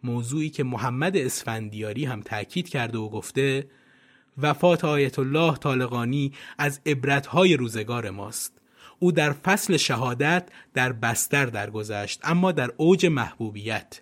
موضوعی 0.05 0.51
که 0.51 0.65
محمد 0.65 1.17
اسفندیاری 1.17 2.05
هم 2.05 2.21
تاکید 2.21 2.69
کرده 2.69 2.99
و 2.99 3.09
گفته 3.09 3.67
وفات 4.39 4.85
آیت 4.85 5.19
الله 5.19 5.57
طالقانی 5.57 6.33
از 6.59 6.81
عبرتهای 6.87 7.57
روزگار 7.57 8.11
ماست 8.11 8.53
او 8.99 9.13
در 9.13 9.33
فصل 9.33 9.77
شهادت 9.77 10.49
در 10.75 10.93
بستر 10.93 11.47
درگذشت 11.47 12.21
اما 12.25 12.53
در 12.53 12.73
اوج 12.77 13.07
محبوبیت 13.07 14.01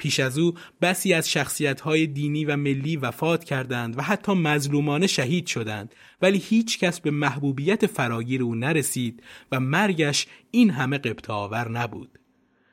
پیش 0.00 0.20
از 0.20 0.38
او 0.38 0.54
بسی 0.80 1.12
از 1.12 1.30
شخصیت‌های 1.30 2.06
دینی 2.06 2.44
و 2.44 2.56
ملی 2.56 2.96
وفات 2.96 3.44
کردند 3.44 3.98
و 3.98 4.02
حتی 4.02 4.32
مظلومانه 4.32 5.06
شهید 5.06 5.46
شدند. 5.46 5.94
ولی 6.22 6.38
هیچ 6.38 6.78
کس 6.78 7.00
به 7.00 7.10
محبوبیت 7.10 7.86
فراگیر 7.86 8.42
او 8.42 8.54
نرسید 8.54 9.22
و 9.52 9.60
مرگش 9.60 10.26
این 10.50 10.70
همه 10.70 10.98
قبطه 10.98 11.68
نبود. 11.68 12.18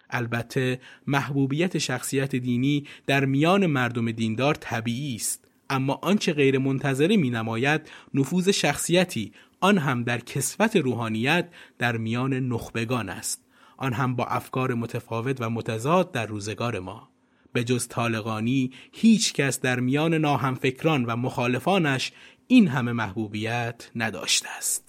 البته 0.10 0.80
محبوبیت 1.08 1.78
شخصیت 1.78 2.36
دینی 2.36 2.88
در 3.08 3.26
میان 3.26 3.66
مردم 3.66 4.12
دیندار 4.12 4.56
طبیعی 4.56 5.16
است. 5.16 5.48
اما 5.70 6.00
آنچه 6.02 6.34
غیر 6.34 6.58
منتظره 6.58 7.18
می 7.18 7.30
نماید 7.30 7.82
نفوذ 8.14 8.50
شخصیتی 8.50 9.32
آن 9.60 9.78
هم 9.78 10.04
در 10.04 10.20
کسوت 10.20 10.76
روحانیت 10.76 11.50
در 11.78 11.98
میان 11.98 12.34
نخبگان 12.34 13.10
است. 13.10 13.48
آن 13.78 13.94
هم 13.94 14.16
با 14.16 14.26
افکار 14.26 14.74
متفاوت 14.74 15.42
و 15.42 15.50
متضاد 15.50 16.12
در 16.12 16.26
روزگار 16.26 16.80
ما. 16.80 17.17
به 17.54 17.64
جز 17.64 17.88
طالقانی 17.88 18.72
هیچ 18.92 19.34
کس 19.34 19.60
در 19.60 19.80
میان 19.80 20.14
ناهمفکران 20.14 21.06
و 21.06 21.16
مخالفانش 21.16 22.12
این 22.48 22.68
همه 22.68 22.92
محبوبیت 22.92 23.92
نداشته 23.96 24.50
است. 24.58 24.84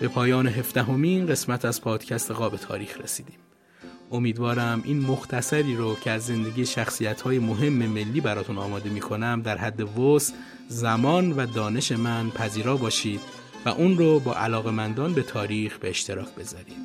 به 0.00 0.08
پایان 0.08 0.46
هفدهمین 0.46 1.26
قسمت 1.26 1.64
از 1.64 1.80
پادکست 1.80 2.30
قاب 2.30 2.56
تاریخ 2.56 3.00
رسیدیم. 3.00 3.38
امیدوارم 4.12 4.82
این 4.84 5.00
مختصری 5.00 5.76
رو 5.76 5.94
که 5.94 6.10
از 6.10 6.26
زندگی 6.26 6.66
شخصیت 6.66 7.20
های 7.20 7.38
مهم 7.38 7.72
ملی 7.72 8.20
براتون 8.20 8.58
آماده 8.58 8.90
می 8.90 9.00
کنم 9.00 9.42
در 9.42 9.58
حد 9.58 9.98
وس 9.98 10.32
زمان 10.68 11.32
و 11.32 11.46
دانش 11.46 11.92
من 11.92 12.30
پذیرا 12.30 12.76
باشید 12.76 13.20
و 13.64 13.68
اون 13.68 13.98
رو 13.98 14.20
با 14.20 14.34
علاقمندان 14.34 15.14
به 15.14 15.22
تاریخ 15.22 15.78
به 15.78 15.90
اشتراک 15.90 16.34
بذارید. 16.34 16.76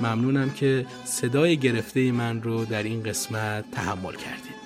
ممنونم 0.00 0.50
که 0.50 0.86
صدای 1.04 1.56
گرفته 1.56 2.12
من 2.12 2.42
رو 2.42 2.64
در 2.64 2.82
این 2.82 3.02
قسمت 3.02 3.70
تحمل 3.70 4.12
کردید. 4.12 4.58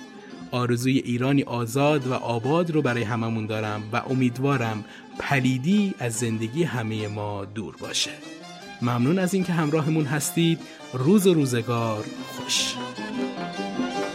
آرزوی 0.51 0.97
ایرانی 0.97 1.43
آزاد 1.43 2.07
و 2.07 2.13
آباد 2.13 2.71
رو 2.71 2.81
برای 2.81 3.03
هممون 3.03 3.45
دارم 3.45 3.83
و 3.93 4.01
امیدوارم 4.09 4.85
پلیدی 5.19 5.93
از 5.99 6.13
زندگی 6.13 6.63
همه 6.63 7.07
ما 7.07 7.45
دور 7.45 7.75
باشه. 7.79 8.11
ممنون 8.83 9.19
از 9.19 9.33
اینکه 9.33 9.53
همراهمون 9.53 10.05
هستید. 10.05 10.59
روز 10.93 11.27
و 11.27 11.33
روزگار 11.33 12.03
خوش. 12.35 12.73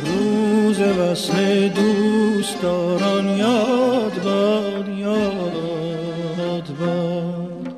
روز 0.07 0.81
وصل 0.81 1.69
دوستداران 1.69 3.29
یاد 3.29 4.23
باد 4.23 4.89
یاد 4.89 6.77
باد 6.81 7.75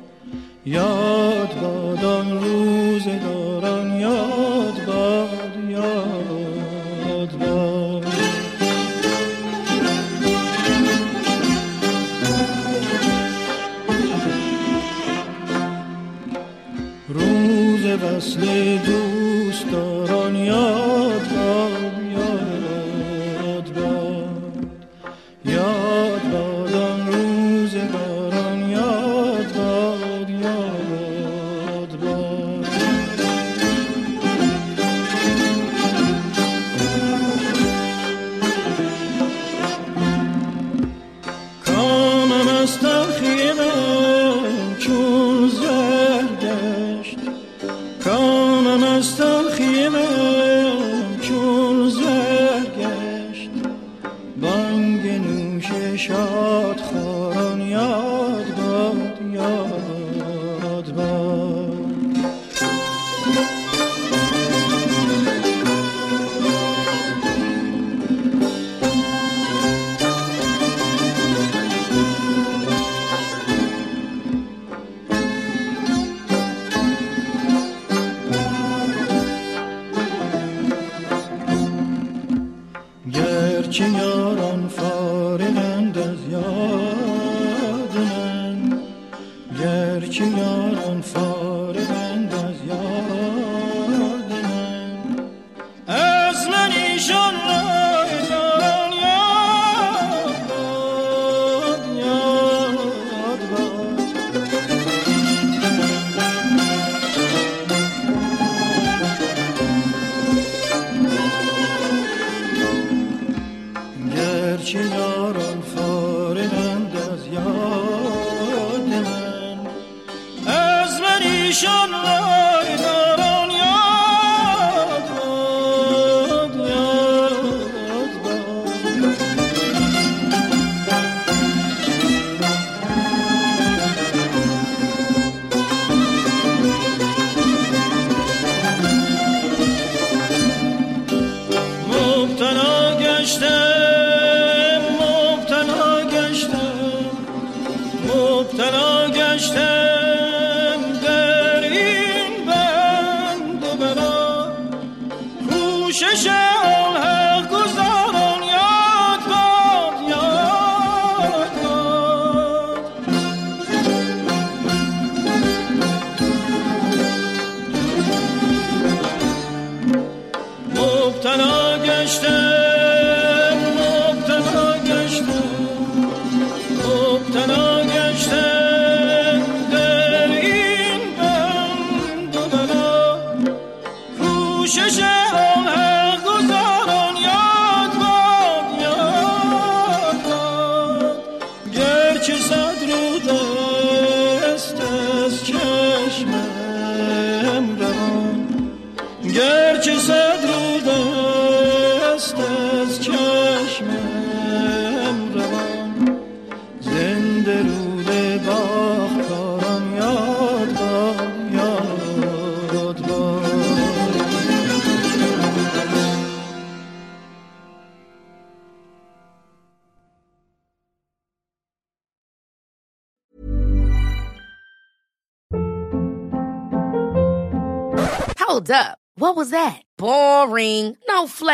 یاد 0.65 1.61
باد 1.61 2.05
آن 2.05 2.31
روزگاران 2.31 2.80